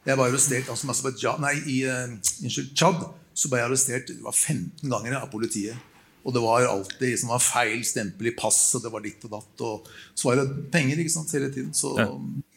Jeg 0.04 0.16
var 0.20 0.28
arrestert 0.28 0.68
altså, 0.72 1.36
nei, 1.40 1.54
i 1.72 1.82
uh, 1.88 2.16
Tsjad 2.48 3.04
så 3.34 3.50
ble 3.50 3.60
jeg 3.60 3.68
arrestert 3.68 4.10
det 4.12 4.22
var 4.22 4.36
15 4.36 4.88
ganger 4.92 5.18
av 5.18 5.28
politiet. 5.32 5.92
Og 6.24 6.32
det 6.32 6.40
var 6.40 6.64
alltid 6.64 7.10
liksom, 7.10 7.32
var 7.34 7.44
feil 7.44 7.82
stempel 7.84 8.30
i 8.30 8.36
passet, 8.36 8.80
det 8.80 8.92
var 8.92 9.02
ditt 9.04 9.24
og 9.26 9.34
datt. 9.34 9.64
Og 9.66 9.88
så 10.16 10.30
var 10.30 10.40
det 10.40 10.68
penger 10.72 11.02
ikke 11.02 11.12
sant, 11.12 11.32
hele 11.36 11.50
tiden. 11.52 11.74
Så, 11.76 11.92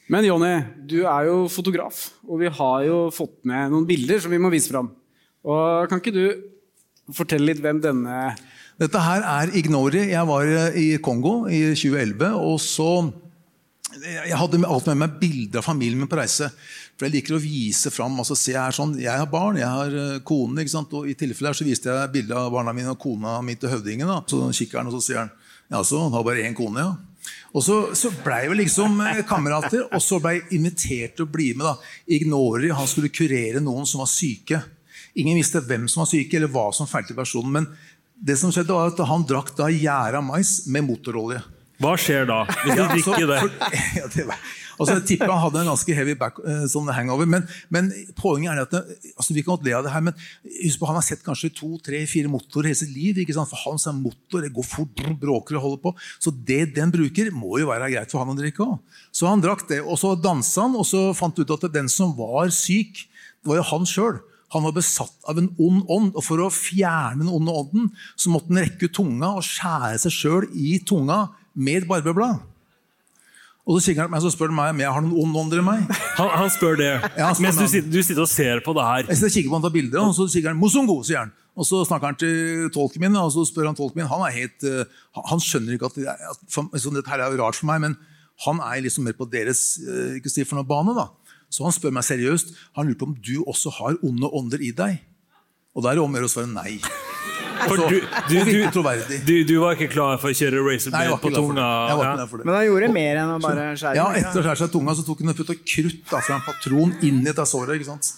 Men 0.08 0.27
Jonny, 0.27 0.53
du 0.88 1.01
er 1.03 1.27
jo 1.27 1.41
fotograf, 1.51 2.06
og 2.23 2.39
vi 2.45 2.51
har 2.60 2.86
jo 2.88 2.99
fått 3.12 3.41
med 3.49 3.73
noen 3.73 3.88
bilder 3.89 4.23
som 4.23 4.32
vi 4.32 4.39
må 4.39 4.51
vise 4.53 4.71
fram. 4.71 4.93
Og 5.47 5.89
Kan 5.91 5.99
ikke 5.99 6.15
du 6.15 6.23
fortelle 7.15 7.51
litt 7.51 7.60
hvem 7.63 7.82
denne 7.84 8.21
Dette 8.78 9.02
her 9.02 9.24
er 9.26 9.54
Ignori. 9.58 10.04
Jeg 10.12 10.28
var 10.30 10.46
eh, 10.46 10.76
i 10.78 10.88
Kongo 11.04 11.48
i 11.50 11.63
2011. 11.74 12.28
og 12.38 12.60
så 12.62 12.90
jeg 13.98 14.36
hadde 14.38 14.60
alltid 14.68 14.92
med 14.94 15.00
meg 15.00 15.13
bilder 15.22 15.62
av 15.62 15.66
familien 15.66 15.98
min 15.98 16.10
på 16.12 16.18
reise. 16.20 16.50
For 16.98 17.08
Jeg 17.08 17.16
liker 17.16 17.38
å 17.38 17.42
vise 17.42 17.90
fram. 17.90 18.18
altså 18.20 18.36
se 18.38 18.54
her 18.54 18.76
sånn, 18.76 18.98
Jeg 19.00 19.16
har 19.18 19.26
barn, 19.32 19.58
jeg 19.58 19.66
har 19.66 19.88
eh, 19.90 20.20
kone. 20.28 20.62
ikke 20.62 20.76
sant? 20.76 20.94
og 20.94 21.08
I 21.10 21.16
tilfelle 21.18 21.50
her 21.50 21.58
så 21.58 21.66
viste 21.66 21.90
jeg 21.90 22.12
bilde 22.13 22.36
av 22.38 22.52
barna 22.54 22.74
mine 22.76 22.94
og 22.94 23.00
kona 23.00 23.42
mi 23.42 23.56
til 23.56 23.70
høvdingen. 23.70 24.06
da, 24.08 24.22
Så 24.28 24.52
kikker 24.54 24.78
han, 24.84 24.88
og 24.92 24.94
så 25.00 25.02
sier 25.08 25.18
han 25.24 25.32
ja, 25.72 25.82
så 25.84 26.00
han 26.04 26.13
har 26.13 26.24
bare 26.24 26.46
én 26.48 26.56
kone, 26.56 26.80
ja. 26.80 26.96
Og 27.52 27.63
så, 27.63 27.76
så 27.98 28.12
blei 28.24 28.46
vi 28.48 28.56
liksom 28.62 29.02
eh, 29.02 29.24
kamerater, 29.28 29.88
og 29.92 30.00
så 30.04 30.20
blei 30.22 30.38
jeg 30.38 30.60
invitert 30.60 31.16
til 31.18 31.26
å 31.26 31.32
bli 31.32 31.54
med. 31.58 31.66
da. 31.66 31.76
Ignori 32.08 32.70
han 32.70 32.88
skulle 32.88 33.10
kurere 33.10 33.60
noen 33.63 33.88
som 33.90 34.00
var 34.04 34.08
syke. 34.12 34.62
Ingen 35.18 35.36
visste 35.40 35.63
hvem 35.66 35.88
som 35.90 36.04
var 36.04 36.12
syke, 36.12 36.38
eller 36.38 36.52
hva 36.54 36.70
som 36.76 36.88
feilte 36.88 37.16
personen. 37.18 37.52
Men 37.52 37.68
det 38.23 38.38
som 38.39 38.51
skjedde 38.53 38.73
var 38.73 38.89
at 38.93 39.03
han 39.08 39.25
drakk 39.30 39.53
da 39.58 39.69
gjæra 39.71 40.23
mais 40.25 40.63
med 40.67 40.88
motorolje. 40.88 41.43
Hva 41.77 41.91
skjer 42.01 42.25
da, 42.25 42.39
hvis 42.63 42.73
du 42.73 42.80
Ja, 42.82 42.88
drikker 42.89 43.27
det? 43.30 43.41
for- 43.43 43.75
ja, 43.99 44.08
det 44.10 44.23
var, 44.25 44.39
altså, 44.80 44.95
jeg 44.97 45.03
tipper 45.12 45.30
han 45.30 45.43
hadde 45.43 45.60
en 45.62 45.67
ganske 45.69 45.93
heavy 45.93 46.15
back, 46.17 46.39
eh, 46.41 46.63
sånn 46.65 46.89
hangover. 46.89 47.27
Men, 47.30 47.43
men 47.69 47.91
poenget 48.17 48.49
er 48.56 48.62
at 48.63 48.73
altså, 49.13 49.36
vi 49.36 49.43
kan 49.45 49.51
godt 49.53 49.67
le 49.67 49.75
av 49.77 49.84
det 49.86 49.91
her, 49.93 50.01
men 50.08 50.15
husk 50.63 50.80
på, 50.82 50.88
han 50.89 50.97
har 50.97 51.06
sett 51.06 51.21
kanskje 51.21 51.51
to, 51.53 51.69
tre, 51.86 51.99
fire 52.10 52.32
motorer 52.34 52.71
hele 52.71 52.80
sitt 52.80 52.89
liv. 52.95 53.21
For 53.38 53.62
hans 53.67 53.86
er 53.86 53.93
motor, 53.93 54.41
det 54.41 54.49
går 54.58 54.65
fort, 54.65 55.03
bråker 55.21 55.60
og 55.60 55.67
holder 55.67 55.84
på. 55.86 55.93
Så 56.17 56.34
det 56.34 56.73
den 56.73 56.89
bruker, 56.95 57.30
må 57.38 57.60
jo 57.62 57.69
være 57.69 57.91
greit 57.93 58.10
for 58.15 58.25
han 58.25 58.34
å 58.34 58.39
drikke 58.41 58.65
òg. 58.65 58.80
Så 59.13 59.30
han 59.30 59.45
drakk 59.45 59.67
det. 59.69 59.84
Og 59.86 60.01
så 60.01 60.15
dansa 60.17 60.65
han, 60.65 60.73
og 60.82 60.89
så 60.89 61.12
fant 61.13 61.38
du 61.38 61.45
ut 61.45 61.53
at 61.60 61.69
den 61.77 61.88
som 61.93 62.17
var 62.17 62.49
syk, 62.49 63.06
det 63.38 63.53
var 63.53 63.62
jo 63.62 63.67
han 63.75 63.86
sjøl. 63.86 64.17
Han 64.56 64.64
var 64.64 64.72
besatt 64.78 65.26
av 65.28 65.38
en 65.42 65.50
ond 65.60 65.82
ånd, 65.92 66.14
og 66.16 66.24
for 66.24 66.40
å 66.40 66.48
fjerne 66.54 67.20
den 67.20 67.32
onde 67.34 67.52
ånden 67.52 67.90
så 68.16 68.32
måtte 68.32 68.48
han 68.54 68.62
rekke 68.64 68.88
ut 68.88 68.94
tunga 68.96 69.34
og 69.36 69.44
skjære 69.44 69.98
seg 70.06 70.14
sjøl 70.16 70.48
i 70.56 70.78
tunga 70.88 71.26
med 71.58 71.82
et 71.84 71.88
barbeblad. 71.90 72.40
Og 73.68 73.76
så 73.82 73.90
kikker 73.90 74.06
han 74.06 74.08
på 74.08 74.16
meg 74.16 74.24
og 74.24 74.32
spør 74.32 74.52
han 74.54 74.56
meg 74.62 74.70
om 74.72 74.80
jeg 74.80 74.92
har 74.96 75.04
noen 75.04 75.18
ond 75.26 75.40
ånder 75.42 75.60
i 75.60 75.66
meg. 75.68 75.82
Han, 76.16 76.30
han 76.40 76.52
spør 76.54 76.78
det 76.80 76.88
Ja, 77.18 77.26
han 77.34 77.42
mens 77.44 77.58
du 77.60 77.66
sitter, 77.68 77.90
du 77.92 78.00
sitter 78.00 78.24
og 78.24 78.30
ser 78.32 78.62
på 78.64 78.72
det 78.78 78.86
her. 78.88 79.04
Jeg 79.10 79.18
sitter 79.20 79.28
og 79.28 79.36
kikker 79.36 79.52
på 79.52 79.58
han 79.60 79.66
tar 79.68 79.74
bilder, 79.76 80.00
og 80.06 80.16
så 80.16 80.28
sier 80.32 80.48
han 80.48 80.62
'Mosongo', 80.62 81.02
sier 81.04 81.20
han. 81.26 81.34
Og 81.58 81.66
så 81.68 81.82
snakker 81.90 82.08
han 82.14 82.16
til 82.22 82.70
tolken 82.72 83.02
min, 83.04 83.16
og 83.20 83.32
så 83.34 83.44
spør 83.50 83.68
han 83.68 83.76
tolken 83.76 84.00
min. 84.00 84.08
Han 84.08 84.24
er 84.24 84.32
helt, 84.38 84.64
eh, 84.64 84.86
han- 85.28 85.44
skjønner 85.44 85.74
ikke 85.76 85.90
at, 85.92 85.96
det 86.00 86.06
er- 86.08 86.30
at 86.32 86.40
for, 86.48 86.70
så 86.80 86.94
Dette 86.96 87.10
her 87.12 87.20
er 87.20 87.36
rart 87.44 87.56
for 87.60 87.66
meg, 87.68 87.82
men 87.82 87.98
han 88.46 88.60
er 88.62 88.80
liksom 88.86 89.04
mer 89.04 89.18
på 89.20 89.28
deres 89.30 89.80
eh, 89.84 90.16
ikke 90.22 90.30
si 90.32 90.44
for 90.46 90.56
noe 90.56 90.64
bane. 90.64 90.96
da. 90.96 91.10
Så 91.50 91.64
han 91.66 91.76
spør 91.76 91.94
meg 91.96 92.06
seriøst. 92.08 92.56
Han 92.78 92.90
lurer 92.90 93.00
på 93.00 93.10
om 93.10 93.16
du 93.18 93.36
også 93.46 93.72
har 93.80 94.00
onde 94.06 94.32
ånder 94.36 94.64
i 94.64 94.74
deg. 94.76 95.00
Og 95.78 95.86
da 95.86 95.92
er 95.92 96.00
det 96.00 96.04
om 96.04 96.16
å 96.16 96.20
gjøre 96.20 96.30
å 96.30 96.34
svare 96.34 96.52
nei. 96.52 96.78
For 97.58 97.80
du, 97.90 97.98
du, 98.30 98.36
du, 98.46 98.58
du, 99.26 99.34
du 99.50 99.56
var 99.62 99.78
ikke 99.78 99.90
klar 99.92 100.20
for 100.22 100.30
å 100.30 100.38
kjøre 100.38 100.62
racerbil 100.62 101.16
på 101.22 101.32
tunga? 101.34 101.66
Jeg 101.90 101.98
var 101.98 102.06
ja. 102.06 102.12
ikke 102.12 102.20
klar 102.20 102.30
for 102.30 102.42
det. 102.42 102.48
Men 102.48 102.58
han 102.58 102.66
gjorde 102.68 102.90
mer 102.94 103.20
enn 103.24 103.34
å 103.34 103.38
bare 103.42 103.66
skjære 103.80 103.98
Ja, 103.98 104.08
etter 104.20 104.42
å 104.42 104.46
skjære 104.46 104.62
seg 104.62 104.72
tunga 104.76 104.96
så 104.98 105.06
tok 105.08 105.24
hun 105.24 105.34
og 105.34 105.40
putta 105.40 105.58
krutt 105.58 106.04
da, 106.12 106.22
fra 106.22 106.38
en 106.38 106.46
patron 106.46 106.96
inn 107.02 107.22
i 107.24 107.28
dette 107.30 107.46
såret. 107.50 107.74
ikke 107.78 107.90
sant? 107.90 108.12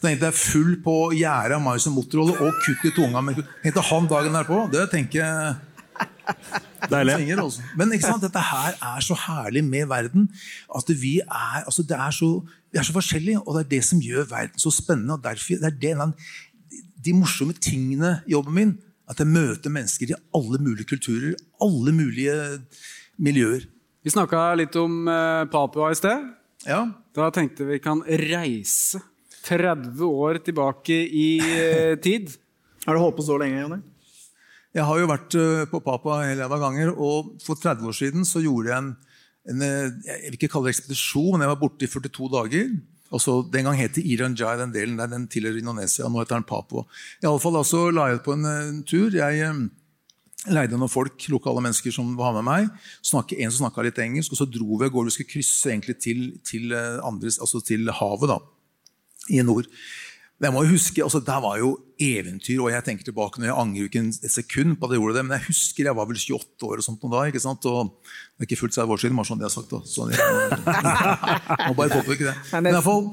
Så 0.00 0.06
tenkte 0.06 0.30
jeg 0.30 0.38
full 0.40 0.76
på 0.84 0.96
gjerdet 1.18 1.58
av 1.58 1.64
mais 1.64 1.88
og 1.90 1.96
motorolje 1.98 2.38
og 2.40 2.62
kutt 2.64 2.86
i 2.88 2.94
tunga. 2.96 3.24
Men 3.24 3.42
tenkte 3.64 3.84
han 3.90 4.08
dagen 4.08 4.38
derpå, 4.40 4.62
det 4.72 4.86
tenker 4.94 5.20
jeg 5.20 5.58
Deilig. 6.90 7.34
Altså. 7.34 7.64
Men 7.76 7.92
ikke 7.92 8.06
sant, 8.06 8.22
dette 8.24 8.40
her 8.40 8.76
er 8.76 9.04
så 9.04 9.16
herlig 9.26 9.62
med 9.66 9.88
verden. 9.90 10.28
At 10.76 10.88
vi 11.02 11.18
er, 11.20 11.64
altså 11.66 11.84
det 11.86 11.98
er 11.98 12.14
så, 12.14 12.30
vi 12.70 12.78
er 12.78 12.86
så 12.86 12.94
forskjellige, 12.94 13.40
og 13.42 13.56
det 13.56 13.64
er 13.64 13.72
det 13.74 13.82
som 13.86 14.02
gjør 14.02 14.28
verden 14.30 14.62
så 14.62 14.70
spennende. 14.74 15.16
og 15.16 15.24
derfor, 15.24 15.58
det 15.58 15.66
er 15.66 15.80
det, 15.82 15.96
den, 15.98 16.14
De 17.04 17.12
morsomme 17.16 17.52
tingene 17.52 18.20
i 18.26 18.32
jobben 18.32 18.54
min. 18.54 18.78
At 19.10 19.18
jeg 19.18 19.26
møter 19.26 19.72
mennesker 19.74 20.12
i 20.12 20.18
alle 20.34 20.58
mulige 20.62 20.86
kulturer, 20.86 21.34
alle 21.60 21.92
mulige 21.92 22.60
miljøer. 23.18 23.66
Vi 24.04 24.10
snakka 24.10 24.54
litt 24.54 24.76
om 24.78 25.08
eh, 25.10 25.44
Papua 25.50 25.90
i 25.90 25.98
sted. 25.98 26.28
Ja. 26.64 26.84
Da 27.16 27.30
tenkte 27.34 27.66
vi 27.66 27.80
kan 27.82 28.04
reise 28.06 29.00
30 29.48 30.04
år 30.06 30.38
tilbake 30.46 30.94
i 30.94 31.40
eh, 31.42 31.98
tid. 32.06 32.30
Har 32.86 32.94
du 32.94 33.02
holdt 33.02 33.18
på 33.18 33.26
så 33.26 33.36
lenge, 33.40 33.60
Jonny? 33.60 33.80
Jeg 34.70 34.86
har 34.86 35.00
jo 35.02 35.10
vært 35.10 35.34
eh, 35.34 35.66
på 35.68 35.82
Papua 35.82 36.20
hele 36.28 36.46
ganger, 36.62 36.94
og 36.94 37.34
for 37.42 37.58
30 37.58 37.90
år 37.90 37.96
siden 37.98 38.28
så 38.28 38.42
gjorde 38.44 38.70
jeg 38.70 38.78
en, 38.78 38.92
en 39.48 39.62
eh, 39.64 39.90
Jeg 40.04 40.22
vil 40.26 40.38
ikke 40.38 40.52
kalle 40.52 40.68
det 40.68 40.76
ekspedisjon, 40.76 41.34
men 41.34 41.46
jeg 41.46 41.52
var 41.54 41.60
borte 41.60 41.86
i 41.86 41.90
42 41.90 42.30
dager. 42.34 42.72
Og 43.10 43.20
så, 43.22 43.40
Den 43.42 43.66
gang 43.66 43.78
het 43.78 43.96
det 43.96 44.06
Iran 44.06 44.36
Jai, 44.38 44.54
den 44.60 44.72
delen 44.74 44.98
der, 44.98 45.10
den 45.10 45.26
tilhører 45.28 45.58
Indonesia. 45.58 46.08
Nå 46.08 46.20
heter 46.20 46.38
den 46.38 46.46
Papua. 46.46 46.84
I 47.22 47.26
alle 47.26 47.42
fall 47.42 47.56
altså, 47.58 47.88
la 47.90 48.10
jeg 48.10 48.20
ut 48.20 48.26
på 48.28 48.36
en, 48.36 48.46
en 48.46 48.82
tur. 48.86 49.10
Jeg 49.16 49.40
eh, 49.46 49.64
leide 50.48 50.78
noen 50.78 50.92
folk, 50.92 51.26
lokale 51.32 51.64
mennesker 51.64 51.94
som 51.94 52.12
var 52.18 52.36
med 52.38 52.46
meg. 52.46 52.68
Snakke, 53.02 53.38
en 53.40 53.50
som 53.50 53.66
snakka 53.66 53.84
litt 53.84 53.98
engelsk, 54.00 54.32
og 54.32 54.40
så 54.40 54.48
dro 54.48 54.78
vi 54.78 54.86
av 54.86 54.94
gårde. 54.94 55.10
Vi 55.10 55.18
skulle 55.18 55.34
krysse 55.34 55.96
til, 55.98 56.22
til, 56.46 56.72
eh, 56.72 57.00
andres, 57.04 57.40
altså 57.42 57.60
til 57.64 57.90
havet 57.90 58.30
da, 58.30 58.38
i 59.30 59.42
nord. 59.42 59.68
Men 60.40 60.48
jeg 60.48 60.54
må 60.56 60.60
jo 60.64 60.70
huske, 60.72 61.02
altså 61.04 61.20
Der 61.20 61.40
var 61.44 61.58
jo 61.60 61.74
eventyr, 62.00 62.62
og 62.64 62.70
jeg 62.72 62.84
tenker 62.86 63.04
tilbake 63.10 63.36
når 63.42 63.50
jeg 63.50 63.56
angrer 63.60 63.88
ikke 63.90 64.00
en- 64.00 64.14
et 64.24 64.32
sekund 64.32 64.78
på 64.80 64.86
at 64.88 64.94
jeg 64.94 65.00
gjorde 65.02 65.16
det, 65.18 65.24
men 65.26 65.36
jeg 65.36 65.46
husker 65.50 65.84
jeg 65.84 65.96
var 65.98 66.06
vel 66.08 66.16
28 66.16 66.64
år 66.70 66.80
og 66.80 66.84
sånt 66.86 67.02
noe 67.04 67.12
da. 67.12 67.24
ikke 67.28 67.42
sant? 67.44 67.66
Og 67.68 67.90
det 68.00 68.40
er 68.40 68.48
ikke 68.48 68.60
fullt 68.62 68.72
30 68.78 68.94
år 68.96 69.02
siden, 69.02 69.16
bare 69.20 69.28
sånn 69.28 69.38
det 69.42 69.46
jeg 69.46 69.52
har 69.52 69.58
sagt. 69.60 69.70
da. 69.70 69.80
Sånn, 69.84 70.10
jeg, 70.16 71.64
må 71.68 71.74
bare 71.76 71.92
påpeke 72.00 72.24
det. 72.30 72.34
Men 72.56 72.70
i 72.72 72.74
hvert 72.78 72.88
fall, 72.88 73.04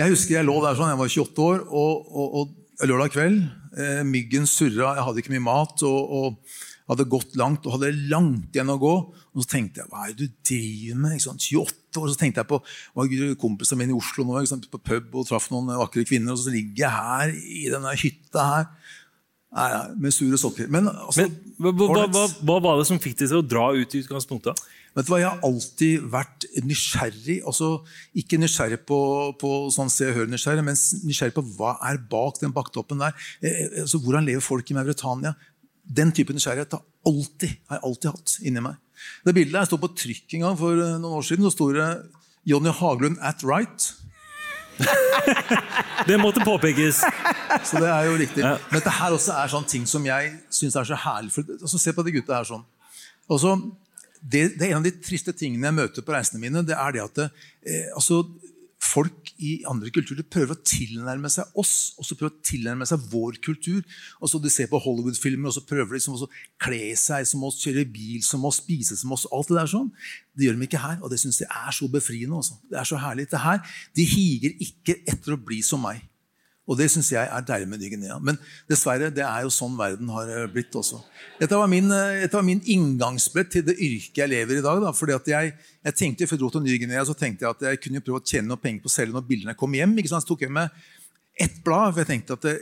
jeg 0.00 0.14
husker 0.16 0.38
jeg 0.38 0.48
lå 0.48 0.56
der 0.64 0.78
sånn, 0.80 0.92
jeg 0.94 1.00
var 1.02 1.12
28 1.12 1.44
år, 1.44 1.62
og, 1.68 2.08
og, 2.08 2.56
og 2.80 2.88
lørdag 2.88 3.12
kveld, 3.12 3.38
eh, 3.76 4.02
myggen 4.08 4.48
surra, 4.48 4.94
jeg 4.96 5.04
hadde 5.10 5.20
ikke 5.26 5.34
mye 5.36 5.44
mat, 5.44 5.84
og, 5.84 6.16
og 6.22 6.58
hadde 6.88 7.04
gått 7.12 7.36
langt, 7.36 7.66
og 7.68 7.76
hadde 7.76 7.92
langt 8.08 8.48
igjen 8.56 8.72
å 8.72 8.80
gå. 8.80 8.94
Og 9.36 9.44
så 9.44 9.48
tenkte 9.58 9.82
jeg, 9.84 9.90
hva 9.92 10.08
er 10.08 10.16
det 10.16 10.24
du 10.24 10.40
driver 10.48 11.04
med? 11.04 11.18
Ikke 11.18 11.28
sant? 11.28 11.44
28 11.52 11.81
år, 12.00 12.10
så 12.12 12.20
tenkte 12.20 12.42
jeg 12.42 12.50
på 12.50 12.60
var 12.96 13.12
kompisene 13.40 13.82
mine 13.82 13.94
i 13.94 13.98
Oslo 13.98 14.24
nå, 14.26 14.40
på 14.72 14.80
pub 14.80 15.20
og 15.20 15.28
traff 15.28 15.50
noen 15.52 15.74
vakre 15.80 16.06
kvinner, 16.08 16.34
og 16.34 16.42
så 16.42 16.54
ligger 16.54 16.86
jeg 16.86 16.92
her 16.96 17.36
i 17.36 17.68
denne 17.72 17.96
hytta 17.98 18.48
her. 18.48 18.68
Nei, 19.52 19.66
nei, 19.68 19.88
med 20.00 20.14
sure 20.16 20.38
sokker. 20.40 20.68
Men, 20.72 20.88
altså, 20.88 21.26
Hva, 21.60 21.72
hva, 21.76 22.06
hva, 22.08 22.22
hva 22.48 22.54
var 22.64 22.78
det 22.80 22.86
som 22.88 23.00
fikk 23.02 23.18
deg 23.20 23.28
til 23.28 23.42
å 23.42 23.44
dra 23.44 23.66
ut 23.76 23.94
i 23.94 24.00
utgangspunktet? 24.00 24.62
Vet 24.96 25.08
du 25.08 25.12
hva, 25.12 25.18
Jeg 25.20 25.28
har 25.28 25.44
alltid 25.44 26.06
vært 26.12 26.46
nysgjerrig. 26.64 27.38
altså 27.48 27.70
Ikke 28.16 28.40
nysgjerrig 28.40 28.80
på, 28.88 28.98
på 29.40 29.52
sånn 29.72 29.92
se 29.92 30.08
og 30.08 30.16
hør 30.16 30.32
nysgjerrig, 30.32 30.64
men 30.64 30.78
nysgjerrig 31.04 31.36
på 31.36 31.44
hva 31.58 31.74
er 31.88 32.00
bak 32.12 32.40
den 32.40 32.54
baktoppen 32.56 33.04
der. 33.04 33.16
Eh, 33.40 33.50
eh, 33.50 33.78
altså 33.84 34.00
Hvordan 34.00 34.28
lever 34.28 34.44
folk 34.44 34.72
i 34.72 34.76
Mauritania? 34.76 35.34
Den 35.84 36.12
type 36.16 36.32
nysgjerrighet 36.32 36.76
har, 36.76 36.84
alltid, 37.08 37.56
har 37.68 37.80
jeg 37.80 37.86
alltid 37.90 38.10
hatt 38.12 38.36
inni 38.48 38.64
meg. 38.64 38.80
Det 39.26 39.34
bildet 39.36 39.54
der 39.54 39.68
sto 39.68 39.78
på 39.80 39.90
trykk 39.96 40.36
en 40.38 40.46
gang 40.46 40.58
for 40.58 40.78
eh, 40.78 40.96
noen 40.98 41.18
år 41.18 41.26
siden. 41.26 41.46
Så 41.46 41.54
sto 41.56 41.70
det 41.74 41.88
Jonny 42.48 42.72
Haglund 42.74 43.20
at 43.22 43.44
right. 43.46 43.92
Det 46.08 46.18
måtte 46.18 46.42
påpekes. 46.44 47.02
Så 47.64 47.78
det 47.78 47.88
er 47.88 48.08
jo 48.08 48.16
riktig. 48.18 48.42
Men 48.42 48.78
dette 48.78 48.94
her 48.96 49.14
også 49.14 49.36
er 49.36 49.52
sånne 49.52 49.70
ting 49.70 49.84
som 49.88 50.04
jeg 50.06 50.32
syns 50.50 50.76
er 50.78 50.88
så 50.88 50.98
herlig. 50.98 51.32
For, 51.34 51.46
altså, 51.60 51.78
se 51.78 51.94
på 51.94 52.04
de 52.06 52.14
gutta 52.16 52.40
her 52.40 52.48
sånn. 52.48 52.64
Og 53.30 53.38
så, 53.38 53.54
det, 54.18 54.56
det 54.58 54.66
er 54.66 54.72
En 54.72 54.80
av 54.80 54.88
de 54.88 54.94
triste 55.02 55.34
tingene 55.36 55.68
jeg 55.70 55.78
møter 55.78 56.06
på 56.06 56.14
reisene 56.14 56.42
mine, 56.42 56.64
det 56.66 56.74
er 56.78 56.96
det 56.96 57.04
at 57.04 57.20
det, 57.20 57.28
eh, 57.66 57.92
altså, 57.94 58.24
folk 58.82 59.30
i 59.42 59.52
andre 59.70 59.90
kulturer 59.94 60.26
prøver 60.26 60.56
å 60.56 60.64
tilnærme 60.66 61.30
seg 61.32 61.58
oss, 61.58 61.92
og 61.98 62.06
så 62.06 62.16
prøver 62.18 62.34
å 62.34 62.44
tilnærme 62.46 62.86
seg 62.88 63.04
vår 63.12 63.38
kultur. 63.44 63.82
og 64.20 64.30
så 64.30 64.40
De 64.42 64.50
ser 64.50 64.68
på 64.70 64.80
Hollywood-filmer 64.82 65.48
og 65.48 65.56
så 65.56 65.64
prøver 65.66 65.94
de 65.94 66.00
liksom 66.00 66.18
å 66.18 66.30
kle 66.62 66.92
seg 66.98 67.26
som 67.28 67.44
oss, 67.46 67.60
kjøre 67.62 67.86
bil 67.86 68.22
som 68.26 68.44
oss, 68.44 68.60
spise 68.62 68.98
som 68.98 69.14
oss. 69.14 69.26
alt 69.32 69.48
Det 69.48 69.60
der 69.60 69.70
sånn. 69.70 69.90
Det 70.34 70.46
gjør 70.46 70.58
de 70.58 70.68
ikke 70.68 70.82
her, 70.82 70.98
og 71.02 71.10
det 71.12 71.20
syns 71.22 71.40
jeg 71.40 71.50
er 71.50 71.72
så 71.72 71.88
befriende. 71.88 72.38
Også. 72.42 72.58
Det 72.70 72.80
er 72.80 72.88
så 72.88 72.98
herlig. 72.98 73.28
Det 73.30 73.40
her, 73.40 73.60
De 73.94 74.04
higer 74.04 74.56
ikke 74.58 74.98
etter 75.06 75.36
å 75.36 75.40
bli 75.40 75.62
som 75.62 75.82
meg. 75.82 76.02
Og 76.72 76.78
det 76.80 76.88
syns 76.88 77.10
jeg 77.12 77.28
er 77.28 77.44
deilig 77.44 77.68
med 77.68 77.82
Ny 77.82 77.90
Guinea. 77.92 78.16
Men 78.24 78.38
dessverre, 78.70 79.10
det 79.12 79.24
er 79.26 79.44
jo 79.44 79.52
sånn 79.52 79.74
verden 79.76 80.08
har 80.14 80.30
eh, 80.32 80.46
blitt 80.52 80.72
også. 80.78 81.02
Dette 81.40 81.58
var 81.58 81.68
min, 81.68 81.90
eh, 81.92 82.22
dette 82.24 82.38
var 82.38 82.46
min 82.46 82.62
inngangsbrett 82.72 83.52
til 83.52 83.66
det 83.66 83.76
yrket 83.76 84.22
jeg 84.22 84.32
lever 84.32 84.56
i 84.56 84.62
i 84.62 84.64
dag. 84.64 84.80
Da. 84.86 84.94
Fordi 84.96 85.16
at 85.16 85.28
jeg, 85.34 85.52
jeg 85.84 85.98
tenkte, 85.98 86.28
Før 86.30 86.38
jeg 86.38 86.42
dro 86.44 86.50
til 86.54 86.64
Ny 86.64 86.78
Guinea, 86.80 87.04
så 87.04 87.16
tenkte 87.18 87.44
jeg 87.44 87.56
at 87.56 87.66
jeg 87.68 87.82
kunne 87.84 88.04
prøve 88.04 88.22
å 88.22 88.26
tjene 88.32 88.48
noe 88.48 88.62
penger 88.62 88.84
på 88.84 88.90
å 88.90 88.96
selge 88.96 89.16
når 89.16 89.28
bildene 89.28 89.58
kom 89.58 89.76
hjem. 89.76 89.96
Ikke 90.00 90.14
sant? 90.14 90.24
Så 90.24 90.32
tok 90.32 90.46
jeg 90.46 90.54
med 90.54 90.72
ett 91.40 91.60
blad. 91.64 91.92
for 91.92 92.02
jeg 92.02 92.10
tenkte 92.14 92.38
at 92.38 92.48
det, 92.48 92.56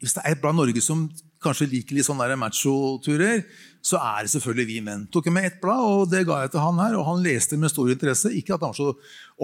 Hvis 0.00 0.14
det 0.14 0.22
er 0.24 0.34
et 0.34 0.40
blad 0.42 0.54
Norge 0.54 0.80
som 0.82 1.08
kanskje 1.42 1.68
liker 1.70 1.96
litt 1.96 2.06
sånne 2.06 2.36
macho-turer, 2.38 3.42
så 3.86 3.98
er 4.02 4.24
det 4.26 4.32
selvfølgelig 4.32 4.66
vi 4.66 4.78
menn. 4.82 5.04
Tok 5.14 5.28
jeg 5.28 5.34
med 5.36 5.46
ett 5.46 5.58
blad, 5.62 5.84
og 5.86 6.08
det 6.10 6.24
ga 6.26 6.40
jeg 6.42 6.54
til 6.54 6.64
han 6.64 6.80
her, 6.82 6.96
og 6.98 7.06
han 7.06 7.22
leste 7.22 7.58
med 7.60 7.70
stor 7.70 7.90
interesse. 7.92 8.32
Ikke 8.34 8.56
at 8.56 8.64
han 8.64 8.72
var 8.72 8.78
så 8.78 8.88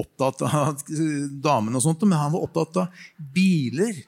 opptatt 0.02 0.42
av 0.48 0.83
damene, 1.44 1.78
og 1.78 1.85
sånt, 1.85 2.02
men 2.09 2.18
han 2.18 2.35
var 2.35 2.48
opptatt 2.48 2.81
av 2.83 3.05
biler, 3.37 4.02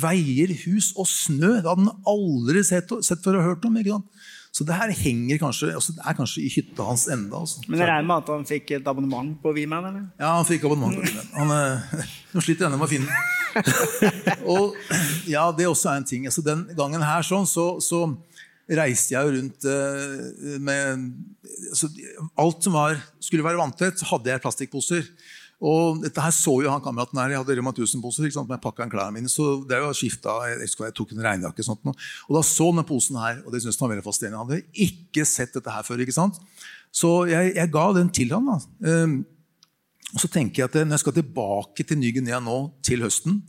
veier, 0.00 0.54
hus 0.64 0.94
og 0.96 1.08
snø. 1.10 1.58
Det 1.58 1.68
hadde 1.68 1.84
han 1.84 2.08
aldri 2.08 2.64
sett, 2.64 2.96
sett 3.04 3.20
før 3.24 3.42
og 3.42 3.50
hørt 3.50 3.68
om. 3.68 3.76
ikke 3.76 3.98
sant? 3.98 4.24
Så 4.54 4.62
det 4.62 4.76
her 4.78 4.92
henger 4.94 5.40
kanskje, 5.42 5.72
altså 5.74 5.92
det 5.96 6.04
er 6.06 6.14
kanskje 6.14 6.44
i 6.46 6.50
hytta 6.54 6.84
hans 6.86 7.08
enda. 7.10 7.40
Altså. 7.42 7.64
Men 7.66 7.80
jeg 7.82 7.88
regner 7.90 8.06
med 8.06 8.20
at 8.22 8.28
han 8.30 8.44
fikk 8.46 8.68
et 8.76 8.86
abonnement 8.86 9.32
på 9.42 9.50
V-Man? 9.56 9.88
eller? 9.88 10.04
Ja, 10.14 10.36
han 10.38 10.46
fikk 10.46 10.68
abonnement. 10.68 10.94
på 10.94 11.10
Viman. 11.10 11.32
Han, 11.34 11.50
Han, 11.50 12.04
eh, 12.38 12.42
sliter 12.46 12.68
ennå 12.68 12.78
med 12.78 12.86
å 12.86 12.92
finne 12.92 13.10
den. 13.10 13.32
og 14.54 14.78
ja, 15.26 15.48
det 15.58 15.66
også 15.66 15.90
er 15.90 16.00
en 16.00 16.06
ting. 16.06 16.28
Altså, 16.30 16.44
den 16.46 16.68
gangen 16.78 17.02
her 17.02 17.26
sånn, 17.26 17.50
så, 17.50 17.66
så 17.82 18.06
reiste 18.68 19.14
jeg 19.14 19.32
rundt 19.34 19.66
eh, 19.68 20.58
med 20.62 21.08
altså, 21.70 21.90
Alt 22.40 22.66
som 22.66 22.76
var, 22.76 23.00
skulle 23.20 23.44
være 23.44 23.60
vanntett, 23.60 24.04
hadde 24.08 24.30
jeg 24.30 24.42
plastikkposer. 24.44 25.08
Og 25.64 26.00
dette 26.02 26.20
her 26.20 26.32
så 26.34 26.56
jo 26.64 26.70
han 26.72 26.82
kameraten 26.84 27.18
her. 27.20 27.32
Jeg 27.32 27.40
hadde 27.40 27.56
Rema 27.56 27.72
1000-poser 27.72 28.26
ikke 28.26 28.36
sant, 28.36 28.50
med 28.50 28.62
pakka 28.62 28.88
klærne 28.90 29.16
mine. 29.16 29.30
Så 29.32 29.62
det 29.68 29.78
jo 29.80 29.92
skifta, 29.96 30.34
jeg, 30.50 30.68
jeg 30.68 30.96
tok 30.96 31.14
en 31.14 31.22
regnjakke 31.24 31.64
og 31.64 31.68
sånt. 31.68 31.92
Og 32.28 32.36
da 32.36 32.42
så 32.44 32.68
han 32.68 32.82
den 32.82 32.88
posen 32.88 33.20
her, 33.20 33.40
og 33.44 33.54
det 33.54 33.62
syntes 33.62 33.78
han 33.80 33.86
var 33.86 33.94
veldig 33.94 34.06
fascinerende. 34.06 34.40
Han 34.42 34.50
hadde 34.50 34.84
ikke 34.88 35.24
sett 35.28 35.56
dette 35.56 35.72
her 35.72 35.86
før. 35.86 36.02
ikke 36.04 36.16
sant? 36.16 36.40
Så 36.94 37.14
jeg, 37.30 37.54
jeg 37.56 37.72
ga 37.74 37.86
den 37.96 38.12
til 38.14 38.34
han. 38.34 38.50
da. 38.50 38.58
Um, 39.04 39.16
og 40.14 40.22
så 40.22 40.30
tenker 40.30 40.62
jeg 40.62 40.70
at 40.70 40.76
Når 40.84 40.94
jeg 40.94 41.02
skal 41.02 41.16
tilbake 41.16 41.86
til 41.86 41.98
Ny 41.98 42.12
Guinea 42.14 42.38
nå 42.42 42.58
til 42.86 43.02
høsten, 43.02 43.40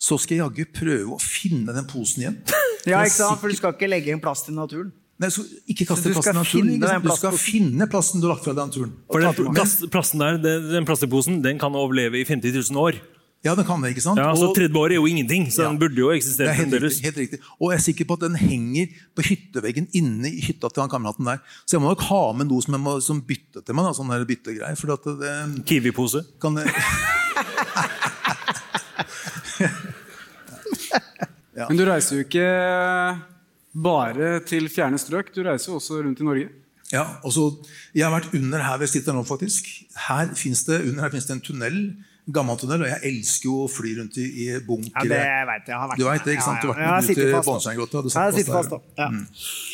så 0.00 0.16
skal 0.16 0.38
jeg 0.38 0.44
jaggu 0.46 0.70
prøve 0.72 1.16
å 1.16 1.20
finne 1.20 1.74
den 1.76 1.88
posen 1.88 2.24
igjen. 2.24 2.38
Ja, 2.88 3.02
ikke 3.04 3.16
sant? 3.18 3.40
For 3.42 3.52
du 3.52 3.58
skal 3.58 3.74
ikke 3.76 3.90
legge 3.90 4.14
inn 4.14 4.22
plass 4.22 4.44
til 4.46 4.56
naturen? 4.56 4.92
Nei, 5.20 5.28
så 5.28 5.42
ikke 5.68 5.84
kaste 5.90 6.08
Så 6.08 6.16
plasten 6.16 6.70
i 6.70 6.78
naturen. 6.80 7.02
Du 7.04 7.12
skal 7.12 7.36
finne 7.36 7.86
plassen 7.92 8.22
du 8.22 8.28
har 8.28 8.38
lagt 8.38 8.46
fra 8.46 8.54
deg 8.56 8.62
i 8.62 8.68
naturen. 8.70 8.92
For 9.10 9.20
den 9.20 9.54
plast, 9.56 9.82
plasten 9.92 10.22
der, 10.22 10.38
den, 10.40 10.70
den 10.72 10.86
plastikkposen 10.88 11.42
den 11.44 11.60
kan 11.60 11.76
overleve 11.76 12.16
i 12.22 12.24
50 12.24 12.70
000 12.72 12.80
år. 12.80 13.00
Ja, 13.44 13.54
den 13.56 13.64
kan 13.64 13.80
det, 13.80 13.94
ikke 13.94 14.02
sant? 14.04 14.20
Ja, 14.20 14.34
Så 14.36 14.48
Og- 14.50 14.56
30 14.56 14.76
år 14.76 14.90
er 14.92 14.98
jo 15.00 15.06
ingenting, 15.08 15.46
så 15.52 15.64
den 15.68 15.78
burde 15.80 15.96
jo 15.96 16.10
Det 16.10 16.18
eksistere 16.20 16.48
er 16.48 16.58
helt 16.58 16.72
riktig, 16.72 17.04
helt 17.04 17.16
riktig. 17.16 17.38
Og 17.60 17.72
jeg 17.72 17.78
er 17.78 17.84
sikker 17.84 18.04
på 18.04 18.12
at 18.18 18.20
den 18.26 18.36
henger 18.36 18.86
på 19.16 19.22
hytteveggen 19.24 19.88
inne 19.96 20.28
i 20.28 20.40
hytta 20.44 20.68
til 20.68 20.80
han 20.84 20.90
kameraten 20.92 21.24
der. 21.24 21.40
Så 21.64 21.76
jeg 21.76 21.80
må 21.80 21.88
nok 21.88 22.04
ha 22.08 22.32
med 22.36 22.48
noe 22.48 22.60
som, 22.60 22.74
jeg 22.76 22.80
må, 22.84 23.00
som 23.00 23.20
bytte 23.20 23.64
til 23.64 23.74
meg. 23.74 23.84
Da, 23.88 23.92
sånn 23.96 24.12
der 24.12 24.24
byttegreier. 24.28 24.76
For 24.76 24.92
at 24.92 25.04
det, 25.20 25.64
Kiwi-pose. 25.64 26.24
Kan 26.40 26.54
det, 26.60 26.68
Men 31.68 31.78
du 31.80 31.84
reiser 31.88 32.16
jo 32.16 32.24
ikke 32.24 32.46
bare 33.84 34.40
til 34.48 34.68
fjerne 34.72 34.98
strøk, 34.98 35.34
du 35.34 35.42
reiser 35.46 35.72
jo 35.72 35.78
også 35.80 36.00
rundt 36.04 36.22
i 36.22 36.26
Norge. 36.26 36.48
Ja, 36.90 37.04
og 37.22 37.32
så, 37.32 37.44
Jeg 37.94 38.06
har 38.06 38.14
vært 38.16 38.32
under 38.34 38.62
her 38.64 38.78
vi 38.82 38.88
sitter 38.90 39.14
nå, 39.14 39.22
faktisk. 39.26 39.68
Her 40.08 40.32
fins 40.34 40.64
det, 40.66 40.80
det 41.28 41.36
en 41.36 41.44
tunnel. 41.44 41.76
Gammel 42.28 42.58
tunnel, 42.60 42.82
og 42.84 42.90
jeg 42.90 43.00
elsker 43.10 43.48
jo 43.48 43.54
å 43.64 43.68
fly 43.70 43.94
rundt 43.98 44.18
i, 44.20 44.26
i 44.44 44.48
bunkere. 44.66 45.08
Ja, 45.08 45.08
det 45.08 45.48
vet 45.48 45.64
jeg. 45.64 45.72
jeg 45.72 45.78
har 45.80 45.88
vært 45.90 45.98
Du 46.02 46.04
vet 46.06 46.24
det, 46.28 46.34
ikke 46.36 46.46
sant? 46.46 46.60
Du 46.62 46.68
har 46.72 46.80
Ja, 46.80 46.84
ja. 46.84 46.98
vært 47.00 47.10
ute 47.16 47.24
i. 47.30 47.40
Bånnsteingrotta. 47.48 48.02
Ja, 48.10 48.26
jeg 48.28 48.36
sitter 48.40 48.58
fast, 48.58 48.70
da. 48.70 48.80
Ja. 49.00 49.08
Mm. 49.10 49.24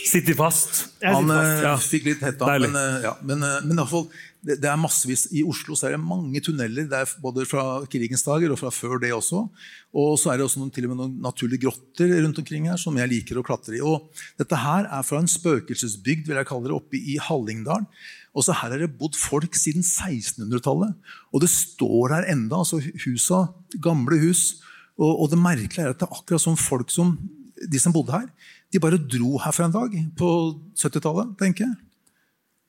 Sitter 0.06 0.38
fast. 0.38 0.80
Jeg 1.02 1.14
Han 1.16 1.26
sitter 1.26 1.42
eh, 1.42 1.50
fast. 1.50 1.66
Ja. 1.66 1.74
fikk 1.90 2.08
litt 2.12 2.24
hett, 2.24 2.38
da. 2.40 2.46
Deilig. 2.54 2.70
Men, 2.72 2.80
eh, 2.82 3.04
ja, 3.08 3.14
men, 3.22 3.42
eh, 3.42 3.58
men 3.66 3.74
i 3.76 3.80
alle 3.82 3.90
fall, 3.90 4.08
det, 4.46 4.56
det 4.62 4.68
er 4.70 4.78
massevis. 4.78 5.26
I 5.34 5.42
Oslo 5.42 5.74
så 5.76 5.88
er 5.88 5.96
det 5.96 6.02
mange 6.06 6.40
tunneler, 6.44 6.86
det 6.88 7.00
er 7.02 7.14
både 7.20 7.44
fra 7.50 7.64
krigens 7.90 8.22
dager 8.22 8.52
og 8.54 8.60
fra 8.60 8.70
før 8.70 9.00
det 9.02 9.10
også. 9.16 9.42
Og 9.96 10.12
så 10.20 10.30
er 10.32 10.38
det 10.38 10.46
også 10.46 10.60
noen, 10.62 10.70
til 10.72 10.86
og 10.86 10.92
med 10.92 11.00
noen 11.02 11.16
naturlige 11.24 11.64
grotter 11.66 12.12
rundt 12.22 12.38
omkring 12.42 12.68
her 12.70 12.78
som 12.80 12.96
jeg 13.00 13.10
liker 13.10 13.40
å 13.40 13.44
klatre 13.46 13.74
i. 13.78 13.82
Og 13.82 14.06
dette 14.38 14.58
her 14.62 14.86
er 14.86 15.02
fra 15.08 15.18
en 15.22 15.28
spøkelsesbygd 15.30 16.28
vil 16.30 16.38
jeg 16.40 16.48
kalle 16.48 16.68
det, 16.70 16.76
oppe 16.76 17.00
i 17.00 17.16
Hallingdal. 17.26 17.88
Og 18.36 18.44
så 18.44 18.52
Her 18.52 18.74
har 18.74 18.82
det 18.82 18.92
bodd 19.00 19.16
folk 19.16 19.56
siden 19.56 19.80
1600-tallet. 19.80 20.92
Og 21.32 21.40
det 21.40 21.48
står 21.48 22.12
her 22.12 22.28
enda, 22.34 22.60
altså 22.60 22.82
husa, 23.06 23.46
gamle 23.82 24.20
hus. 24.20 24.60
Og, 25.00 25.22
og 25.24 25.30
det 25.32 25.40
merkelige 25.40 25.86
er 25.86 25.94
at 25.94 26.02
det 26.02 26.08
er 26.08 26.18
akkurat 26.20 26.44
sånn 26.44 26.60
folk 26.60 26.92
som 26.92 27.16
de 27.56 27.80
som 27.80 27.94
bodde 27.94 28.12
her, 28.12 28.26
de 28.72 28.80
bare 28.82 29.00
dro 29.00 29.38
her 29.40 29.54
for 29.54 29.64
en 29.64 29.72
dag 29.72 29.94
på 30.18 30.28
70-tallet, 30.76 31.32
tenker 31.40 31.64
jeg. 31.64 31.76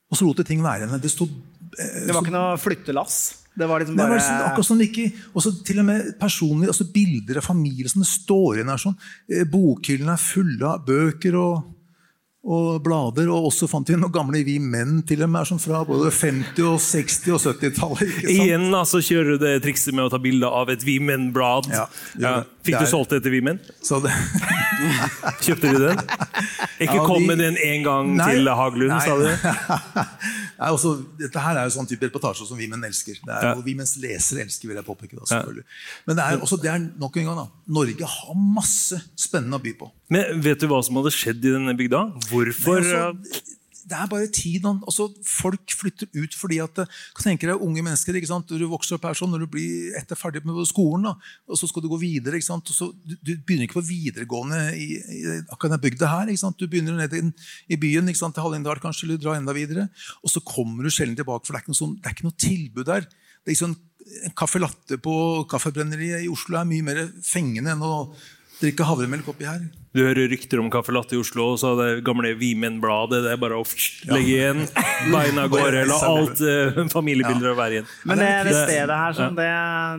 Og 0.08 0.20
så 0.20 0.24
lot 0.24 0.40
de 0.40 0.46
ting 0.48 0.64
være 0.64 0.86
igjen. 0.86 1.02
Det 1.04 1.12
stod 1.12 1.34
Det 1.76 2.14
var 2.16 2.24
ikke 2.24 2.36
noe 2.36 2.56
flyttelass? 2.62 3.18
Det 3.58 3.68
var 3.68 3.82
liksom 3.82 3.98
Nei, 3.98 4.06
Det 4.06 4.14
var 4.14 4.22
sånn, 4.24 4.44
akkurat 4.46 4.68
sånn 4.68 4.84
ikke 4.86 5.06
Og 5.34 5.44
så 5.44 5.52
til 5.66 5.82
og 5.82 5.88
med 5.88 6.12
personlig, 6.22 6.70
altså 6.72 6.86
bilder 6.94 7.40
av 7.42 7.48
familie 7.48 7.92
som 7.92 8.04
det 8.04 8.10
står 8.12 8.60
igjen 8.60 8.72
her. 8.72 8.84
sånn. 8.84 8.96
Eh, 9.28 9.48
Bokhyllene 9.50 10.14
er 10.14 10.24
fulle 10.24 10.70
av 10.70 10.86
bøker 10.88 11.36
og, 11.42 11.74
og 12.48 12.78
blader. 12.86 13.28
Og 13.34 13.50
også 13.50 13.68
fant 13.68 13.90
vi 13.92 13.98
noen 14.00 14.14
gamle 14.16 14.40
vi 14.48 14.56
menn 14.64 15.02
til 15.08 15.22
og 15.26 15.30
med, 15.34 15.48
sånn 15.50 15.60
fra 15.60 15.82
både 15.88 16.10
50-, 16.16 16.64
og 16.64 16.80
60- 16.80 17.34
og 17.36 17.42
70-tallet. 17.44 18.04
ikke 18.08 18.22
sant? 18.24 18.32
Igjen 18.38 18.68
altså, 18.80 19.02
kjører 19.04 19.34
du 19.36 19.44
det 19.44 19.56
trikset 19.66 19.94
med 19.98 20.06
å 20.08 20.12
ta 20.14 20.20
bilde 20.24 20.48
av 20.48 20.72
et 20.72 20.86
Vi 20.88 20.98
Menn-blad. 21.04 21.68
Ja, 21.74 21.88
Ja. 22.18 22.36
Fikk 22.68 22.80
du 22.84 22.88
solgt 22.90 23.14
det 23.16 23.22
til 23.24 23.32
Vimen? 23.32 23.60
Så 23.86 24.02
det, 24.04 24.12
Kjøpte 25.46 25.70
du 25.72 25.78
den? 25.86 26.00
Ikke 26.84 26.98
Ja, 27.00 27.06
kom 27.08 27.22
de- 27.24 27.28
med 27.30 27.40
den 27.40 27.56
en 27.64 27.84
gang 27.86 28.10
Nei, 28.18 28.26
til 28.36 28.50
Haglund, 28.50 28.92
nei. 28.92 29.00
sa 29.06 29.16
du? 29.16 29.28
Nei, 30.60 30.70
også, 30.74 30.92
dette 31.20 31.40
her 31.44 31.60
er 31.62 31.68
jo 31.70 31.74
sånn 31.78 31.88
type 31.90 32.08
reportasje 32.10 32.48
som 32.50 32.58
vi 32.60 32.68
menn 32.72 32.84
elsker. 32.88 33.20
Det 33.24 33.34
er 33.38 33.46
Ja. 33.50 33.54
jo 33.56 33.62
vi 33.66 33.76
menns 33.78 33.96
lesere 34.02 34.42
elsker, 34.44 34.68
vil 34.72 34.76
jeg 34.80 34.86
påpeke. 34.88 35.16
da, 35.16 35.26
selvfølgelig. 35.30 35.64
Men 36.08 36.16
det 36.20 36.24
er 36.26 36.38
også 36.44 36.58
det 36.62 36.72
er 36.74 36.80
nok 37.00 37.18
en 37.22 37.26
gang 37.30 37.38
da, 37.44 37.48
Norge 37.78 38.06
har 38.18 38.36
masse 38.58 39.00
spennende 39.16 39.60
å 39.60 39.64
by 39.64 39.74
på. 39.80 39.92
Men 40.14 40.42
Vet 40.44 40.64
du 40.64 40.70
hva 40.72 40.80
som 40.86 41.00
hadde 41.02 41.14
skjedd 41.16 41.44
i 41.44 41.54
denne 41.54 41.76
bygda? 41.78 42.04
Hvorfor 42.30 42.80
Nei, 42.80 43.00
altså, 43.10 43.44
det 43.88 43.96
er 43.96 44.10
bare 44.12 44.28
tid. 44.34 44.66
Altså, 44.68 45.08
folk 45.24 45.74
flytter 45.80 46.10
ut 46.12 46.36
fordi 46.36 46.60
at 46.64 46.82
eh, 46.84 46.96
kan 47.16 47.38
deg 47.40 47.64
unge 47.64 47.84
mennesker. 47.86 48.16
ikke 48.18 48.30
sant? 48.30 48.52
Du 48.52 48.66
vokser 48.68 48.98
opp 48.98 49.08
her 49.08 49.18
sånn, 49.18 49.32
når 49.32 49.46
du 49.46 49.50
blir 49.56 49.96
etter 50.00 50.20
ferdig 50.20 50.44
med 50.48 50.60
skolen, 50.68 51.08
da, 51.08 51.14
og 51.48 51.60
så 51.60 51.70
skal 51.72 51.86
du 51.86 51.90
gå 51.92 52.00
videre. 52.02 52.40
ikke 52.40 52.50
sant? 52.50 52.68
Og 52.68 52.76
så, 52.76 52.90
du, 53.08 53.16
du 53.22 53.34
begynner 53.38 53.68
ikke 53.68 53.80
på 53.80 53.88
videregående 53.88 54.62
i, 54.76 54.90
i 55.00 55.22
akkurat 55.46 55.70
denne 55.70 55.84
bygda 55.88 56.12
her. 56.12 56.34
ikke 56.34 56.44
sant? 56.44 56.60
Du 56.60 56.68
begynner 56.72 57.00
ned 57.00 57.16
i, 57.16 57.24
i 57.72 57.80
byen, 57.80 58.12
ikke 58.12 58.24
sant? 58.24 58.36
til 58.36 58.48
Hallingdal 58.48 58.84
kanskje, 58.84 59.08
eller 59.08 59.22
dra 59.24 59.38
enda 59.40 59.56
videre. 59.56 59.88
Og 60.20 60.34
så 60.34 60.44
kommer 60.44 60.84
du 60.84 60.92
sjelden 60.92 61.16
tilbake, 61.20 61.48
for 61.48 61.56
det 61.56 61.62
er 61.62 61.68
ikke 61.68 61.76
noe, 61.76 61.84
sånn, 61.84 62.00
det 62.02 62.12
er 62.12 62.18
ikke 62.18 62.28
noe 62.28 62.42
tilbud 62.44 62.90
der. 62.92 63.08
Det 63.08 63.54
er 63.54 63.56
ikke 63.56 63.68
sånn, 63.68 63.84
En 64.24 64.32
caffè 64.40 64.56
latte 64.62 64.96
på 65.04 65.14
Kaffebrenneriet 65.52 66.22
i 66.24 66.30
Oslo 66.32 66.56
er 66.56 66.68
mye 66.70 66.86
mer 66.86 67.00
fengende 67.28 67.74
enn 67.74 67.82
å 67.84 68.06
drikke 68.62 68.86
havremelk 68.88 69.28
oppi 69.34 69.44
her. 69.44 69.66
Du 69.98 70.04
hører 70.06 70.28
rykter 70.30 70.60
om 70.62 70.68
Caffè 70.70 70.94
latte 70.94 71.16
i 71.16 71.20
Oslo, 71.20 71.48
og 71.56 71.58
så 71.58 71.72
det 71.80 71.88
gamle 72.06 72.36
Vimen-bladet. 72.38 73.24
Det 73.26 73.32
er 73.34 73.40
bare 73.42 73.58
å 73.58 73.64
legge 74.12 74.36
igjen, 74.36 74.60
beina 75.10 75.48
går, 75.50 75.80
la 75.90 75.98
alt 76.12 76.42
eh, 76.46 76.78
familiebilder 76.94 77.56
være 77.58 77.80
igjen. 77.80 77.88
Men 78.06 78.22
det, 78.22 78.28
det 78.46 78.54
Det- 78.54 78.66
stedet 78.68 79.00
her, 79.02 79.16
sånn, 79.18 79.36
det, 79.40 79.48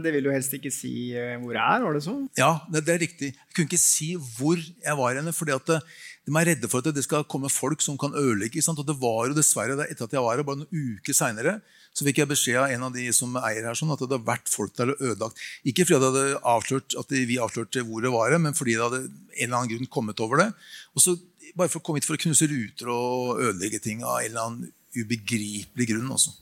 det 0.04 0.12
vil 0.14 0.28
du 0.28 0.30
helst 0.30 0.54
ikke 0.54 0.70
si 0.74 0.92
eh, 1.18 1.34
hvor 1.42 1.56
det 1.56 1.64
er? 1.64 1.82
var 1.88 1.98
det 1.98 2.04
sånn? 2.06 2.22
Ja, 2.38 2.52
det, 2.70 2.84
det 2.86 2.94
er 2.94 3.02
riktig. 3.02 3.32
Jeg 3.34 3.56
kunne 3.58 3.70
ikke 3.72 3.82
si 3.82 4.12
hvor 4.38 4.62
jeg 4.62 4.96
var 5.02 5.18
henne, 5.18 5.34
fordi 5.34 5.56
at 5.58 5.66
det, 5.74 5.80
de 6.28 6.36
er 6.36 6.48
redde 6.50 6.68
for 6.68 6.84
at 6.84 6.92
det 6.92 7.04
skal 7.06 7.24
komme 7.30 7.48
folk 7.52 7.80
som 7.84 7.96
kan 8.00 8.12
ødelegge. 8.12 8.60
Og 8.68 8.84
det 8.84 8.96
var 9.00 9.30
jo 9.30 9.36
dessverre, 9.38 9.78
det, 9.78 9.86
etter 9.94 10.04
at 10.08 10.16
jeg 10.16 10.24
var 10.24 10.36
her, 10.36 10.44
bare 10.44 10.60
noen 10.60 10.96
uker 10.98 11.16
seinere, 11.16 11.54
så 11.96 12.04
fikk 12.06 12.20
jeg 12.20 12.30
beskjed 12.30 12.58
av 12.60 12.72
en 12.74 12.84
av 12.90 12.94
de 12.94 13.06
som 13.16 13.32
eier 13.40 13.64
her, 13.64 13.78
sånn, 13.78 13.90
at 13.94 14.02
det 14.02 14.10
hadde 14.10 14.26
vært 14.28 14.52
folk 14.52 14.74
der 14.76 14.92
og 14.92 15.00
ødelagt. 15.00 15.40
Ikke 15.66 15.86
fordi 15.88 15.98
det 16.02 16.10
hadde 16.12 16.42
avslørt, 16.52 16.96
at 17.00 17.14
vi 17.16 17.38
avslørte 17.42 17.84
hvor 17.88 18.04
det 18.04 18.12
var, 18.12 18.36
men 18.44 18.54
fordi 18.58 18.76
det 18.76 18.84
hadde 18.84 19.00
en 19.08 19.46
eller 19.46 19.56
annen 19.62 19.72
grunn 19.72 19.90
kommet 19.96 20.20
over 20.22 20.44
det. 20.44 20.50
Og 20.94 21.02
så 21.02 21.16
bare 21.56 21.72
for 21.72 21.80
å 21.80 21.86
komme 21.88 22.02
hit 22.02 22.06
for 22.06 22.18
å 22.18 22.22
knuse 22.22 22.46
ruter 22.50 22.92
og 22.92 23.40
ødelegge 23.40 23.80
ting 23.82 24.04
av 24.04 24.20
en 24.20 24.28
eller 24.28 24.44
annen 24.44 24.68
ubegripelig 24.98 25.88
grunn. 25.94 26.12
Også. 26.14 26.36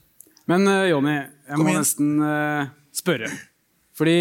Men 0.51 0.67
eh, 0.71 0.89
Jonny, 0.91 1.15
jeg 1.15 1.55
Kom 1.55 1.65
må 1.65 1.73
igjen. 1.73 1.87
nesten 1.87 2.13
eh, 2.27 2.75
spørre. 2.97 3.31
Fordi 3.97 4.19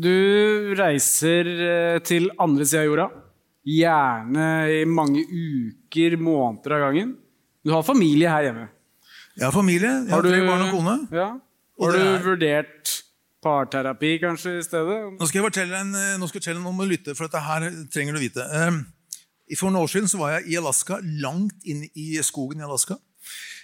du 0.00 0.74
reiser 0.78 1.50
eh, 1.52 1.98
til 2.06 2.30
andre 2.42 2.66
sida 2.66 2.86
av 2.86 2.88
jorda. 2.88 3.10
Gjerne 3.64 4.46
i 4.68 4.84
mange 4.84 5.22
uker, 5.24 6.16
måneder 6.20 6.76
av 6.76 6.82
gangen. 6.88 7.14
Du 7.64 7.72
har 7.72 7.82
familie 7.86 8.28
her 8.28 8.50
hjemme. 8.50 8.66
Jeg 9.34 9.46
har 9.46 9.54
familie. 9.54 9.90
Jeg 10.04 10.12
har, 10.12 10.22
tre 10.22 10.40
barn 10.44 10.66
og 10.66 10.74
kone. 10.74 10.96
Ja. 11.12 11.28
Har 11.80 11.92
du 11.96 11.98
er- 11.98 12.22
vurdert 12.22 12.92
parterapi 13.42 14.18
kanskje 14.20 14.58
i 14.58 14.62
stedet? 14.62 14.98
Nå 15.18 15.26
skal 15.26 15.40
jeg 15.42 15.46
fortelle 15.52 15.80
en, 15.80 15.94
eh, 15.94 16.16
nå 16.18 16.28
skal 16.28 16.38
jeg 16.40 16.44
fortelle 16.44 16.62
noe 16.62 16.72
om 16.72 16.84
å 16.84 16.88
lytte, 16.88 17.16
for 17.16 17.26
dette 17.26 17.40
her 17.42 17.60
trenger 17.90 18.14
du 18.14 18.20
vite. 18.20 18.44
Um, 18.52 18.86
For 19.54 19.70
noen 19.70 19.82
år 19.84 19.88
siden 19.92 20.08
så 20.08 20.18
var 20.18 20.40
jeg 20.40 20.54
i 20.54 20.56
Alaska, 20.56 20.96
langt 21.20 21.52
inn 21.64 21.84
i 21.94 22.16
skogen 22.22 22.60
i 22.60 22.64
Alaska. 22.64 22.96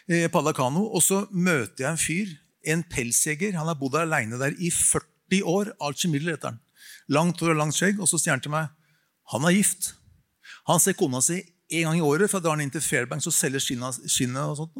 på 0.08 0.28
padla 0.32 0.52
kano, 0.52 0.86
og 0.92 1.00
så 1.02 1.26
møter 1.30 1.78
jeg 1.78 1.90
en 1.90 1.96
fyr, 1.96 2.38
en 2.66 2.82
pelsjeger. 2.82 3.54
Han 3.54 3.66
har 3.66 3.74
bodd 3.76 3.94
aleine 3.94 4.38
der 4.38 4.50
i 4.58 4.68
40 4.70 5.42
år. 5.42 5.72
Archie 5.80 6.10
Miller 6.10 6.32
heter 6.36 6.48
han. 6.50 6.60
Langt 7.08 7.38
hår 7.40 7.50
og 7.50 7.56
langt 7.56 7.74
skjegg. 7.74 8.00
Og 8.00 8.08
så 8.08 8.18
sier 8.18 8.32
han 8.32 8.40
til 8.40 8.50
meg 8.50 8.68
han 9.32 9.46
er 9.46 9.56
gift. 9.56 9.94
Han 10.68 10.82
ser 10.82 10.98
kona 10.98 11.22
si 11.24 11.40
en 11.70 11.86
gang 11.86 11.98
i 12.00 12.02
året, 12.02 12.30
for 12.30 12.40
da 12.40 12.48
drar 12.48 12.56
han 12.58 12.64
inn 12.64 12.72
til 12.74 12.82
Fairbanks 12.82 13.28
og 13.30 13.34
selger 13.34 13.62
skinnet. 13.62 14.42
og 14.42 14.56
sånt. 14.58 14.78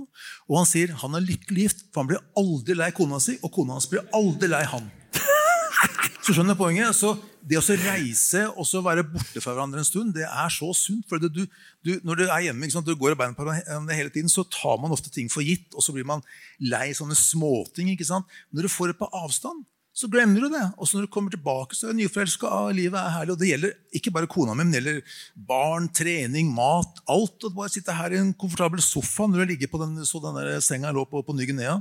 Og 0.49 0.57
han 0.59 0.67
sier 0.67 0.95
han 1.03 1.15
er 1.15 1.27
lykkelig 1.27 1.69
gift, 1.69 1.85
for 1.93 2.03
han 2.03 2.11
blir 2.11 2.25
aldri 2.39 2.75
lei 2.75 2.91
kona 2.97 3.21
si, 3.23 3.37
og 3.43 3.53
kona 3.55 3.79
hans 3.79 3.87
blir 3.91 4.03
aldri 4.17 4.51
lei 4.51 4.65
han. 4.67 4.91
Så 6.27 6.35
skjønner 6.35 6.59
poenget? 6.59 6.91
Så 6.99 7.15
det 7.47 7.57
å 7.57 7.77
reise 7.81 8.43
og 8.51 8.67
så 8.69 8.83
være 8.85 9.07
borte 9.09 9.41
fra 9.41 9.55
hverandre 9.55 9.81
en 9.81 9.87
stund, 9.89 10.13
det 10.15 10.27
er 10.27 10.53
så 10.53 10.69
sunt. 10.77 11.07
For 11.09 11.23
du, 11.23 11.41
du, 11.87 11.93
når 12.05 12.21
du 12.21 12.25
er 12.27 12.45
hjemme 12.45 12.69
sant? 12.71 12.87
du 12.87 12.99
går 12.99 13.15
i 13.15 13.19
beina 13.19 13.37
på 13.39 13.47
hverandre 13.47 13.97
hele 13.97 14.13
tiden, 14.13 14.29
så 14.29 14.45
tar 14.45 14.77
man 14.83 14.93
ofte 14.93 15.13
ting 15.15 15.31
for 15.33 15.47
gitt, 15.47 15.71
og 15.73 15.83
så 15.83 15.95
blir 15.97 16.07
man 16.07 16.23
lei 16.61 16.91
sånne 16.97 17.17
småting. 17.17 17.95
ikke 17.95 18.07
sant? 18.07 18.29
Når 18.53 18.69
du 18.69 18.73
får 18.73 18.93
det 18.93 18.99
på 19.01 19.09
avstand, 19.23 19.65
så 20.01 20.09
glemmer 20.09 20.47
du 20.47 20.49
det. 20.53 20.63
Og 20.81 20.89
så 20.89 20.97
når 20.97 21.07
du 21.07 21.13
kommer 21.13 21.33
tilbake, 21.33 21.77
så 21.77 21.89
er 21.89 21.93
du 21.93 22.01
nyforelska. 22.01 22.49
Ah, 22.49 22.71
livet 22.73 22.97
er 22.97 23.17
herlig. 23.19 23.35
Og 23.35 23.41
det 23.41 23.51
gjelder 23.51 23.75
ikke 23.99 24.13
bare 24.15 24.31
kona 24.31 24.55
mi, 24.55 24.65
men 24.65 24.73
det 24.73 24.81
gjelder 24.81 25.19
barn, 25.51 25.91
trening, 25.97 26.53
mat, 26.57 27.03
alt. 27.11 27.37
Og 27.45 27.59
bare 27.59 27.73
sitte 27.73 27.97
her 27.97 28.15
i 28.15 28.21
en 28.21 28.33
komfortabel 28.33 28.81
sofa 28.85 29.29
når 29.29 29.45
du 29.45 29.53
ligger 29.53 29.73
på 29.73 29.83
den, 29.83 29.99
så 30.09 30.23
den 30.25 30.39
der 30.39 30.65
senga 30.65 30.95
lå 30.97 31.05
på 31.09 31.21
på 31.27 31.37
Ny-Guinea. 31.37 31.81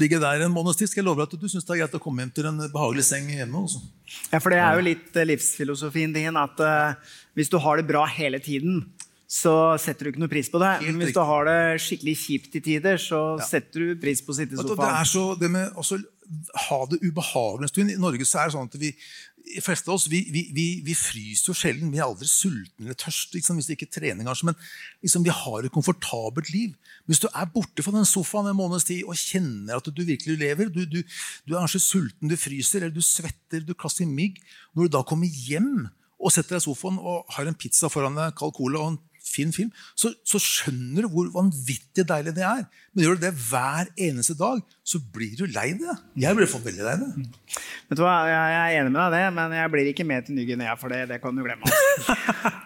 Ligge 0.00 0.20
der 0.22 0.44
en 0.44 0.54
måneds 0.54 0.78
tid, 0.78 0.86
skal 0.86 1.02
jeg 1.02 1.08
love 1.08 1.18
deg 1.18 1.34
at 1.34 1.42
du 1.42 1.50
syns 1.50 1.66
det 1.66 1.74
er 1.74 1.82
greit 1.82 1.98
å 1.98 2.02
komme 2.02 2.22
hjem 2.22 2.32
til 2.36 2.46
en 2.46 2.62
behagelig 2.70 3.08
seng 3.08 3.26
hjemme. 3.34 3.64
Også. 3.66 3.82
Ja, 4.30 4.38
for 4.38 4.54
det 4.54 4.60
er 4.62 4.78
jo 4.78 4.86
litt 4.86 5.18
eh, 5.18 5.26
livsfilosofien 5.26 6.14
din 6.14 6.38
at 6.38 6.62
uh, 6.62 7.16
hvis 7.34 7.50
du 7.50 7.58
har 7.60 7.80
det 7.80 7.88
bra 7.90 8.04
hele 8.06 8.38
tiden, 8.42 8.84
så 9.30 9.74
setter 9.82 10.06
du 10.06 10.12
ikke 10.12 10.22
noe 10.22 10.30
pris 10.30 10.48
på 10.50 10.62
det. 10.62 10.70
Men 10.86 11.02
hvis 11.02 11.12
du 11.14 11.20
har 11.26 11.50
det 11.50 11.58
skikkelig 11.82 12.16
kjipt 12.22 12.56
i 12.58 12.62
tider, 12.70 13.02
så 13.02 13.20
setter 13.46 13.84
du 13.84 14.00
pris 14.02 14.22
på 14.22 14.32
å 14.32 14.38
sitte 14.38 14.56
i 14.56 14.62
sofaen. 14.62 14.80
Det 14.80 14.94
er 15.02 15.10
så, 15.10 15.26
det 15.42 15.50
med 15.58 15.76
å 15.78 15.84
så 15.86 16.00
ha 16.68 16.78
det 16.90 17.00
ubehagelig 17.02 17.66
en 17.66 17.72
stund 17.72 17.90
I 17.90 17.98
Norge 17.98 18.26
så 18.28 18.38
er 18.38 18.50
det 18.50 18.54
sånn 18.54 18.68
at 18.70 18.76
vi 18.78 18.92
de 19.50 19.62
fleste 19.64 19.88
av 19.90 19.96
oss 19.96 20.06
vi, 20.10 20.20
vi, 20.30 20.42
vi, 20.84 20.94
fryser 20.94 21.50
jo 21.50 21.56
sjelden. 21.56 21.90
Vi 21.92 21.98
er 21.98 22.06
aldri 22.06 22.28
sultne 22.28 22.86
eller 22.86 22.98
tørste 22.98 23.38
liksom, 23.38 23.58
hvis 23.58 23.70
det 23.70 23.76
ikke 23.76 23.88
er 23.88 23.94
trening. 23.96 24.28
kanskje, 24.28 24.50
Men 24.50 24.58
liksom, 25.02 25.24
vi 25.26 25.34
har 25.34 25.66
et 25.66 25.74
komfortabelt 25.74 26.52
liv. 26.54 26.74
Hvis 27.08 27.22
du 27.22 27.26
er 27.30 27.48
borte 27.50 27.82
fra 27.82 27.94
den 27.94 28.08
sofaen 28.08 28.50
en 28.50 28.58
måneds 28.58 28.86
tid 28.88 29.08
og 29.08 29.18
kjenner 29.18 29.80
at 29.80 29.88
du 29.88 30.02
virkelig 30.04 30.38
lever 30.38 30.70
Du, 30.70 30.84
du, 30.84 31.00
du 31.00 31.54
er 31.54 31.62
kanskje 31.62 31.82
sulten, 31.82 32.30
du 32.30 32.36
fryser, 32.38 32.84
eller 32.84 32.94
du 32.94 33.02
svetter, 33.04 33.64
du 33.64 33.74
kaster 33.74 34.06
mygg. 34.06 34.38
Når 34.74 34.86
du 34.86 34.96
da 34.98 35.02
kommer 35.06 35.26
hjem 35.26 35.88
og 36.20 36.34
setter 36.34 36.58
deg 36.58 36.62
i 36.62 36.68
sofaen 36.68 37.00
og 37.00 37.30
har 37.34 37.48
en 37.48 37.56
pizza 37.56 37.88
foran 37.90 38.18
deg, 38.18 38.36
kald 38.38 38.54
cola 38.58 38.84
og 38.84 38.92
en 38.92 39.00
fin 39.24 39.52
film, 39.54 39.70
så, 39.98 40.10
så 40.26 40.40
skjønner 40.42 41.04
du 41.06 41.10
hvor 41.12 41.28
vanvittig 41.34 42.04
deilig 42.08 42.34
det 42.36 42.44
er. 42.46 42.64
Men 42.94 43.04
gjør 43.04 43.18
du 43.20 43.24
det 43.28 43.32
hver 43.46 43.90
eneste 44.08 44.34
dag, 44.38 44.62
så 44.90 44.98
blir 45.14 45.36
du 45.38 45.44
lei 45.54 45.68
det. 45.78 45.92
Jeg 46.18 46.34
blir 46.34 46.48
for 46.50 46.64
veldig 46.64 46.82
lei 46.82 46.96
det. 46.98 47.10
Vet 47.90 48.00
du 48.00 48.02
hva, 48.02 48.16
Jeg 48.26 48.56
er 48.58 48.80
enig 48.80 48.90
med 48.90 48.98
deg 49.00 49.12
i 49.12 49.20
det, 49.20 49.28
men 49.36 49.54
jeg 49.54 49.70
blir 49.76 49.90
ikke 49.92 50.06
med 50.08 50.26
til 50.26 50.34
Ny-Guinea 50.40 50.74
for 50.80 50.90
det. 50.90 51.04
Det 51.12 51.20
kan 51.22 51.36
du 51.36 51.44
glemme. 51.46 51.70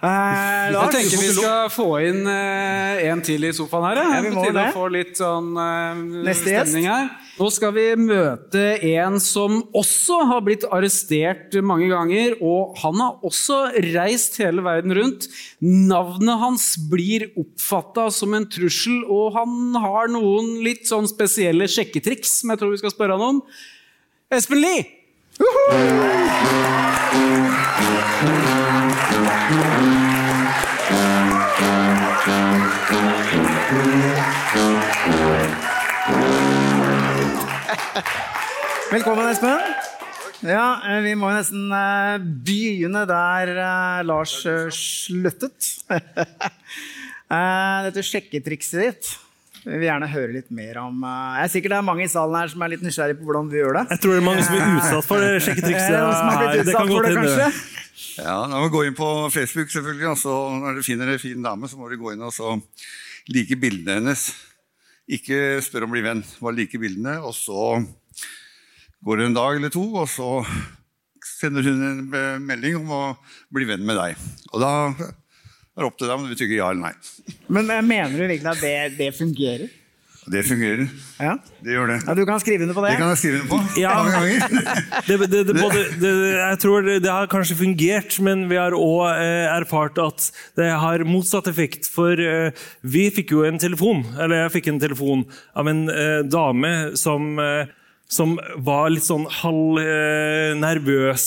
Eh, 0.04 0.66
Jeg 0.68 0.90
tenker 0.92 1.16
vi 1.22 1.28
skal 1.32 1.70
få 1.72 1.86
inn 2.04 2.26
eh, 2.28 3.06
en 3.08 3.22
til 3.24 3.46
i 3.48 3.52
sofaen 3.56 3.86
her. 3.88 4.00
Ja, 4.02 4.18
vi 4.20 4.32
må 4.34 4.42
til 4.44 4.52
det. 4.52 4.64
å 4.68 4.74
få 4.76 4.88
litt 4.92 5.14
sånn 5.16 5.54
eh, 5.56 6.28
stemning 6.36 6.84
her. 6.90 7.06
Nå 7.38 7.48
skal 7.50 7.72
vi 7.72 7.86
møte 7.98 8.64
en 8.92 9.16
som 9.24 9.62
også 9.74 10.18
har 10.28 10.44
blitt 10.44 10.66
arrestert 10.68 11.56
mange 11.64 11.88
ganger. 11.88 12.36
Og 12.44 12.76
han 12.82 13.00
har 13.00 13.24
også 13.24 13.62
reist 13.96 14.36
hele 14.44 14.60
verden 14.66 14.92
rundt. 15.00 15.30
Navnet 15.64 16.36
hans 16.44 16.74
blir 16.90 17.28
oppfatta 17.40 18.09
som 18.12 18.35
en 18.37 18.46
trussel, 18.50 19.02
og 19.09 19.35
han 19.38 19.78
har 19.80 20.11
noen 20.12 20.59
litt 20.64 20.88
sånn 20.90 21.09
spesielle 21.11 21.68
sjekketriks 21.70 22.40
som 22.42 22.52
jeg 22.52 22.61
tror 22.61 22.74
vi 22.74 22.83
skal 22.83 22.94
spørre 22.94 23.18
han 23.18 23.40
om. 23.40 23.42
Espen 24.35 24.61
Lie! 24.61 24.85
Velkommen, 38.94 39.26
Espen. 39.26 39.84
Ja, 40.44 40.76
eh, 40.85 41.00
Vi 41.04 41.14
må 41.16 41.30
jo 41.33 41.38
nesten 41.38 41.72
eh, 41.72 42.20
begynne 42.20 43.04
der 43.09 43.52
eh, 43.57 44.00
Lars 44.04 44.37
sluttet. 44.76 45.70
Dette 47.85 48.04
sjekketrikset 48.04 48.83
ditt 48.85 49.12
vi 49.64 49.78
vil 49.80 49.87
gjerne 49.87 50.11
høre 50.12 50.35
litt 50.35 50.50
mer 50.52 50.76
om. 50.83 50.98
Jeg 51.09 51.40
er 51.46 51.50
sikkert 51.54 51.72
det 51.72 51.76
er 51.78 51.87
mange 51.87 52.04
i 52.04 52.11
salen 52.12 52.37
her 52.37 52.50
som 52.52 52.61
er 52.66 52.74
litt 52.74 52.83
nysgjerrig 52.85 53.14
på 53.16 53.24
hvordan 53.24 53.46
du 53.48 53.54
gjør 53.57 53.78
det. 53.78 53.85
Jeg 53.94 54.02
tror 54.02 54.12
det 54.12 54.18
er 54.20 54.26
mange 54.26 54.42
som 54.44 54.57
er 54.59 54.74
utsatt 54.74 55.07
for 55.09 55.24
det 55.24 55.38
sjekketrikset 55.46 55.94
her. 55.96 56.52
Det 56.61 56.74
kan 56.76 56.90
for 56.90 56.92
godt 56.92 57.07
det, 57.07 57.14
hende. 57.14 57.30
kanskje? 57.33 57.94
Ja, 58.18 58.35
da 58.44 58.59
må 58.61 58.68
du 58.68 58.74
gå 58.74 58.83
inn 58.85 58.98
på 58.98 59.09
Facebook, 59.33 59.72
selvfølgelig. 59.72 60.11
Og 60.11 60.20
så 60.20 60.35
når 60.61 60.76
du 60.76 60.85
finner 60.85 61.14
en 61.14 61.22
fin 61.22 61.48
dame, 61.48 61.70
så 61.72 61.80
må 61.80 61.88
du 61.88 61.96
gå 61.96 62.12
inn 62.12 62.28
og 62.28 62.37
så 62.37 62.52
like 63.33 63.57
bildene 63.64 64.02
hennes. 64.02 64.26
Ikke 65.16 65.40
spør 65.64 65.88
om 65.88 65.94
å 65.94 65.96
bli 65.96 66.04
venn, 66.11 66.20
bare 66.44 66.59
like 66.61 66.83
bildene. 66.85 67.16
Og 67.24 67.33
så 67.33 67.80
går 69.04 69.20
det 69.20 69.28
en 69.28 69.36
dag 69.36 69.58
eller 69.58 69.72
to, 69.74 69.84
og 70.00 70.08
så 70.10 70.30
sender 71.24 71.66
hun 71.66 71.84
en 71.84 72.44
melding 72.44 72.80
om 72.80 72.90
å 72.94 73.02
bli 73.52 73.68
venn 73.68 73.84
med 73.86 73.98
deg. 74.00 74.26
Og 74.52 74.60
da 74.64 74.72
er 74.92 75.80
det 75.82 75.88
opp 75.88 75.96
til 75.98 76.08
deg 76.08 76.18
om 76.18 76.28
du 76.28 76.36
trykker 76.36 76.58
ja 76.58 76.68
eller 76.72 76.90
nei. 76.90 77.38
Men 77.52 77.72
eh, 77.72 77.82
mener 77.84 78.14
du 78.16 78.26
virkelig 78.26 78.52
at 78.52 78.62
det, 78.62 78.76
det 79.00 79.10
fungerer? 79.16 79.72
Det 80.24 80.40
fungerer. 80.48 80.86
Ja. 81.20 81.34
Det 81.60 81.74
gjør 81.74 81.90
det. 81.90 81.96
Ja, 82.06 82.14
Du 82.16 82.22
kan 82.24 82.40
skrive 82.40 82.64
under 82.64 82.76
på 82.76 82.84
det? 82.84 82.94
Det 82.94 83.00
kan 83.02 83.10
jeg 83.12 83.20
skrive 83.20 83.40
under 83.42 83.50
på. 83.50 83.58
Ja. 83.76 83.90
Mange 83.98 84.12
ganger. 84.14 84.40
Det, 85.08 85.18
det, 85.20 85.40
det, 85.50 85.54
både, 85.58 85.82
det, 86.00 86.12
jeg 86.32 86.58
tror 86.62 86.86
det, 86.86 86.94
det 87.04 87.10
har 87.12 87.28
kanskje 87.28 87.58
fungert, 87.58 88.16
men 88.24 88.46
vi 88.48 88.56
har 88.56 88.72
òg 88.72 89.02
eh, 89.10 89.50
erfart 89.52 90.00
at 90.00 90.30
det 90.56 90.70
har 90.72 91.04
motsatt 91.04 91.50
effekt. 91.50 91.90
For 91.92 92.16
eh, 92.16 92.56
vi 92.80 93.10
fikk 93.12 93.34
jo 93.36 93.44
en 93.44 93.60
telefon, 93.60 94.00
eller 94.16 94.46
jeg 94.46 94.54
fikk 94.56 94.72
en 94.72 94.80
telefon 94.80 95.26
av 95.52 95.68
en 95.68 95.84
eh, 95.92 96.20
dame 96.24 96.72
som 96.96 97.34
eh, 97.42 97.68
som 98.10 98.38
var 98.62 98.90
litt 98.92 99.06
sånn 99.06 99.26
halvnervøs 99.40 101.26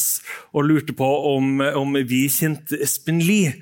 og 0.54 0.68
lurte 0.70 0.94
på 0.98 1.10
om, 1.34 1.60
om 1.76 1.94
vi 2.08 2.28
kjente 2.32 2.80
Espen 2.84 3.20
Lie. 3.24 3.54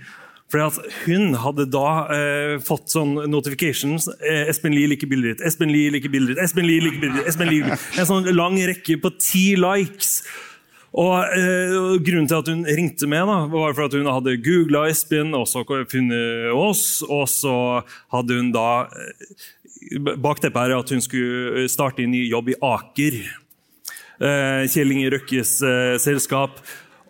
For 0.51 0.61
hun 1.07 1.33
hadde 1.41 1.65
da 1.73 1.89
eh, 2.13 2.55
fått 2.63 2.93
sånn 2.93 3.15
notifications. 3.31 4.05
Eh, 4.21 4.45
Espen 4.51 4.75
Lie 4.75 4.91
liker 4.91 5.09
bildet 5.09 5.39
ditt. 5.39 5.45
Espen 5.49 5.71
Lie 5.73 5.91
liker 5.95 6.11
bildet 6.13 6.35
ditt. 6.35 6.43
Espen 6.45 6.67
Lie 6.69 6.83
liker 6.85 7.01
bildet 7.01 7.23
ditt. 7.23 7.29
Espen 7.31 7.49
Lie 7.49 7.63
liker. 7.65 7.87
En 7.97 8.09
sånn 8.11 8.29
lang 8.35 8.59
rekke 8.69 8.99
på 9.01 9.11
ti 9.17 9.45
likes. 9.59 10.19
Og 10.95 11.15
eh, 11.35 11.97
Grunnen 12.05 12.29
til 12.29 12.39
at 12.39 12.51
hun 12.51 12.63
ringte 12.77 13.09
med, 13.11 13.25
da, 13.27 13.39
var 13.51 13.73
for 13.75 13.89
at 13.89 13.97
hun 13.97 14.07
hadde 14.07 14.37
googla 14.45 14.85
Espen 14.91 15.33
og 15.35 15.49
så 15.49 15.65
funnet 15.65 16.53
oss. 16.55 17.01
Og 17.03 17.25
så 17.31 17.57
hadde 18.13 18.39
hun 18.39 18.53
da 18.55 18.69
eh, 18.85 19.49
Bakteppet 19.99 20.61
er 20.61 20.77
at 20.77 20.93
hun 20.93 21.03
skulle 21.03 21.67
starte 21.71 22.03
en 22.05 22.13
ny 22.15 22.23
jobb 22.29 22.53
i 22.53 22.57
Aker. 22.63 23.19
Eh, 24.15 24.63
Kjell 24.71 24.95
Inge 24.95 25.11
Røkkes 25.13 25.59
eh, 25.65 25.95
selskap. 26.01 26.61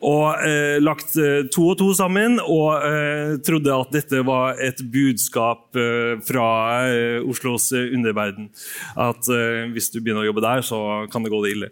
Og 0.06 0.42
eh, 0.44 0.76
lagt 0.84 1.16
eh, 1.18 1.48
to 1.54 1.70
og 1.72 1.80
to 1.80 1.88
sammen, 1.98 2.36
og 2.44 2.84
eh, 2.84 3.38
trodde 3.46 3.74
at 3.74 3.94
dette 3.96 4.20
var 4.28 4.60
et 4.62 4.84
budskap 4.92 5.78
eh, 5.80 6.20
fra 6.28 6.50
eh, 6.92 7.24
Oslos 7.24 7.72
eh, 7.74 7.88
underverden. 7.96 8.52
At 9.00 9.30
eh, 9.32 9.66
hvis 9.74 9.90
du 9.94 10.02
begynner 10.02 10.26
å 10.26 10.30
jobbe 10.30 10.44
der, 10.46 10.66
så 10.68 10.80
kan 11.12 11.26
det 11.26 11.34
gå 11.34 11.42
det 11.46 11.56
ille. 11.56 11.72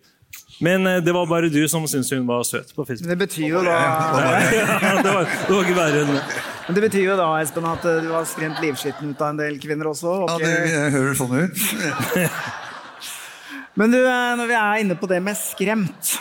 Men 0.62 0.88
eh, 0.88 1.00
det 1.04 1.14
var 1.16 1.28
bare 1.30 1.50
du 1.52 1.62
som 1.70 1.86
syntes 1.90 2.12
hun 2.14 2.26
var 2.28 2.44
søt 2.48 2.74
på 2.76 2.86
Facebook. 2.86 3.08
Men 3.08 3.14
det 3.16 3.22
betyr 3.26 3.48
jo 3.50 3.62
da 3.66 3.78
Ja, 3.84 4.98
det, 5.02 5.14
var, 5.14 5.30
det 5.30 5.56
var 5.56 5.64
ikke 5.64 5.78
verre 5.78 6.04
enn 6.04 6.12
det. 6.14 6.24
Men 6.64 6.78
det 6.78 6.84
betyr 6.86 7.08
jo 7.08 7.16
da, 7.20 7.30
Espen, 7.42 7.70
at 7.70 7.88
eh, 7.90 8.02
du 8.06 8.12
har 8.14 8.28
skremt 8.30 8.62
livskitten 8.64 9.14
ut 9.14 9.24
av 9.24 9.34
en 9.34 9.42
del 9.42 9.58
kvinner 9.64 9.90
også. 9.92 10.18
og 10.24 10.36
Ja, 10.36 10.52
det 10.54 10.92
hører 10.96 11.18
sånn 11.18 11.34
ut. 11.42 11.64
Men 13.80 13.96
du, 13.96 14.00
eh, 14.04 14.34
når 14.40 14.52
vi 14.52 14.60
er 14.60 14.84
inne 14.84 15.00
på 15.00 15.10
det 15.10 15.22
med 15.26 15.40
skremt, 15.40 16.14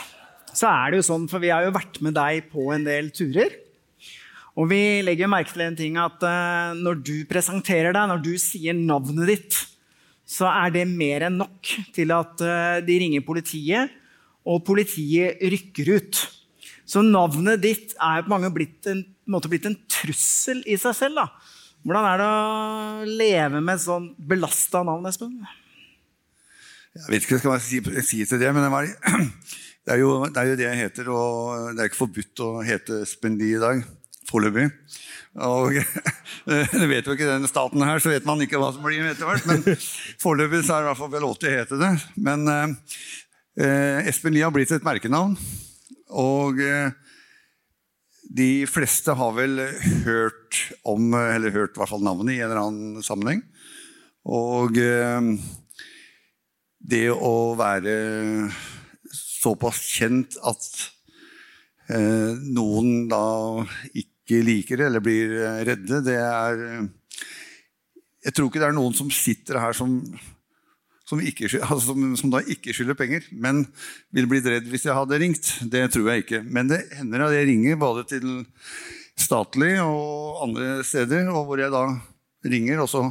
så 0.53 0.69
er 0.69 0.93
det 0.93 1.01
jo 1.01 1.09
sånn, 1.11 1.27
for 1.29 1.41
vi 1.43 1.53
har 1.53 1.65
jo 1.65 1.75
vært 1.75 2.01
med 2.05 2.17
deg 2.17 2.49
på 2.53 2.71
en 2.73 2.85
del 2.85 3.11
turer. 3.13 3.59
Og 4.53 4.67
vi 4.69 5.01
legger 5.05 5.29
merke 5.29 5.49
til 5.49 5.63
en 5.65 5.77
ting 5.77 5.95
at 5.97 6.21
når 6.77 6.99
du 7.01 7.15
presenterer 7.25 7.89
deg, 7.95 8.05
når 8.11 8.19
du 8.21 8.35
sier 8.37 8.77
navnet 8.77 9.31
ditt, 9.31 9.57
så 10.29 10.45
er 10.51 10.69
det 10.75 10.83
mer 10.91 11.25
enn 11.25 11.39
nok 11.39 11.71
til 11.95 12.13
at 12.13 12.37
de 12.85 12.97
ringer 13.01 13.25
politiet, 13.25 13.89
og 14.43 14.63
politiet 14.67 15.41
rykker 15.41 15.93
ut. 15.97 16.21
Så 16.85 17.03
navnet 17.05 17.61
ditt 17.63 17.95
er 17.95 18.25
på 18.25 18.33
mange 18.33 18.51
blitt 18.53 18.87
en, 18.91 19.03
måte 19.31 19.49
blitt 19.51 19.67
en 19.69 19.77
trussel 19.89 20.61
i 20.67 20.77
seg 20.79 20.95
selv. 20.97 21.21
da. 21.21 21.27
Hvordan 21.83 22.07
er 22.07 22.21
det 22.21 22.29
å 22.29 23.17
leve 23.19 23.59
med 23.59 23.75
et 23.75 23.83
sånn 23.83 24.11
belasta 24.15 24.83
navn, 24.87 25.07
Espen? 25.09 25.35
Jeg 26.93 27.09
vet 27.09 27.25
ikke 27.25 27.39
hva 27.41 27.57
jeg 27.57 27.65
skal 27.65 28.03
si, 28.05 28.05
si 28.05 28.21
til 28.29 28.39
det, 28.39 28.51
men 28.53 28.63
det, 28.63 28.69
var, 28.71 28.87
det, 29.87 29.95
er 29.95 29.99
jo, 30.03 30.13
det, 30.27 30.37
er 30.37 30.51
jo, 30.51 30.59
det 30.59 30.67
jeg 30.67 30.81
heter. 30.83 31.09
Og 31.11 31.73
det 31.73 31.81
er 31.83 31.91
ikke 31.91 32.03
forbudt 32.03 32.43
å 32.45 32.53
hete 32.67 33.01
Espen 33.07 33.39
Lie 33.39 33.57
i 33.57 33.63
dag. 33.63 33.81
Foreløpig. 34.29 34.69
Og 35.43 35.79
det 36.47 36.87
vet 36.91 37.07
jo 37.09 37.15
ikke 37.17 37.27
denne 37.27 37.49
staten 37.49 37.83
her, 37.83 37.99
så 37.99 38.13
vet 38.13 38.27
man 38.27 38.43
ikke 38.45 38.61
hva 38.61 38.69
som 38.75 38.85
blir 38.85 39.03
etter 39.09 39.27
hvert. 39.27 39.47
Men 39.49 39.65
foreløpig 40.21 40.61
så 40.63 40.77
er 40.77 40.83
det 40.83 40.87
i 40.87 40.91
hvert 40.91 41.01
fall 41.01 41.13
vel 41.15 41.25
lov 41.25 41.35
til 41.41 41.51
å 41.51 41.57
hete 41.57 41.81
det. 41.81 41.93
Men 42.29 42.45
eh, 43.59 44.07
Espen 44.09 44.33
Lie 44.33 44.45
har 44.45 44.53
blitt 44.53 44.71
et 44.73 44.85
merkenavn. 44.85 45.35
Og 46.13 46.61
eh, 46.61 46.93
de 48.33 48.65
fleste 48.69 49.13
har 49.17 49.35
vel 49.37 49.59
hørt 50.05 50.61
om, 50.87 51.13
eller 51.13 51.53
hørt 51.53 51.75
i 51.75 51.81
hvert 51.81 51.91
fall 51.91 52.05
navnet 52.05 52.35
i 52.35 52.39
en 52.41 52.49
eller 52.49 52.63
annen 52.63 53.05
sammenheng. 53.05 53.43
Og 54.23 54.77
eh, 54.79 55.33
det 56.83 57.07
å 57.13 57.53
være 57.59 57.95
såpass 59.13 59.81
kjent 59.97 60.37
at 60.47 60.67
eh, 61.91 62.33
noen 62.55 63.09
da 63.11 63.23
ikke 63.91 64.43
liker 64.45 64.79
det 64.79 64.87
eller 64.87 65.03
blir 65.03 65.33
redde, 65.67 65.99
det 66.05 66.15
er 66.15 66.61
Jeg 68.23 68.33
tror 68.33 68.47
ikke 68.47 68.61
det 68.63 68.69
er 68.69 68.77
noen 68.77 68.95
som 68.95 69.09
sitter 69.11 69.59
her 69.59 69.75
som, 69.75 69.97
som, 71.13 71.21
ikke, 71.23 71.49
altså 71.61 71.93
som, 71.93 72.07
som 72.19 72.31
da 72.33 72.41
ikke 72.49 72.73
skylder 72.75 72.97
penger, 72.97 73.27
men 73.31 73.63
ville 74.13 74.29
blitt 74.31 74.47
redd 74.49 74.67
hvis 74.71 74.87
jeg 74.87 74.97
hadde 74.97 75.19
ringt. 75.21 75.51
Det 75.71 75.85
tror 75.93 76.09
jeg 76.11 76.25
ikke. 76.25 76.41
Men 76.43 76.71
det 76.71 76.81
hender 76.97 77.27
at 77.27 77.37
jeg 77.37 77.49
ringer 77.51 77.79
både 77.81 78.05
til 78.09 78.27
statlig 79.19 79.75
og 79.83 80.41
andre 80.47 80.81
steder, 80.87 81.29
og 81.31 81.45
hvor 81.47 81.61
jeg 81.61 81.73
da 81.73 81.85
ringer, 82.49 82.81
og 82.83 82.89
så 82.91 83.05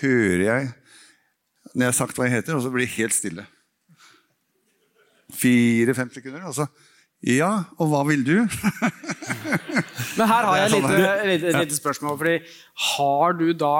hører 0.00 0.46
jeg 0.46 0.72
når 1.74 1.82
jeg 1.82 1.90
har 1.90 1.96
sagt 1.96 2.18
hva 2.18 2.28
jeg 2.28 2.36
heter, 2.36 2.54
og 2.54 2.62
så 2.62 2.70
blir 2.70 2.86
det 2.86 2.94
helt 2.94 3.16
stille. 3.16 3.44
Fire-fem 5.34 6.12
sekunder, 6.14 6.44
og 6.46 6.54
så 6.56 6.68
Ja, 7.24 7.64
og 7.80 7.88
hva 7.88 8.02
vil 8.04 8.20
du? 8.20 8.34
Men 10.18 10.28
her 10.28 10.44
har 10.44 10.58
jeg 10.58 10.66
et 10.66 10.74
sånn 10.74 10.84
lite, 10.84 11.12
lite, 11.30 11.52
lite 11.56 11.78
spørsmål. 11.78 12.18
Fordi 12.20 12.34
har 12.92 13.38
du 13.38 13.46
da 13.56 13.78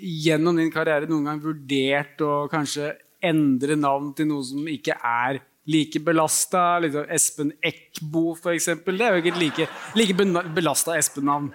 gjennom 0.00 0.58
din 0.58 0.72
karriere 0.72 1.08
noen 1.10 1.28
gang 1.28 1.40
vurdert 1.42 2.20
å 2.24 2.46
kanskje 2.50 2.94
endre 3.20 3.76
navn 3.76 4.12
til 4.16 4.30
noe 4.30 4.44
som 4.46 4.68
ikke 4.70 4.96
er 4.96 5.40
like 5.70 6.02
belasta? 6.04 6.78
Liksom 6.84 7.08
Espen 7.12 7.54
Eckbo, 7.62 8.30
f.eks. 8.36 8.70
Det 8.86 8.96
er 8.96 9.16
jo 9.16 9.24
ikke 9.24 9.34
et 9.34 9.42
like, 9.42 9.68
like 9.98 10.30
belasta 10.56 10.96
Espen-navn. 10.98 11.50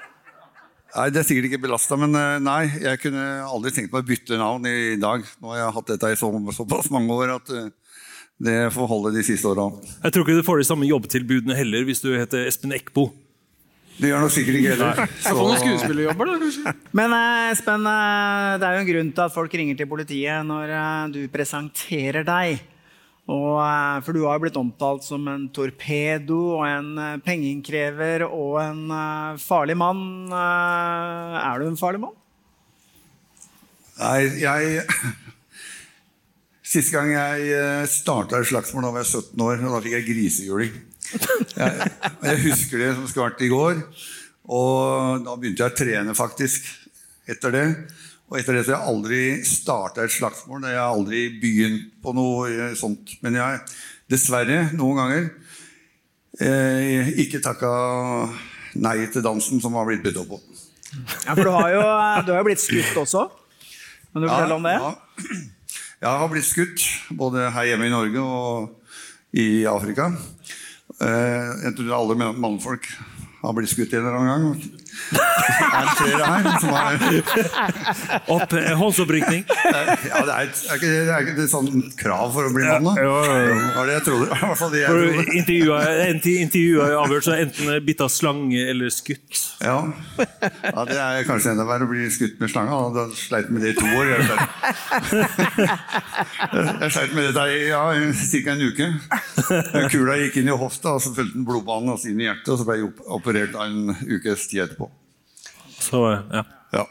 Nei, 0.95 1.09
Det 1.11 1.19
er 1.19 1.27
sikkert 1.27 1.49
ikke 1.49 1.63
belasta, 1.65 1.97
men 1.99 2.15
eh, 2.15 2.37
nei, 2.39 2.61
jeg 2.79 3.01
kunne 3.01 3.23
aldri 3.43 3.73
tenkt 3.75 3.91
meg 3.91 4.05
å 4.05 4.07
bytte 4.07 4.37
navn 4.39 4.69
i 4.69 4.95
dag. 5.01 5.25
Nå 5.43 5.51
har 5.51 5.65
jeg 5.65 5.75
hatt 5.75 5.91
dette 5.91 6.13
i 6.13 6.19
så, 6.19 6.29
såpass 6.55 6.87
mange 6.93 7.17
år 7.17 7.33
at 7.35 7.51
eh, 7.51 7.67
det 8.45 8.55
får 8.75 8.87
holde 8.91 9.11
de 9.15 9.23
siste 9.25 9.49
åra. 9.49 9.67
Jeg 10.05 10.15
tror 10.15 10.23
ikke 10.23 10.39
du 10.39 10.47
får 10.47 10.61
de 10.61 10.67
samme 10.67 10.87
jobbtilbudene 10.87 11.57
heller 11.57 11.83
hvis 11.87 12.03
du 12.03 12.13
heter 12.15 12.47
Espen 12.47 12.75
Eckbo. 12.75 13.09
Det 13.95 14.09
gjør 14.11 14.23
nok 14.25 14.31
sikkert 14.35 14.57
ikke 14.59 14.71
heller. 14.73 14.97
Jeg 15.07 15.31
får 15.37 15.45
noen 15.47 15.59
skuespillerjobber, 15.61 16.27
da, 16.27 16.37
kanskje? 16.41 16.71
Men 16.99 17.13
eh, 17.15 17.49
Espen, 17.53 17.85
eh, 17.87 18.53
det 18.59 18.67
er 18.67 18.75
jo 18.75 18.81
en 18.83 18.89
grunn 18.89 19.11
til 19.15 19.23
at 19.23 19.35
folk 19.35 19.53
ringer 19.55 19.77
til 19.79 19.87
politiet 19.87 20.47
når 20.49 20.73
eh, 20.75 21.03
du 21.13 21.19
presenterer 21.31 22.25
deg. 22.27 22.57
Og, 23.31 23.53
eh, 23.63 24.01
for 24.05 24.13
du 24.13 24.25
har 24.27 24.35
jo 24.35 24.43
blitt 24.43 24.59
omtalt 24.59 25.07
som 25.07 25.23
en 25.31 25.47
torpedo 25.55 26.41
og 26.57 26.65
en 26.67 26.89
eh, 27.01 27.15
pengeinnkrever 27.25 28.27
og 28.27 28.59
en 28.65 28.83
eh, 28.93 29.39
farlig 29.41 29.77
mann. 29.79 30.03
Eh, 30.27 31.39
Er 31.45 31.63
du 31.63 31.69
en 31.71 31.79
farlig 31.79 32.03
mann? 32.03 32.17
Nei, 33.95 34.19
jeg 34.43 34.83
Siste 36.75 36.91
gang 36.97 37.13
jeg 37.13 37.87
starta 37.87 38.41
et 38.41 38.49
slagsmål, 38.49 38.83
da 38.83 38.91
var 38.91 39.03
jeg 39.05 39.21
17 39.21 39.43
år, 39.45 39.59
og 39.69 39.75
da 39.77 39.81
fikk 39.85 39.93
jeg 39.95 40.07
grisehjuling. 40.09 40.79
Jeg, 41.55 41.91
jeg 42.25 42.41
husker 42.45 42.81
det 42.81 42.89
som 42.95 43.07
skulle 43.07 43.29
vært 43.29 43.45
i 43.45 43.51
går. 43.51 43.79
Og 44.45 45.23
da 45.25 45.35
begynte 45.39 45.63
jeg 45.63 45.73
å 45.73 45.77
trene, 45.79 46.15
faktisk, 46.17 46.67
etter 47.31 47.55
det. 47.55 47.65
Og 48.29 48.39
etter 48.39 48.57
det 48.57 48.65
så 48.65 48.73
har 48.73 48.81
jeg 48.81 48.93
aldri 48.93 49.21
starta 49.45 50.05
et 50.05 50.13
slagsmål. 50.13 50.65
Jeg 50.65 50.79
har 50.81 50.93
aldri 50.93 51.27
begynt 51.41 51.91
på 52.03 52.13
noe 52.17 52.49
eh, 52.51 52.75
sånt. 52.77 53.15
Men 53.25 53.37
jeg 53.37 53.61
dessverre, 54.11 54.59
noen 54.77 55.01
ganger, 55.01 55.27
eh, 56.41 57.11
ikke 57.25 57.41
takka 57.45 57.71
nei 58.81 58.97
til 59.13 59.23
dansen 59.25 59.61
som 59.63 59.77
har 59.77 59.87
blitt 59.87 60.03
budt 60.05 60.21
opp 60.23 60.35
på. 60.35 60.41
Ja, 61.25 61.33
For 61.33 61.43
du 61.43 61.51
har 61.53 61.69
jo, 61.73 61.83
du 62.25 62.31
har 62.33 62.41
jo 62.41 62.47
blitt 62.47 62.63
skutt 62.63 62.97
også. 63.01 63.27
Kan 64.13 64.23
du 64.23 64.29
fortelle 64.29 64.57
om 64.57 64.65
det? 64.65 64.75
Ja. 64.79 64.93
Jeg 66.05 66.21
har 66.21 66.29
blitt 66.31 66.47
skutt, 66.47 66.83
både 67.17 67.49
her 67.55 67.69
hjemme 67.71 67.87
i 67.87 67.93
Norge 67.93 68.21
og 68.21 69.37
i 69.37 69.65
Afrika. 69.69 70.09
Eh, 71.01 71.49
Jeg 71.65 71.75
tror 71.77 71.93
alle 71.97 72.33
mannfolk 72.39 72.87
har 73.41 73.53
blitt 73.57 73.69
skutt 73.73 73.93
en 73.93 74.05
eller 74.05 74.19
annen 74.19 74.31
gang. 74.31 74.84
Er 75.75 75.85
det 75.85 75.93
flere 75.99 76.25
her 76.25 76.59
som 76.61 76.69
har 76.75 76.93
Opp, 78.35 78.53
eh, 78.53 78.71
Ja, 80.09 80.21
det 80.25 80.35
er, 80.35 80.49
ikke 80.75 80.89
det, 80.89 81.01
er 81.13 81.25
ikke 81.25 81.47
sånn 81.51 81.69
krav 81.99 82.33
for 82.35 82.47
å 82.47 82.53
bli 82.53 82.65
mann, 82.65 82.87
da? 82.87 82.93
Var 83.75 83.89
det 83.89 83.97
jeg 83.97 84.05
trodde. 84.07 84.29
I 84.29 84.41
hvert 84.45 84.59
fall 84.61 84.73
det 84.73 84.81
jeg 84.83 84.89
trodde. 84.95 85.25
intervjuet 86.45 86.85
er 86.87 86.95
avgjort 86.99 87.27
så 87.27 87.35
enten 87.37 87.85
bitt 87.85 88.03
av 88.05 88.11
slange 88.13 88.61
eller 88.71 88.93
skutt. 88.93 89.41
Ja. 89.63 89.77
ja, 90.19 90.85
det 90.89 90.99
er 90.99 91.27
kanskje 91.27 91.53
enda 91.53 91.65
verre 91.67 91.87
å 91.87 91.91
bli 91.91 92.07
skutt 92.13 92.39
med 92.41 92.51
slange. 92.51 92.79
Da 92.95 93.07
sleit 93.17 93.51
med 93.53 93.65
det 93.65 93.75
i 93.75 93.77
to 93.79 93.87
år. 93.91 94.05
Jeg 94.15 94.21
sleit, 94.29 94.49
jeg 96.81 96.91
sleit 96.97 97.15
med 97.17 97.31
det 97.35 97.45
i 97.55 97.61
ja, 97.69 97.83
ca. 97.93 98.55
en 98.55 98.65
uke. 98.65 98.89
Kula 99.93 100.19
gikk 100.21 100.41
inn 100.41 100.51
i 100.51 100.57
hofta, 100.57 100.95
og 100.97 101.03
så 101.03 101.13
fulgte 101.15 101.37
den 101.37 101.47
blodbanen 101.47 101.93
og 101.95 102.05
inn 102.09 102.21
i 102.21 102.27
hjertet, 102.29 102.51
og 102.53 102.61
så 102.61 102.67
ble 102.67 102.79
jeg 102.79 102.91
operert 103.17 103.57
en 103.65 103.95
ukes 103.95 104.47
tid 104.51 104.65
etterpå. 104.65 104.84
Så, 105.85 106.01
ja. 106.33 106.43
Ja. 106.75 106.85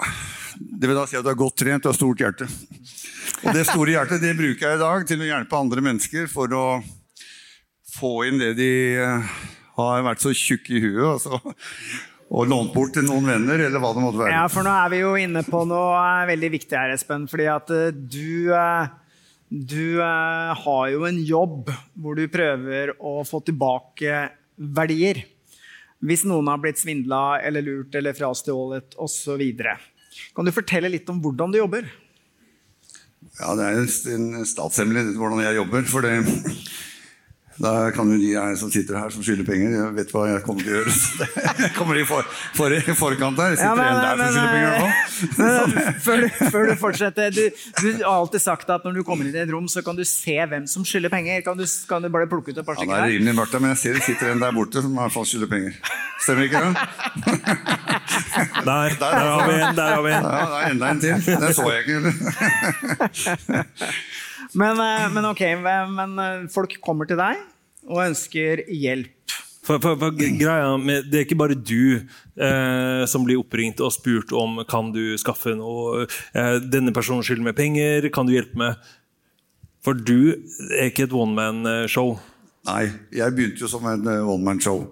Det 0.55 0.87
vil 0.87 0.97
da 0.97 1.05
si 1.09 1.19
at 1.19 1.27
du 1.27 1.33
er 1.33 1.39
godt 1.39 1.59
trent 1.61 1.85
og 1.87 1.93
har 1.93 1.99
stort 1.99 2.23
hjerte. 2.23 2.47
Og 3.45 3.57
det 3.57 3.67
store 3.69 3.97
hjertet 3.97 4.23
det 4.23 4.35
bruker 4.39 4.69
jeg 4.69 4.79
i 4.79 4.83
dag 4.83 5.07
til 5.09 5.25
å 5.25 5.29
hjelpe 5.29 5.59
andre 5.59 5.83
mennesker 5.85 6.29
for 6.31 6.55
å 6.55 6.65
få 7.95 8.15
inn 8.29 8.41
det 8.41 8.55
de 8.59 8.71
eh, 9.03 9.35
har 9.79 10.05
vært 10.07 10.23
så 10.23 10.33
tjukke 10.35 10.77
i 10.79 10.83
huet. 10.85 11.03
Altså, 11.17 11.41
og 12.35 12.49
lånt 12.51 12.73
bort 12.75 12.95
til 12.97 13.05
noen 13.07 13.27
venner, 13.29 13.61
eller 13.67 13.83
hva 13.83 13.93
det 13.95 14.03
måtte 14.03 14.23
være. 14.23 14.33
Ja, 14.35 14.47
for 14.51 14.67
nå 14.67 14.73
er 14.73 14.89
vi 14.95 15.03
jo 15.03 15.13
inne 15.21 15.45
på 15.47 15.65
noe 15.69 15.99
eh, 15.99 16.25
veldig 16.33 16.51
viktig 16.57 16.79
her, 16.79 16.95
Espen. 16.95 17.29
Fordi 17.31 17.51
at 17.53 17.75
eh, 17.75 17.91
du, 17.93 18.51
du 19.51 20.01
har 20.01 20.89
jo 20.95 21.05
en 21.11 21.21
jobb 21.27 21.71
hvor 22.01 22.19
du 22.19 22.25
prøver 22.33 22.95
å 22.99 23.21
få 23.29 23.43
tilbake 23.47 24.25
verdier. 24.55 25.25
Hvis 26.05 26.25
noen 26.29 26.49
har 26.53 26.59
blitt 26.61 26.81
svindla 26.83 27.41
eller 27.41 27.65
lurt 27.65 27.95
eller 27.97 28.13
frastjålet 28.17 28.97
osv. 29.01 29.41
Kan 30.37 30.45
du 30.47 30.53
fortelle 30.55 30.91
litt 30.93 31.09
om 31.11 31.21
hvordan 31.25 31.55
du 31.55 31.59
jobber? 31.63 31.87
Ja, 33.41 33.55
Det 33.57 33.65
er 33.67 33.79
en 34.15 34.45
statshemmelighet 34.47 35.17
hvordan 35.19 35.41
jeg 35.47 35.57
jobber. 35.57 35.87
For 35.89 36.05
det, 36.05 36.13
da 37.65 37.73
kan 37.95 38.11
jo 38.13 38.19
de 38.21 38.35
her 38.37 38.55
som 38.59 38.71
sitter 38.75 38.99
her, 39.01 39.11
som 39.15 39.25
skylder 39.25 39.47
penger, 39.49 39.73
jeg 39.79 39.95
vet 39.97 40.13
hva 40.15 40.27
jeg 40.29 40.45
kommer 40.47 40.63
til 40.67 40.75
å 40.75 40.79
gjøre. 40.81 40.95
Så 41.01 41.29
det 41.63 41.73
kommer 41.79 41.99
i 41.99 42.05
for, 42.09 42.27
for, 42.59 42.75
i 42.75 42.97
forkant 42.99 43.41
her. 43.41 43.57
Sitter 43.57 43.71
Ja, 43.71 43.75
men- 43.79 43.89
en 43.89 44.03
der 44.05 44.21
som 44.21 44.35
skylder 44.37 44.55
penger 44.59 44.74
før, 46.05 46.25
du, 46.25 46.29
før 46.51 46.71
du 46.71 46.75
fortsetter, 46.81 47.31
du, 47.35 47.45
du 47.81 47.89
har 48.03 48.15
alltid 48.15 48.43
sagt 48.45 48.71
at 48.75 48.85
når 48.87 48.99
du 48.99 49.03
kommer 49.07 49.29
inn 49.29 49.37
i 49.37 49.43
et 49.45 49.53
rom, 49.53 49.69
så 49.71 49.83
kan 49.87 49.97
du 49.99 50.05
se 50.09 50.37
hvem 50.51 50.67
som 50.71 50.85
skylder 50.87 51.13
penger. 51.13 51.43
Kan 51.47 51.61
du, 51.61 51.65
kan 51.89 52.05
du 52.05 52.11
bare 52.15 52.29
plukke 52.31 52.53
ut 52.53 52.59
et 52.61 52.67
par 52.67 52.79
Ja, 52.81 52.89
det 52.89 52.99
er 52.99 53.13
rimelig 53.17 53.37
mørkt, 53.39 53.55
men 53.61 53.75
jeg 53.75 53.81
ser 53.83 53.93
det 53.99 54.05
sitter 54.09 54.35
en 54.35 54.43
der 54.43 54.55
borte 54.57 54.83
som 54.85 54.93
i 54.93 55.01
hvert 55.03 55.15
fall 55.15 55.27
skylder 55.29 55.51
penger. 55.55 55.73
Stemmer 56.25 56.43
ikke 56.49 56.65
det? 56.65 56.73
Der, 58.65 58.95
der 58.99 59.15
har 59.15 59.49
vi 59.49 59.55
en. 59.55 59.77
Der 59.77 59.89
har 59.95 60.03
vi 60.03 60.11
en. 60.15 60.25
Ja, 60.25 60.45
det 60.51 60.59
er 60.59 60.71
enda 60.71 60.91
en 60.91 61.01
til. 61.01 61.15
Den 61.27 61.55
så 61.55 61.65
jeg 61.71 61.79
ikke. 61.85 61.99
Men, 64.61 64.79
eh, 64.79 65.07
men 65.11 65.25
ok, 65.27 65.41
men 65.91 66.19
eh, 66.23 66.45
folk 66.53 66.77
kommer 66.85 67.09
til 67.11 67.19
deg 67.19 67.41
og 67.89 68.05
ønsker 68.05 68.63
hjelp. 68.71 69.11
For, 69.65 69.81
for, 69.81 69.97
for 69.97 70.13
greia 70.19 70.75
med, 70.77 71.07
Det 71.09 71.19
er 71.19 71.25
ikke 71.25 71.41
bare 71.41 71.57
du 71.57 71.97
eh, 71.97 73.05
som 73.09 73.25
blir 73.25 73.41
oppringt 73.41 73.81
og 73.81 73.95
spurt 73.95 74.35
om 74.37 74.61
kan 74.69 74.93
du 74.93 75.17
skaffe 75.21 75.55
noe 75.57 76.05
eh, 76.05 76.59
Denne 76.61 76.93
personen 76.93 77.25
skylder 77.25 77.49
meg 77.49 77.57
penger, 77.57 78.11
kan 78.13 78.29
du 78.29 78.35
hjelpe 78.37 78.61
meg? 78.61 78.93
For 79.85 79.97
du 79.97 80.35
er 80.73 80.89
ikke 80.89 81.09
et 81.09 81.17
one 81.17 81.37
man-show. 81.37 82.15
Nei, 82.65 82.87
jeg 83.13 83.35
begynte 83.37 83.65
jo 83.65 83.69
som 83.69 83.85
en 83.89 84.07
eh, 84.09 84.23
one 84.25 84.45
man 84.45 84.63
show. 84.65 84.87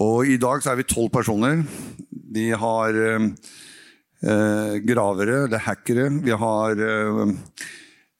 Og 0.00 0.26
i 0.26 0.38
dag 0.40 0.62
så 0.64 0.72
er 0.72 0.80
vi 0.80 0.88
tolv 0.88 1.10
personer. 1.12 1.60
Vi 2.32 2.48
har 2.56 2.96
eh, 2.96 3.26
eh, 4.24 4.76
gravere 4.88 5.42
eller 5.46 5.64
hackere. 5.66 6.08
Vi 6.24 6.32
har 6.44 6.80
eh, 6.88 7.34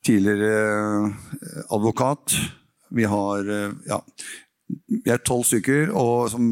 tidligere 0.05 1.13
advokat. 1.73 2.37
Vi 2.93 3.07
har 3.09 3.49
ja, 3.89 4.03
vi 4.89 5.13
er 5.13 5.23
tolv 5.25 5.45
stykker 5.49 5.93
og, 5.93 6.31
som 6.33 6.49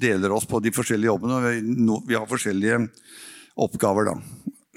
deler 0.00 0.32
oss 0.34 0.48
på 0.48 0.60
de 0.64 0.72
forskjellige 0.74 1.10
jobbene. 1.10 1.38
og 1.40 2.08
Vi, 2.08 2.16
har 2.16 2.28
forskjellige 2.30 2.82
oppgaver, 3.60 4.12
da. 4.12 4.18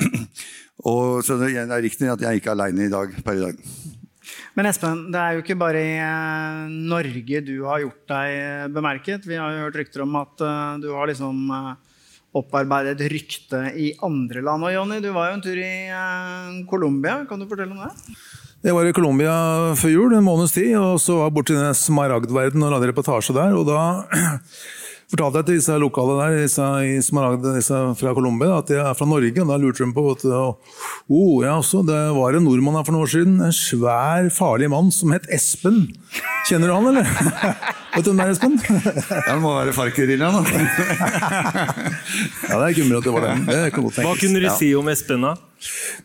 Og, 0.83 1.21
så 1.23 1.37
det 1.39 1.53
er 1.61 1.69
riktig 1.79 2.09
at 2.11 2.19
jeg 2.25 2.41
ikke 2.41 2.49
er 2.51 2.57
aleine 2.57 2.87
i 2.89 2.91
dag, 2.91 3.13
per 3.23 3.37
i 3.37 3.43
dag. 3.43 3.59
Men 4.57 4.67
Espen, 4.67 5.05
det 5.13 5.19
er 5.21 5.35
jo 5.35 5.43
ikke 5.43 5.55
bare 5.59 5.79
i 5.79 5.93
eh, 6.01 6.73
Norge 6.91 7.39
du 7.45 7.53
har 7.67 7.81
gjort 7.83 8.03
deg 8.11 8.33
eh, 8.35 8.65
bemerket. 8.73 9.27
Vi 9.29 9.39
har 9.39 9.53
jo 9.53 9.63
hørt 9.65 9.79
rykter 9.79 10.03
om 10.03 10.17
at 10.19 10.43
eh, 10.43 10.75
du 10.83 10.89
har 10.93 11.09
liksom 11.09 11.39
opparbeidet 12.33 13.07
rykte 13.13 13.63
i 13.79 13.91
andre 14.03 14.43
land. 14.45 14.65
Og 14.67 14.75
Jonny, 14.75 14.99
du 15.03 15.11
var 15.15 15.29
jo 15.29 15.37
en 15.37 15.45
tur 15.45 15.59
i 15.61 16.65
Colombia. 16.69 17.19
Kan 17.29 17.41
du 17.41 17.47
fortelle 17.47 17.77
om 17.77 17.83
det? 17.85 18.17
Jeg 18.63 18.71
var 18.77 18.87
i 18.87 18.93
Colombia 18.95 19.31
før 19.75 19.91
jul, 19.91 20.13
en 20.15 20.23
måneds 20.23 20.53
tid, 20.55 20.69
og 20.79 20.95
så 21.03 21.17
var 21.17 21.25
jeg 21.27 21.35
borti 21.35 21.55
den 21.57 21.75
smaragdverden 21.75 22.63
og 22.63 22.71
lagde 22.71 22.93
reportasje 22.93 23.35
der. 23.35 23.51
og 23.59 23.67
da 23.67 23.81
fortalte 25.11 25.41
jeg 25.41 25.47
til 25.49 25.57
disse 25.57 25.75
lokale 25.83 26.15
der, 26.21 26.37
disse, 26.45 26.67
i 26.87 27.01
Smaragd, 27.03 27.43
disse 27.57 27.81
fra 27.99 28.13
Colombia, 28.15 28.61
at 28.61 28.71
jeg 28.71 28.79
er 28.79 28.95
fra 28.95 29.09
Norge. 29.09 29.35
og 29.43 29.51
Da 29.51 29.59
lurte 29.59 29.83
de 29.83 29.91
på 29.91 30.05
at 30.13 30.23
oh, 30.31 31.43
ja, 31.43 31.57
også, 31.57 31.83
det 31.83 31.99
var 32.15 32.39
en 32.39 32.47
nordmann 32.47 32.79
her 32.79 32.87
for 32.87 32.95
noen 32.95 33.03
år 33.03 33.11
siden. 33.17 33.35
En 33.43 33.51
svær, 33.51 34.31
farlig 34.31 34.71
mann 34.71 34.95
som 34.95 35.11
het 35.11 35.27
Espen. 35.27 35.89
Kjenner 36.47 36.71
du 36.71 36.77
han, 36.77 36.91
eller? 36.93 37.13
Vet 37.97 38.07
du 38.07 38.13
hvem 38.13 38.23
det 38.23 38.29
er, 38.29 38.35
Espen? 38.37 38.59
Det 38.63 39.39
må 39.43 39.57
være 39.59 39.75
Farc-geriljaen, 39.75 40.39
da. 40.39 40.67
ja, 42.47 42.55
det 42.55 42.63
er 42.63 42.69
ikke 42.71 42.87
at 42.87 43.11
det 43.11 43.17
var 43.19 43.27
den. 43.27 43.49
Det 43.51 43.65
kan 43.75 43.91
godt 43.91 44.05
Hva 44.07 44.15
kunne 44.23 44.47
du 44.47 44.53
si 44.55 44.71
om 44.79 44.87
Espen, 44.95 45.27
da? 45.27 45.35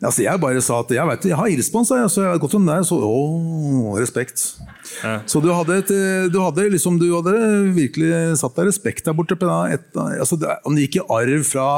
Altså, 0.02 0.22
jeg 0.24 0.40
bare 0.42 0.62
sa 0.64 0.80
at 0.82 0.92
jeg, 0.94 1.06
vet, 1.10 1.28
jeg 1.30 1.38
har 1.38 1.52
irrespons, 1.52 1.90
jeg, 1.94 2.10
så 2.12 2.24
jeg 2.24 2.32
har 2.32 2.42
gått 2.42 2.56
om 2.58 2.68
der. 2.68 2.84
Så 2.86 2.98
å, 3.02 3.16
respekt. 3.98 4.44
Så 5.28 5.42
du 5.44 5.50
hadde, 5.52 5.80
et, 5.82 5.90
eh, 5.92 6.28
du 6.32 6.38
hadde 6.42 6.68
liksom, 6.72 6.98
du 7.00 7.08
hadde 7.12 7.34
virkelig 7.76 8.38
satt 8.40 8.56
deg 8.58 8.70
respekt 8.70 9.08
der 9.08 9.16
borte. 9.16 9.36
på 9.38 9.48
et, 9.72 9.88
altså, 9.96 10.38
det, 10.40 10.58
om 10.64 10.76
det 10.76 10.86
gikk 10.86 11.00
i 11.00 11.06
arv 11.18 11.44
fra 11.48 11.68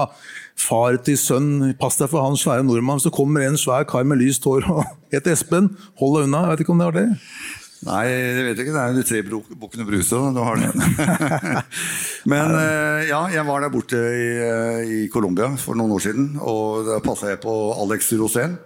far 0.61 0.99
til 1.07 1.17
sønn, 1.19 1.51
pass 1.81 1.97
deg 2.01 2.11
for 2.13 2.25
han 2.25 2.37
svære 2.39 2.67
nordmann, 2.67 3.01
så 3.01 3.13
kommer 3.15 3.47
en 3.47 3.59
svær 3.61 3.87
kar 3.89 4.05
med 4.05 4.21
lyst 4.21 4.45
hår 4.45 4.69
og 4.69 4.85
heter 5.15 5.35
Espen. 5.35 5.73
Hold 6.01 6.19
deg 6.19 6.29
unna. 6.29 6.45
Jeg 6.47 6.55
vet 6.55 6.65
ikke 6.67 6.77
om 6.77 6.83
det 6.83 6.91
var 6.91 7.01
det. 7.01 7.09
Nei, 7.89 8.07
det 8.13 8.43
vet 8.45 8.59
jeg 8.59 8.67
ikke. 8.67 8.75
Det 8.77 8.81
er 8.81 8.91
jo 8.93 8.99
de 8.99 9.07
tre 9.09 9.21
bukkene 9.57 9.87
Bruse. 9.89 10.19
Du 10.37 10.41
har 10.45 10.59
det. 10.61 10.73
Men 12.33 12.57
eh, 12.59 13.07
ja, 13.09 13.23
jeg 13.33 13.45
var 13.49 13.65
der 13.65 13.73
borte 13.73 14.01
i, 14.01 14.27
eh, 14.45 14.81
i 14.85 15.07
Colombia 15.13 15.49
for 15.61 15.79
noen 15.79 15.95
år 15.97 16.03
siden, 16.05 16.35
og 16.45 16.91
da 16.91 16.99
passa 17.05 17.33
jeg 17.33 17.41
på 17.45 17.55
Alex 17.81 18.13
Rosén. 18.21 18.59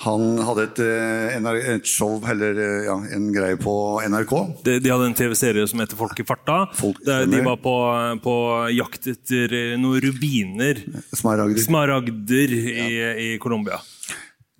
Han 0.00 0.40
hadde 0.42 0.64
et, 0.64 0.80
eh, 0.82 1.64
et 1.76 1.86
show, 1.86 2.16
eller 2.32 2.58
ja, 2.88 2.96
en 3.14 3.28
greie 3.36 3.58
på 3.60 3.74
NRK. 4.02 4.34
De, 4.66 4.78
de 4.82 4.90
hadde 4.90 5.10
en 5.12 5.14
TV-serie 5.14 5.68
som 5.70 5.84
heter 5.84 6.00
Folk 6.00 6.18
i 6.18 6.26
farta. 6.26 6.64
Folk, 6.74 6.98
de 7.06 7.44
var 7.46 7.60
på, 7.62 7.76
på 8.24 8.36
jakt 8.74 9.06
etter 9.12 9.54
noen 9.78 10.02
rubiner. 10.02 10.82
Smaragder. 11.14 11.62
Smaragder 11.62 12.58
i, 12.58 12.90
i 13.28 13.30
Colombia. 13.38 13.78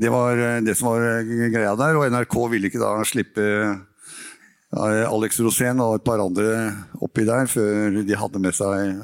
Det 0.01 0.09
var 0.13 0.39
eh, 0.39 0.61
det 0.65 0.77
som 0.79 0.93
var 0.93 1.05
eh, 1.05 1.49
greia 1.53 1.75
der, 1.79 1.99
og 1.99 2.09
NRK 2.13 2.37
ville 2.55 2.71
ikke 2.71 2.81
da 2.81 2.95
slippe 3.09 3.45
eh, 3.45 5.05
Alex 5.11 5.41
Rosén 5.43 5.83
og 5.83 5.99
et 5.99 6.07
par 6.07 6.23
andre 6.23 6.55
oppi 7.03 7.27
der 7.29 7.51
før 7.51 8.01
de 8.07 8.17
hadde 8.17 8.41
med 8.41 8.55
seg 8.55 9.01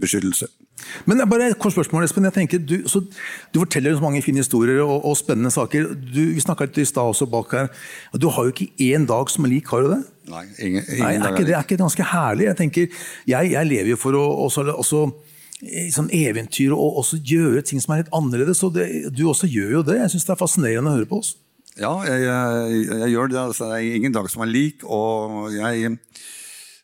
beskyttelse. 0.00 0.48
Men 1.06 1.20
er 1.20 1.28
bare 1.30 1.50
et 1.52 1.58
kort 1.60 1.74
spørsmål, 1.74 2.06
Espen. 2.06 2.24
Jeg 2.26 2.34
tenker, 2.34 2.62
du, 2.64 2.88
så, 2.90 3.02
du 3.52 3.60
forteller 3.60 3.94
så 3.94 4.02
mange 4.02 4.22
fine 4.24 4.40
historier 4.42 4.80
og, 4.82 5.04
og 5.04 5.14
spennende 5.20 5.52
saker. 5.52 5.92
Du, 5.94 6.22
vi 6.32 6.42
snakka 6.42 6.66
litt 6.66 6.80
i 6.82 6.86
stad 6.88 7.12
også 7.12 7.28
bak 7.30 7.52
her. 7.54 7.68
Du 8.18 8.30
har 8.32 8.48
jo 8.48 8.54
ikke 8.54 8.72
én 8.88 9.06
dag 9.06 9.30
som 9.30 9.46
er 9.46 9.52
lik, 9.52 9.70
har 9.70 9.84
du 9.84 9.92
det? 9.92 10.00
Nei, 10.32 10.46
ingen, 10.58 10.82
ingen 10.88 11.04
Nei, 11.04 11.12
er 11.20 11.36
ikke 11.36 11.46
det 11.46 11.54
er 11.58 11.68
ikke 11.68 11.80
ganske 11.84 12.08
herlig? 12.14 12.48
Jeg 12.48 12.58
tenker, 12.64 13.04
jeg, 13.30 13.52
jeg 13.52 13.70
lever 13.70 13.92
jo 13.92 14.00
for 14.00 14.18
å 14.18 14.24
også, 14.48 14.66
også, 14.72 15.04
i 15.12 15.31
sånn 15.94 16.10
eventyr 16.10 16.72
og 16.74 16.98
også 17.02 17.20
gjøre 17.22 17.62
ting 17.66 17.80
som 17.82 17.94
er 17.94 18.02
litt 18.02 18.12
annerledes. 18.16 18.62
Og 18.66 18.74
det, 18.76 18.88
du 19.14 19.24
også 19.30 19.46
gjør 19.50 19.78
jo 19.78 19.82
det. 19.86 20.00
Jeg 20.02 20.14
syns 20.16 20.26
det 20.28 20.34
er 20.34 20.40
fascinerende 20.42 20.90
å 20.92 20.98
høre 20.98 21.10
på 21.10 21.22
oss. 21.22 21.34
Ja, 21.78 21.94
jeg, 22.04 22.26
jeg, 22.26 22.86
jeg 23.04 23.12
gjør 23.14 23.30
det. 23.32 23.40
Altså, 23.46 23.70
det 23.70 23.78
er 23.80 23.96
ingen 24.00 24.12
dag 24.14 24.28
som 24.32 24.42
er 24.44 24.50
lik, 24.52 24.82
og 24.84 25.52
jeg 25.54 25.94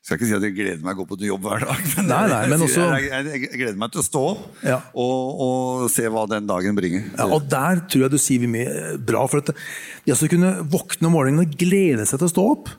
skal 0.08 0.16
ikke 0.16 0.28
si 0.30 0.36
at 0.38 0.44
jeg 0.46 0.54
gleder 0.56 0.80
meg 0.86 0.96
å 0.96 1.02
gå 1.02 1.08
på 1.10 1.18
jobb 1.28 1.42
hver 1.44 1.66
dag, 1.66 1.80
men, 1.98 2.06
Nei, 2.08 2.20
nei, 2.30 2.40
men 2.48 2.62
også- 2.64 2.86
jeg, 2.96 3.26
jeg, 3.28 3.50
gleder 3.60 3.76
meg 3.76 3.90
til 3.92 4.00
å 4.00 4.04
stå 4.06 4.22
opp 4.30 4.62
Ja. 4.64 4.78
og, 4.96 5.42
og 5.44 5.90
se 5.92 6.06
hva 6.08 6.22
den 6.30 6.46
dagen 6.48 6.78
bringer. 6.78 7.04
Ja, 7.18 7.26
og 7.28 7.44
der 7.52 7.82
tror 7.84 8.06
jeg 8.06 8.14
du 8.14 8.20
sier 8.22 8.40
vi 8.40 8.48
mye 8.54 8.94
bra. 8.96 9.26
For 9.28 9.42
at 9.42 9.52
de 9.52 10.14
å 10.16 10.30
kunne 10.32 10.54
våkne 10.64 11.10
om 11.10 11.12
morgenen 11.18 11.44
og 11.44 11.58
glede 11.60 12.06
seg 12.08 12.22
til 12.22 12.30
å 12.30 12.32
stå 12.32 12.46
opp, 12.54 12.72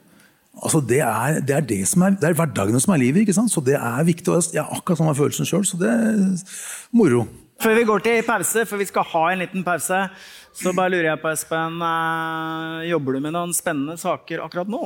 altså 0.58 0.82
det, 0.82 1.02
er, 1.06 1.40
det, 1.46 1.56
er 1.56 1.68
det, 1.70 1.82
som 1.88 2.02
er, 2.08 2.16
det 2.20 2.30
er 2.32 2.38
hverdagene 2.40 2.80
som 2.82 2.94
er 2.96 3.04
livet. 3.04 3.22
ikke 3.26 3.36
sant? 3.38 3.52
Så 3.54 3.62
det 3.66 3.76
er 3.78 4.08
viktig. 4.08 4.28
og 4.34 4.50
Jeg 4.54 4.64
har 4.64 4.74
akkurat 4.80 4.98
samme 5.02 5.16
følelsen 5.18 5.46
sjøl, 5.50 5.66
så 5.68 5.78
det 5.80 5.92
er 5.92 6.18
moro. 6.96 7.28
Før 7.60 7.76
vi 7.76 7.84
går 7.88 8.00
til 8.06 8.22
pause, 8.24 8.66
for 8.66 8.80
vi 8.80 8.88
skal 8.88 9.04
ha 9.12 9.24
en 9.34 9.42
liten 9.44 9.64
pause, 9.68 9.98
så 10.56 10.72
bare 10.76 10.94
lurer 10.94 11.10
jeg 11.12 11.20
på, 11.22 11.32
Espen, 11.36 11.80
eh, 11.84 12.86
jobber 12.90 13.16
du 13.18 13.24
med 13.26 13.36
noen 13.36 13.52
spennende 13.56 13.98
saker 14.00 14.46
akkurat 14.46 14.72
nå? 14.72 14.86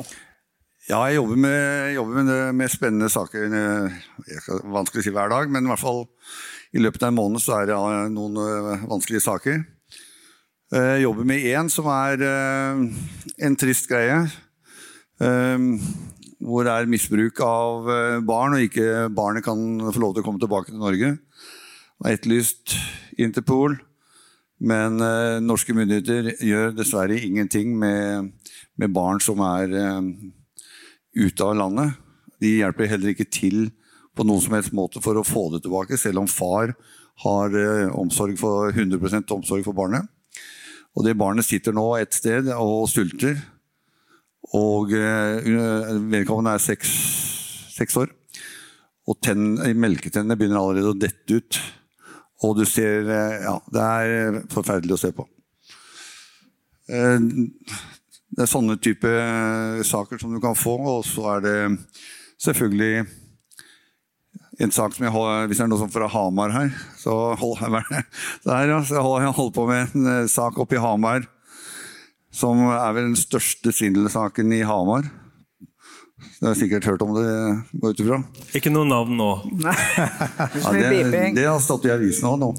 Ja, 0.89 0.97
jeg 1.07 1.16
jobber 1.20 1.38
med, 1.39 1.93
jobber 1.95 2.26
med, 2.28 2.55
med 2.59 2.72
spennende 2.74 3.09
saker. 3.14 3.45
eh, 3.45 3.99
Jeg 4.28 4.41
skal, 4.43 4.64
vanskelig 4.74 5.03
å 5.03 5.05
si 5.05 5.14
hver 5.16 5.30
dag, 5.32 5.53
men 5.53 5.64
i 5.64 5.72
hvert 5.72 5.80
fall 5.84 6.01
i 6.74 6.82
løpet 6.82 7.05
av 7.05 7.14
en 7.14 7.20
måned 7.22 7.41
så 7.45 7.59
er 7.61 7.70
det 7.70 7.78
eh, 7.78 8.09
noen 8.11 8.41
vanskelige 8.89 9.24
saker. 9.24 9.61
Eh, 10.74 10.89
Jeg 10.97 11.05
jobber 11.05 11.30
med 11.30 11.45
én 11.53 11.70
som 11.72 11.88
er 11.93 12.26
en 12.26 13.55
trist 13.61 13.88
greie. 13.88 14.18
Eh, 15.24 15.65
Hvor 16.43 16.65
det 16.67 16.74
er 16.74 16.89
misbruk 16.91 17.39
av 17.45 17.89
eh, 17.89 18.19
barn, 18.26 18.57
og 18.57 18.65
ikke 18.65 19.07
barnet 19.15 19.45
kan 19.45 19.59
få 19.88 20.01
lov 20.03 20.15
til 20.15 20.24
å 20.24 20.28
komme 20.28 20.41
tilbake 20.41 20.71
til 20.71 20.82
Norge. 20.82 21.15
Det 21.15 22.09
er 22.09 22.17
etterlyst 22.17 22.76
Interpol, 23.21 23.78
men 24.63 24.99
eh, 25.03 25.39
norske 25.43 25.76
myndigheter 25.76 26.34
gjør 26.43 26.74
dessverre 26.76 27.19
ingenting 27.19 27.76
med, 27.80 28.34
med 28.76 28.95
barn 28.95 29.21
som 29.24 29.43
er 29.45 29.71
eh, 29.78 30.09
ute 31.15 31.47
av 31.47 31.55
landet. 31.61 31.95
De 32.43 32.57
hjelper 32.59 32.91
heller 32.91 33.13
ikke 33.13 33.30
til 33.32 33.69
på 34.13 34.26
noen 34.28 34.43
som 34.43 34.57
helst 34.57 34.76
måte 34.76 35.01
for 35.01 35.17
å 35.17 35.26
få 35.26 35.47
det 35.53 35.63
tilbake, 35.63 35.97
selv 35.97 36.21
om 36.21 36.30
far 36.30 36.76
har 37.24 37.55
omsorg 37.93 38.36
for, 38.41 38.74
100% 38.74 39.32
omsorg 39.36 39.63
for 39.65 39.78
barnet. 39.78 40.09
Og 40.93 41.05
det 41.07 41.17
barnet 41.17 41.45
sitter 41.45 41.74
nå 41.74 41.86
et 41.97 42.13
sted 42.13 42.49
og 42.53 42.86
sulter. 42.89 43.39
Og 44.54 44.93
eh, 44.93 45.47
vedkommende 46.12 46.54
er 46.54 46.62
seks, 46.62 46.91
seks 47.74 47.97
år. 47.97 48.12
Og 49.10 49.18
tenn, 49.24 49.58
melketennene 49.82 50.38
begynner 50.39 50.62
allerede 50.62 50.93
å 50.93 50.97
dette 50.97 51.39
ut. 51.39 51.60
Og 52.43 52.60
du 52.60 52.66
ser 52.70 53.08
eh, 53.08 53.39
Ja, 53.47 53.58
det 53.74 53.88
er 53.88 54.39
forferdelig 54.54 54.97
å 54.97 55.01
se 55.01 55.14
på. 55.16 55.26
Eh, 56.91 57.18
det 58.34 58.45
er 58.45 58.49
sånne 58.49 58.78
type 58.82 59.10
eh, 59.10 59.82
saker 59.86 60.22
som 60.22 60.34
du 60.34 60.41
kan 60.43 60.58
få, 60.58 60.78
og 60.97 61.04
så 61.06 61.36
er 61.36 61.45
det 61.45 61.58
selvfølgelig 62.41 63.06
en 64.62 64.74
sak 64.74 64.93
som 64.93 65.06
jeg 65.06 65.14
holder, 65.14 65.47
Hvis 65.49 65.60
det 65.60 65.66
er 65.66 65.70
noe 65.72 65.82
som 65.82 65.91
fra 65.93 66.08
Hamar 66.14 66.54
her, 66.54 66.74
så 66.97 67.14
ja, 67.34 68.80
så 68.86 69.01
holder, 69.01 69.26
jeg 69.26 69.38
holder 69.38 69.56
på 69.56 69.68
med 69.70 69.95
en 69.95 70.12
eh, 70.14 70.28
sak 70.30 70.60
oppe 70.62 70.78
i 70.78 70.84
Hamar 70.84 71.26
som 72.34 72.63
er 72.73 72.95
vel 72.95 73.11
den 73.11 73.19
største 73.19 73.73
svindelsaken 73.75 74.53
i 74.57 74.63
Hamar. 74.65 75.05
Du 76.39 76.47
har 76.47 76.55
sikkert 76.55 76.86
hørt 76.88 77.01
om 77.03 77.13
det, 77.15 77.27
går 77.79 77.93
ut 77.93 78.01
ifra? 78.03 78.17
Ikke 78.57 78.71
noe 78.71 78.88
navn 78.88 79.17
nå. 79.19 79.29
Ja, 80.63 80.71
det, 80.75 81.21
det 81.36 81.45
har 81.45 81.59
stått 81.63 81.88
i 81.88 81.93
avisen 81.93 82.27
òg 82.29 82.39
nå. 82.41 82.49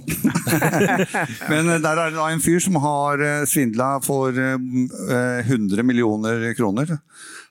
Men 1.50 1.70
eh, 1.72 1.80
der 1.82 2.00
er 2.00 2.12
det 2.12 2.18
da 2.18 2.28
en 2.32 2.42
fyr 2.44 2.62
som 2.62 2.78
har 2.82 3.22
eh, 3.24 3.44
svindla 3.48 3.88
for 4.04 4.36
eh, 4.36 5.44
100 5.44 5.84
millioner 5.86 6.46
kroner. 6.58 6.96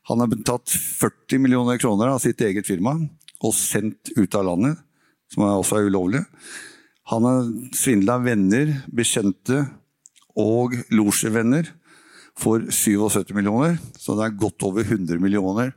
Han 0.09 0.24
har 0.24 0.34
tatt 0.45 0.74
40 0.74 1.43
millioner 1.43 1.80
kroner 1.82 2.13
av 2.13 2.21
sitt 2.24 2.41
eget 2.45 2.67
firma 2.69 2.95
og 3.43 3.55
sendt 3.57 4.13
ut 4.15 4.36
av 4.39 4.47
landet, 4.47 4.82
som 5.34 5.45
er 5.45 5.57
også 5.57 5.80
er 5.80 5.89
ulovlig. 5.91 6.24
Han 7.11 7.26
har 7.28 7.47
svindla 7.76 8.19
venner, 8.24 8.78
bekjente 8.95 9.65
og 10.39 10.76
losjevenner 10.93 11.69
for 12.39 12.63
77 12.69 13.34
millioner, 13.38 13.77
så 13.99 14.15
det 14.17 14.25
er 14.25 14.38
godt 14.41 14.63
over 14.65 14.81
100 14.88 15.19
millioner 15.21 15.71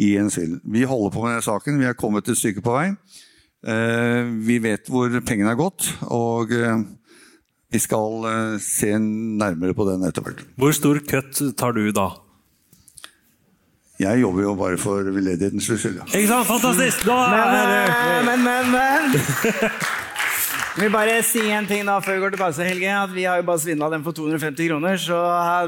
i 0.00 0.14
en 0.18 0.30
sild. 0.32 0.60
Vi 0.64 0.82
holder 0.88 1.12
på 1.14 1.22
med 1.22 1.34
denne 1.34 1.44
saken, 1.46 1.78
vi 1.78 1.86
er 1.90 1.94
kommet 1.98 2.28
et 2.28 2.38
stykke 2.40 2.64
på 2.64 2.72
vei. 2.74 2.88
Eh, 3.66 4.30
Vi 4.48 4.58
vet 4.64 4.88
hvor 4.90 5.12
pengene 5.24 5.52
er 5.52 5.60
gått, 5.60 5.86
og 6.10 6.50
eh, 6.52 6.82
vi 7.72 7.78
skal 7.82 8.26
eh, 8.30 8.56
se 8.64 8.90
nærmere 8.98 9.74
på 9.76 9.86
den 9.88 10.04
etter 10.08 10.24
hvert. 10.24 10.42
Hvor 10.60 10.72
stor 10.76 10.98
kutt 11.08 11.40
tar 11.56 11.72
du 11.76 11.84
da? 11.94 12.10
Jeg 14.02 14.18
jobber 14.24 14.42
jo 14.42 14.54
bare 14.58 14.78
for 14.82 15.06
veldedighetens 15.06 15.68
skyld. 15.70 16.00
Ikke 16.10 16.26
sant? 16.26 16.48
Fantastisk! 16.48 17.04
Da 17.06 17.18
Men, 17.30 17.54
er 17.54 17.68
det 17.70 17.84
eh, 17.92 18.24
men, 18.26 18.42
men, 18.42 18.72
men. 18.74 19.70
Vil 20.74 20.90
bare 20.90 21.20
si 21.22 21.38
en 21.54 21.68
ting 21.70 21.84
da 21.86 22.00
før 22.02 22.16
vi 22.16 22.22
går 22.24 22.32
til 22.34 22.40
pause, 22.40 22.64
Helge. 22.66 22.90
At 22.90 23.12
vi 23.14 23.22
har 23.28 23.38
jo 23.38 23.44
bare 23.46 23.62
svindla 23.62 23.86
den 23.92 24.02
for 24.02 24.16
250 24.16 24.68
kroner, 24.72 24.98
så 24.98 25.18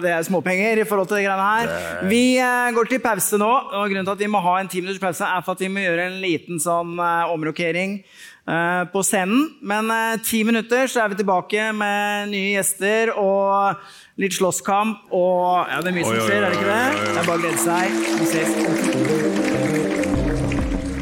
det 0.03 0.11
er 0.11 0.25
småpenger 0.27 0.81
i 0.83 0.87
forhold 0.89 1.07
til 1.13 1.21
det 1.21 1.27
greiene 1.29 1.47
her. 1.47 1.67
Vi 2.11 2.23
eh, 2.43 2.75
går 2.75 2.91
til 2.91 2.99
pause 3.05 3.39
nå, 3.39 3.47
og 3.47 3.87
grunnen 3.87 4.09
til 4.09 4.17
at 4.17 4.25
vi 4.25 4.31
må 4.33 4.41
ha 4.43 4.55
en 4.59 4.71
ti 4.73 4.83
minutters 4.83 5.05
pause, 5.05 5.23
er 5.23 5.45
for 5.47 5.55
at 5.55 5.63
vi 5.63 5.71
må 5.71 5.85
gjøre 5.85 6.09
en 6.09 6.19
liten 6.25 6.59
sånn 6.63 6.99
eh, 6.99 7.31
omrokering 7.37 8.01
eh, 8.03 8.83
på 8.91 9.05
scenen. 9.07 9.47
Men 9.63 9.95
ti 10.27 10.43
minutter 10.49 10.91
så 10.91 11.05
er 11.05 11.15
vi 11.15 11.21
tilbake 11.23 11.71
med 11.79 12.35
nye 12.35 12.57
gjester 12.57 13.15
og 13.15 13.79
litt 14.19 14.35
slåsskamp 14.35 15.15
og 15.15 15.71
Ja, 15.71 15.79
det 15.87 15.93
er 15.93 15.99
mye 16.01 16.09
som 16.11 16.19
skjer, 16.19 16.43
er 16.43 16.51
det 16.51 16.59
ikke 16.59 16.73
det? 16.73 16.83
Det 17.07 17.15
er 17.15 17.27
bare 17.31 17.39
å 17.39 17.43
glede 17.47 17.63
seg. 17.63 17.87
Vi 18.19 18.27
ses. 18.35 18.51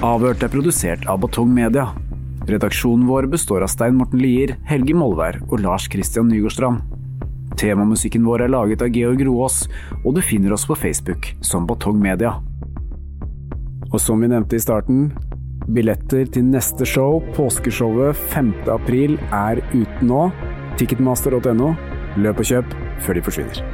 Avhørt 0.04 0.44
er 0.44 0.50
produsert 0.52 1.08
av 1.08 1.24
Batong 1.24 1.48
Media. 1.56 1.88
Redaksjonen 2.44 3.06
vår 3.06 3.26
består 3.32 3.62
av 3.64 3.70
Stein 3.72 3.94
Morten 3.96 4.20
Lier, 4.20 4.58
Helge 4.68 4.92
Molvær 4.96 5.38
og 5.48 5.62
Lars 5.64 5.86
Christian 5.88 6.28
Nygårdstrand. 6.28 6.82
Temamusikken 7.56 8.24
vår 8.26 8.44
er 8.44 8.52
laget 8.52 8.82
av 8.84 8.92
Georg 8.92 9.22
Roaas, 9.24 9.62
og 10.02 10.18
du 10.18 10.20
finner 10.20 10.52
oss 10.52 10.66
på 10.68 10.76
Facebook 10.76 11.30
som 11.40 11.64
Batong 11.68 11.96
Media. 12.02 12.34
Og 13.92 13.96
som 14.02 14.20
vi 14.20 14.28
nevnte 14.28 14.58
i 14.58 14.64
starten, 14.64 15.06
billetter 15.72 16.28
til 16.34 16.44
neste 16.50 16.84
show, 16.84 17.22
påskeshowet 17.38 18.18
5. 18.34 18.52
april, 18.74 19.16
er 19.32 19.62
ute 19.72 20.04
nå. 20.04 20.26
Ticketmaster.no. 20.76 21.72
Løp 22.20 22.44
og 22.44 22.50
kjøp 22.50 22.76
før 23.06 23.18
de 23.18 23.24
forsvinner. 23.24 23.73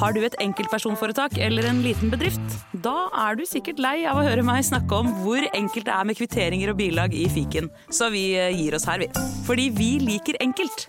Har 0.00 0.14
du 0.16 0.22
et 0.24 0.36
enkeltpersonforetak 0.40 1.36
eller 1.42 1.66
en 1.68 1.82
liten 1.84 2.10
bedrift? 2.12 2.56
Da 2.84 3.08
er 3.26 3.36
du 3.36 3.44
sikkert 3.48 3.80
lei 3.82 4.02
av 4.08 4.18
å 4.18 4.24
høre 4.24 4.44
meg 4.46 4.64
snakke 4.66 5.02
om 5.02 5.10
hvor 5.20 5.44
enkelt 5.52 5.88
det 5.88 5.94
er 5.94 6.08
med 6.08 6.18
kvitteringer 6.18 6.72
og 6.72 6.78
bilag 6.80 7.16
i 7.16 7.26
fiken, 7.32 7.68
så 7.92 8.08
vi 8.12 8.30
eh, 8.38 8.54
gir 8.56 8.76
oss 8.78 8.88
her, 8.88 9.02
vi. 9.04 9.10
Fordi 9.46 9.68
vi 9.76 9.90
liker 10.02 10.40
enkelt. 10.44 10.86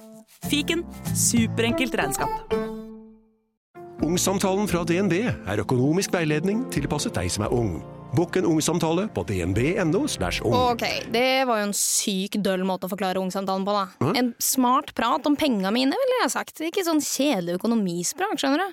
Fiken 0.48 0.86
superenkelt 1.16 1.96
regnskap. 2.00 2.56
Ungsamtalen 4.04 4.68
fra 4.68 4.84
DNB 4.88 5.20
er 5.24 5.64
økonomisk 5.64 6.16
veiledning 6.16 6.66
tilpasset 6.74 7.16
deg 7.16 7.32
som 7.32 7.46
er 7.48 7.54
ung. 7.56 7.78
Bokk 8.14 8.36
en 8.38 8.46
ungsamtale 8.46 9.08
på 9.10 9.24
dnb.no. 9.26 10.04
ung. 10.46 10.54
Ok, 10.54 10.84
det 11.10 11.46
var 11.50 11.64
jo 11.64 11.70
en 11.70 11.74
syk 11.74 12.38
døll 12.46 12.62
måte 12.68 12.86
å 12.86 12.92
forklare 12.92 13.18
ungsamtalen 13.18 13.66
på, 13.66 13.74
da. 13.74 13.88
Hæ? 14.04 14.12
En 14.20 14.30
smart 14.38 14.94
prat 14.94 15.26
om 15.26 15.38
penga 15.40 15.72
mine, 15.74 15.98
ville 15.98 16.20
jeg 16.22 16.34
sagt. 16.36 16.62
Ikke 16.62 16.86
sånn 16.86 17.02
kjedelig 17.02 17.58
økonomisprat, 17.58 18.38
skjønner 18.38 18.62
du. 18.62 18.68